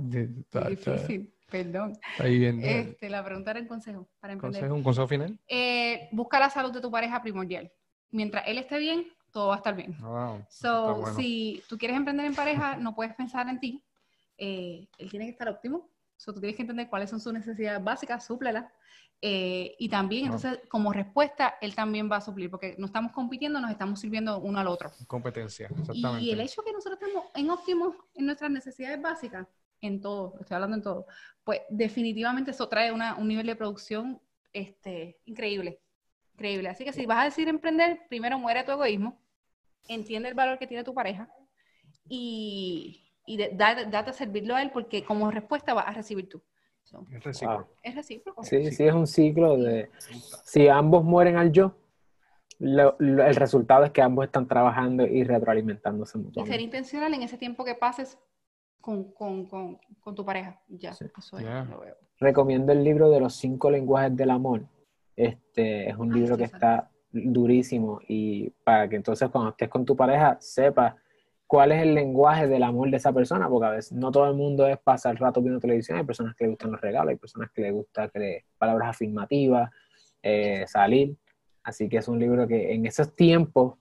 difícil. 0.70 1.34
Perdón. 1.50 1.98
Este, 2.20 3.10
la 3.10 3.26
pregunta 3.26 3.50
era 3.50 3.62
un 3.62 3.68
consejo 3.68 4.08
para 4.20 4.34
emprender. 4.34 4.72
¿Un 4.72 4.84
consejo 4.84 5.08
final? 5.08 5.40
Eh, 5.48 6.08
busca 6.12 6.40
la 6.40 6.52
salud 6.52 6.72
de 6.72 6.82
tu 6.82 6.92
pareja 6.92 7.20
primordial. 7.20 7.72
Mientras 8.12 8.48
él 8.48 8.60
esté 8.60 8.78
bien, 8.78 9.08
todo 9.32 9.48
va 9.48 9.56
a 9.56 9.58
estar 9.58 9.76
bien. 9.76 9.98
Wow, 10.00 10.46
so, 10.50 11.04
si 11.16 11.64
tú 11.68 11.80
quieres 11.80 11.98
emprender 11.98 12.28
en 12.28 12.36
pareja, 12.36 12.78
no 12.78 12.94
puedes 12.94 13.16
pensar 13.16 13.50
en 13.50 13.60
ti. 13.60 13.84
Eh, 14.38 14.88
él 15.00 15.10
tiene 15.10 15.26
que 15.26 15.32
estar 15.32 15.50
óptimo. 15.50 15.90
So, 16.18 16.34
tú 16.34 16.40
tienes 16.40 16.56
que 16.56 16.64
entender 16.64 16.90
cuáles 16.90 17.10
son 17.10 17.20
sus 17.20 17.34
necesidades 17.34 17.84
básicas, 17.84 18.26
súplelas. 18.26 18.66
Eh, 19.22 19.76
y 19.80 19.90
también, 19.90 20.26
entonces, 20.26 20.60
como 20.68 20.92
respuesta, 20.92 21.56
él 21.62 21.74
también 21.74 22.12
va 22.12 22.18
a 22.18 22.22
suplir, 22.22 22.50
porque 22.50 22.76
no 22.78 22.86
estamos 22.86 23.12
compitiendo, 23.12 23.60
nos 23.60 23.72
estamos 23.72 24.00
sirviendo 24.00 24.40
uno 24.40 24.60
al 24.60 24.68
otro. 24.68 24.92
Competencia, 25.08 25.68
exactamente. 25.68 26.24
Y 26.24 26.32
el 26.32 26.42
hecho 26.42 26.64
que 26.64 26.72
nosotros 26.72 27.00
estemos 27.02 27.26
en 27.34 27.50
óptimo 27.50 27.96
en 28.14 28.26
nuestras 28.26 28.52
necesidades 28.52 29.02
básicas, 29.02 29.48
en 29.82 30.02
todo, 30.02 30.36
estoy 30.40 30.56
hablando 30.56 30.78
en 30.78 30.84
todo, 30.84 31.08
pues 31.44 31.62
definitivamente 31.70 32.52
eso 32.52 32.68
trae 32.68 32.92
un 32.92 33.28
nivel 33.28 33.46
de 33.46 33.56
producción 33.56 34.22
este, 34.54 35.20
increíble, 35.26 35.82
increíble. 36.34 36.70
Así 36.70 36.84
que 36.84 36.94
si 36.94 37.06
vas 37.06 37.20
a 37.20 37.26
decir 37.26 37.48
emprender, 37.48 38.02
primero 38.10 38.40
muere 38.40 38.64
tu 38.64 38.72
egoísmo, 38.72 39.22
entiende 39.88 40.30
el 40.30 40.36
valor 40.36 40.58
que 40.60 40.68
tiene 40.68 40.84
tu 40.84 40.94
pareja 40.94 41.30
y, 42.08 43.05
y 43.26 43.38
date, 43.38 43.98
a 43.98 44.14
servirlo 44.14 44.56
a 44.56 44.62
él 44.62 44.72
porque 44.72 45.04
como 45.04 45.32
respuesta 45.32 45.74
vas 45.74 45.88
a 45.88 45.92
recibir 45.92 46.30
tú. 46.30 46.42
es 47.12 47.24
recíproco. 47.24 47.70
Es 47.82 47.96
recíproco. 47.96 48.44
Sí, 48.44 48.72
sí, 48.72 48.84
es 48.84 48.94
un 48.94 49.08
ciclo 49.08 49.58
de... 49.58 49.90
Si 50.44 50.68
ambos 50.68 51.04
mueren 51.04 51.38
al 51.38 51.52
yo, 51.52 51.76
el 52.60 53.36
resultado 53.36 53.84
es 53.84 53.92
que 53.92 54.02
ambos 54.02 54.26
están 54.26 54.48
trabajando 54.48 55.06
y 55.06 55.24
retroalimentándose 55.24 56.18
mutuamente. 56.18 56.50
Y 56.50 56.54
ser 56.54 56.62
intencional 56.62 57.14
en 57.14 57.24
ese 57.24 57.38
tiempo 57.38 57.66
que 57.66 57.76
pases 57.76 58.18
con, 58.80 59.12
con, 59.14 59.46
con, 59.46 59.80
con 60.00 60.16
tu 60.16 60.24
pareja. 60.24 60.62
Ya, 60.68 60.92
eso 60.92 61.06
es, 61.38 61.44
lo 61.44 61.80
veo. 61.80 61.96
Recomiendo 62.20 62.72
el 62.72 62.84
libro 62.84 63.10
de 63.10 63.20
los 63.20 63.36
cinco 63.36 63.70
lenguajes 63.70 64.16
del 64.16 64.30
amor. 64.30 64.66
Este 65.16 65.90
es 65.90 65.98
un 65.98 66.12
ah, 66.14 66.16
libro 66.16 66.38
que 66.38 66.44
está 66.44 66.92
durísimo 67.12 68.00
y 68.08 68.50
para 68.64 68.90
que 68.90 68.98
entonces 68.98 69.30
cuando 69.30 69.52
estés 69.52 69.70
con 69.70 69.86
tu 69.86 69.96
pareja 69.96 70.38
sepas 70.40 70.96
cuál 71.56 71.72
es 71.72 71.84
el 71.84 71.96
lenguaje 71.96 72.50
del 72.50 72.64
amor 72.64 72.92
de 72.92 72.98
esa 72.98 73.14
persona, 73.14 73.48
porque 73.48 73.68
a 73.68 73.70
veces 73.70 73.94
no 73.94 74.12
todo 74.12 74.28
el 74.28 74.36
mundo 74.36 74.68
es 74.68 74.78
pasar 74.78 75.14
el 75.14 75.18
rato 75.20 75.42
viendo 75.42 75.58
televisión, 75.58 75.98
hay 75.98 76.04
personas 76.04 76.36
que 76.36 76.44
le 76.44 76.50
gustan 76.50 76.74
los 76.74 76.82
regalos, 76.82 77.12
hay 77.12 77.16
personas 77.16 77.50
que 77.52 77.62
le 77.62 77.72
gustan 77.72 78.12
palabras 78.58 78.90
afirmativas, 78.90 79.72
eh, 80.22 80.66
salir. 80.68 81.16
Así 81.64 81.88
que 81.88 81.96
es 81.96 82.10
un 82.10 82.20
libro 82.20 82.46
que 82.46 82.74
en 82.74 82.86
esos 82.86 83.16
tiempos 83.16 83.76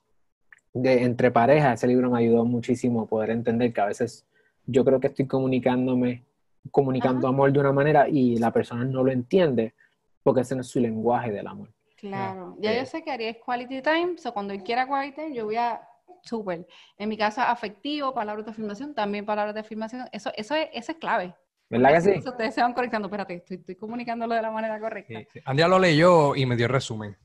de 0.72 1.02
entre 1.02 1.32
parejas, 1.32 1.80
ese 1.80 1.88
libro 1.88 2.12
me 2.12 2.20
ayudó 2.20 2.44
muchísimo 2.44 3.02
a 3.02 3.06
poder 3.06 3.30
entender 3.30 3.72
que 3.72 3.80
a 3.80 3.86
veces 3.86 4.24
yo 4.66 4.84
creo 4.84 5.00
que 5.00 5.08
estoy 5.08 5.26
comunicándome, 5.26 6.22
comunicando 6.70 7.26
amor 7.26 7.52
de 7.52 7.58
una 7.58 7.72
manera 7.72 8.08
y 8.08 8.36
la 8.36 8.52
persona 8.52 8.84
no 8.84 9.02
lo 9.02 9.10
entiende 9.10 9.74
porque 10.22 10.42
ese 10.42 10.54
no 10.54 10.60
es 10.60 10.68
su 10.68 10.78
lenguaje 10.78 11.32
del 11.32 11.48
amor. 11.48 11.70
Claro, 11.96 12.56
ya 12.60 12.72
yo 12.72 12.86
sé 12.86 13.02
que 13.02 13.10
haría 13.10 13.34
quality 13.40 13.82
time, 13.82 14.14
o 14.24 14.32
cuando 14.32 14.52
él 14.54 14.62
quiera 14.62 14.86
quality 14.86 15.16
time, 15.16 15.34
yo 15.34 15.46
voy 15.46 15.56
a 15.56 15.80
súper. 16.24 16.66
En 16.98 17.08
mi 17.08 17.16
casa, 17.16 17.50
afectivo, 17.50 18.12
palabras 18.14 18.44
de 18.44 18.52
afirmación, 18.52 18.94
también 18.94 19.24
palabras 19.24 19.54
de 19.54 19.60
afirmación, 19.60 20.08
eso, 20.12 20.30
eso, 20.36 20.54
es, 20.54 20.68
eso 20.72 20.92
es 20.92 20.98
clave. 20.98 21.34
¿Verdad 21.70 21.94
que 21.94 22.00
sí? 22.00 22.10
Eso 22.10 22.30
ustedes 22.30 22.54
se 22.54 22.60
van 22.60 22.72
conectando, 22.72 23.06
espérate, 23.08 23.34
estoy, 23.34 23.56
estoy 23.56 23.74
comunicándolo 23.74 24.34
de 24.34 24.42
la 24.42 24.50
manera 24.50 24.78
correcta. 24.78 25.20
Sí, 25.32 25.40
Andrea 25.44 25.68
lo 25.68 25.78
leyó 25.78 26.36
y 26.36 26.46
me 26.46 26.56
dio 26.56 26.68
resumen. 26.68 27.16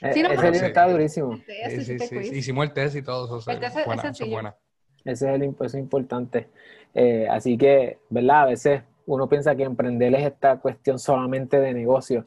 Eh, 0.00 0.12
sí, 0.12 0.22
no, 0.22 0.30
ese 0.30 0.50
libro 0.50 0.66
está 0.66 0.88
durísimo. 0.88 1.36
Sí, 1.36 1.84
sí, 1.84 1.98
sí, 1.98 2.16
Hicimos 2.36 2.64
el 2.64 2.72
test 2.72 2.96
y 2.96 3.02
todo 3.02 3.38
eso. 3.38 3.50
El 3.50 3.60
test 3.60 3.76
es, 3.76 3.86
buena, 3.86 4.02
es 4.02 4.30
buena. 4.30 4.56
Ese 5.04 5.28
es 5.28 5.34
el 5.34 5.44
impuesto 5.44 5.78
importante. 5.78 6.48
Eh, 6.94 7.26
así 7.30 7.56
que, 7.56 7.98
¿verdad? 8.08 8.42
A 8.42 8.46
veces 8.46 8.82
uno 9.06 9.28
piensa 9.28 9.54
que 9.54 9.64
emprender 9.64 10.14
es 10.14 10.26
esta 10.26 10.58
cuestión 10.58 10.98
solamente 10.98 11.60
de 11.60 11.72
negocio. 11.72 12.26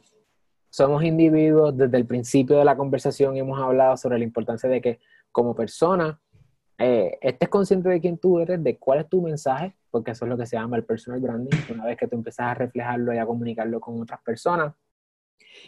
Somos 0.70 1.04
individuos, 1.04 1.76
desde 1.78 1.98
el 1.98 2.06
principio 2.06 2.58
de 2.58 2.66
la 2.66 2.76
conversación 2.76 3.38
hemos 3.38 3.60
hablado 3.62 3.96
sobre 3.98 4.18
la 4.18 4.26
importancia 4.26 4.70
de 4.70 4.82
que 4.82 5.00
como 5.36 5.54
persona 5.54 6.18
eh, 6.78 7.18
estés 7.22 7.50
consciente 7.50 7.90
de 7.90 8.00
quién 8.00 8.18
tú 8.18 8.40
eres, 8.40 8.64
de 8.64 8.78
cuál 8.78 9.00
es 9.02 9.10
tu 9.10 9.22
mensaje, 9.22 9.76
porque 9.92 10.12
eso 10.12 10.24
es 10.24 10.30
lo 10.30 10.38
que 10.38 10.46
se 10.46 10.56
llama 10.56 10.78
el 10.78 10.86
personal 10.86 11.20
branding, 11.20 11.58
una 11.74 11.84
vez 11.84 11.98
que 11.98 12.08
tú 12.08 12.16
empiezas 12.16 12.46
a 12.48 12.54
reflejarlo 12.54 13.14
y 13.14 13.18
a 13.18 13.26
comunicarlo 13.26 13.82
con 13.82 14.02
otras 14.02 14.22
personas. 14.22 14.74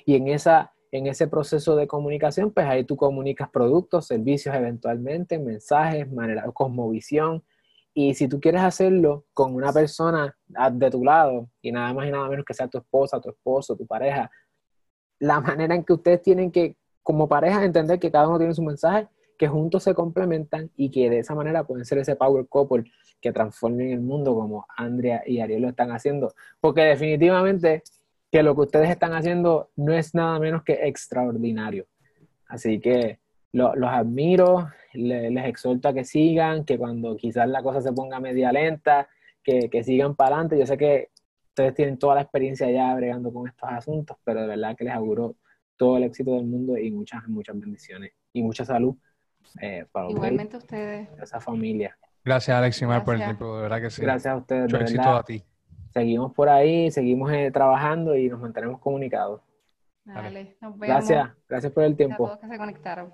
Y 0.05 0.15
en 0.15 0.29
esa 0.29 0.73
en 0.93 1.05
ese 1.07 1.27
proceso 1.27 1.75
de 1.75 1.85
comunicación, 1.85 2.51
pues 2.51 2.65
ahí 2.65 2.85
tú 2.85 2.95
comunicas 2.95 3.49
productos, 3.49 4.07
servicios 4.07 4.55
eventualmente, 4.55 5.37
mensajes, 5.37 6.09
manera, 6.09 6.49
cosmovisión. 6.53 7.43
Y 7.93 8.13
si 8.13 8.29
tú 8.29 8.39
quieres 8.39 8.61
hacerlo 8.61 9.25
con 9.33 9.53
una 9.53 9.73
persona 9.73 10.33
de 10.71 10.89
tu 10.89 11.03
lado 11.03 11.49
y 11.61 11.73
nada 11.73 11.93
más 11.93 12.07
y 12.07 12.11
nada 12.11 12.29
menos 12.29 12.45
que 12.45 12.53
sea 12.53 12.69
tu 12.69 12.77
esposa, 12.77 13.19
tu 13.19 13.29
esposo, 13.31 13.75
tu 13.75 13.85
pareja, 13.85 14.31
la 15.19 15.41
manera 15.41 15.75
en 15.75 15.83
que 15.83 15.91
ustedes 15.91 16.21
tienen 16.21 16.51
que, 16.51 16.77
como 17.03 17.27
pareja, 17.27 17.65
entender 17.65 17.99
que 17.99 18.09
cada 18.09 18.29
uno 18.29 18.37
tiene 18.37 18.53
su 18.53 18.63
mensaje 18.63 19.09
que 19.37 19.47
juntos 19.47 19.83
se 19.83 19.93
complementan 19.93 20.71
y 20.75 20.89
que 20.89 21.09
de 21.09 21.19
esa 21.19 21.35
manera 21.35 21.63
pueden 21.63 21.85
ser 21.85 21.99
ese 21.99 22.15
power 22.15 22.47
couple 22.47 22.91
que 23.21 23.31
transformen 23.31 23.91
el 23.91 24.01
mundo 24.01 24.33
como 24.35 24.65
Andrea 24.75 25.21
y 25.25 25.39
Ariel 25.39 25.61
lo 25.61 25.69
están 25.69 25.91
haciendo. 25.91 26.33
Porque 26.59 26.81
definitivamente 26.81 27.83
que 28.31 28.43
lo 28.43 28.55
que 28.55 28.61
ustedes 28.61 28.89
están 28.89 29.13
haciendo 29.13 29.69
no 29.75 29.93
es 29.93 30.13
nada 30.15 30.39
menos 30.39 30.63
que 30.63 30.73
extraordinario. 30.87 31.85
Así 32.47 32.79
que 32.79 33.19
los 33.51 33.89
admiro, 33.89 34.69
les, 34.93 35.45
exhorto 35.45 35.89
a 35.89 35.93
que 35.93 36.03
sigan, 36.03 36.65
que 36.65 36.77
cuando 36.77 37.15
quizás 37.15 37.47
la 37.47 37.63
cosa 37.63 37.81
se 37.81 37.93
ponga 37.93 38.19
media 38.19 38.51
lenta, 38.51 39.07
que, 39.43 39.69
que 39.69 39.83
sigan 39.83 40.15
para 40.15 40.35
adelante. 40.35 40.59
Yo 40.59 40.65
sé 40.65 40.77
que 40.77 41.09
ustedes 41.49 41.73
tienen 41.73 41.97
toda 41.97 42.15
la 42.15 42.21
experiencia 42.21 42.69
ya 42.69 42.93
bregando 42.95 43.31
con 43.31 43.47
estos 43.47 43.69
asuntos, 43.71 44.17
pero 44.23 44.41
de 44.41 44.47
verdad 44.47 44.75
que 44.75 44.83
les 44.83 44.93
auguro 44.93 45.35
todo 45.75 45.97
el 45.97 46.03
éxito 46.03 46.35
del 46.35 46.45
mundo 46.45 46.77
y 46.77 46.91
muchas, 46.91 47.27
muchas 47.27 47.59
bendiciones 47.59 48.11
y 48.33 48.43
mucha 48.43 48.65
salud 48.65 48.95
eh, 49.61 49.85
para 49.91 50.09
Igualmente 50.09 50.57
ustedes. 50.57 51.09
Esa 51.21 51.39
familia. 51.39 51.97
Gracias, 52.23 52.57
Alex 52.57 52.81
por 53.05 53.15
el 53.15 53.23
tiempo, 53.23 53.55
de 53.55 53.61
verdad 53.61 53.81
que 53.81 53.89
sí. 53.89 54.01
Gracias 54.01 54.33
a 54.33 54.37
ustedes. 54.37 54.63
Mucho 54.63 54.77
éxito 54.77 55.09
a 55.09 55.23
ti. 55.23 55.43
Seguimos 55.93 56.33
por 56.33 56.49
ahí, 56.49 56.91
seguimos 56.91 57.31
eh, 57.31 57.49
trabajando 57.51 58.15
y 58.15 58.29
nos 58.29 58.39
mantenemos 58.39 58.79
comunicados. 58.79 59.41
Dale, 60.03 60.57
nos 60.61 60.77
vemos. 60.77 60.87
Gracias, 60.87 61.29
gracias 61.49 61.71
por 61.71 61.83
el 61.83 61.95
tiempo. 61.95 62.25
A 62.25 62.29
todos 62.29 62.39
que 62.39 62.47
se 62.47 62.57
conectaron. 62.57 63.13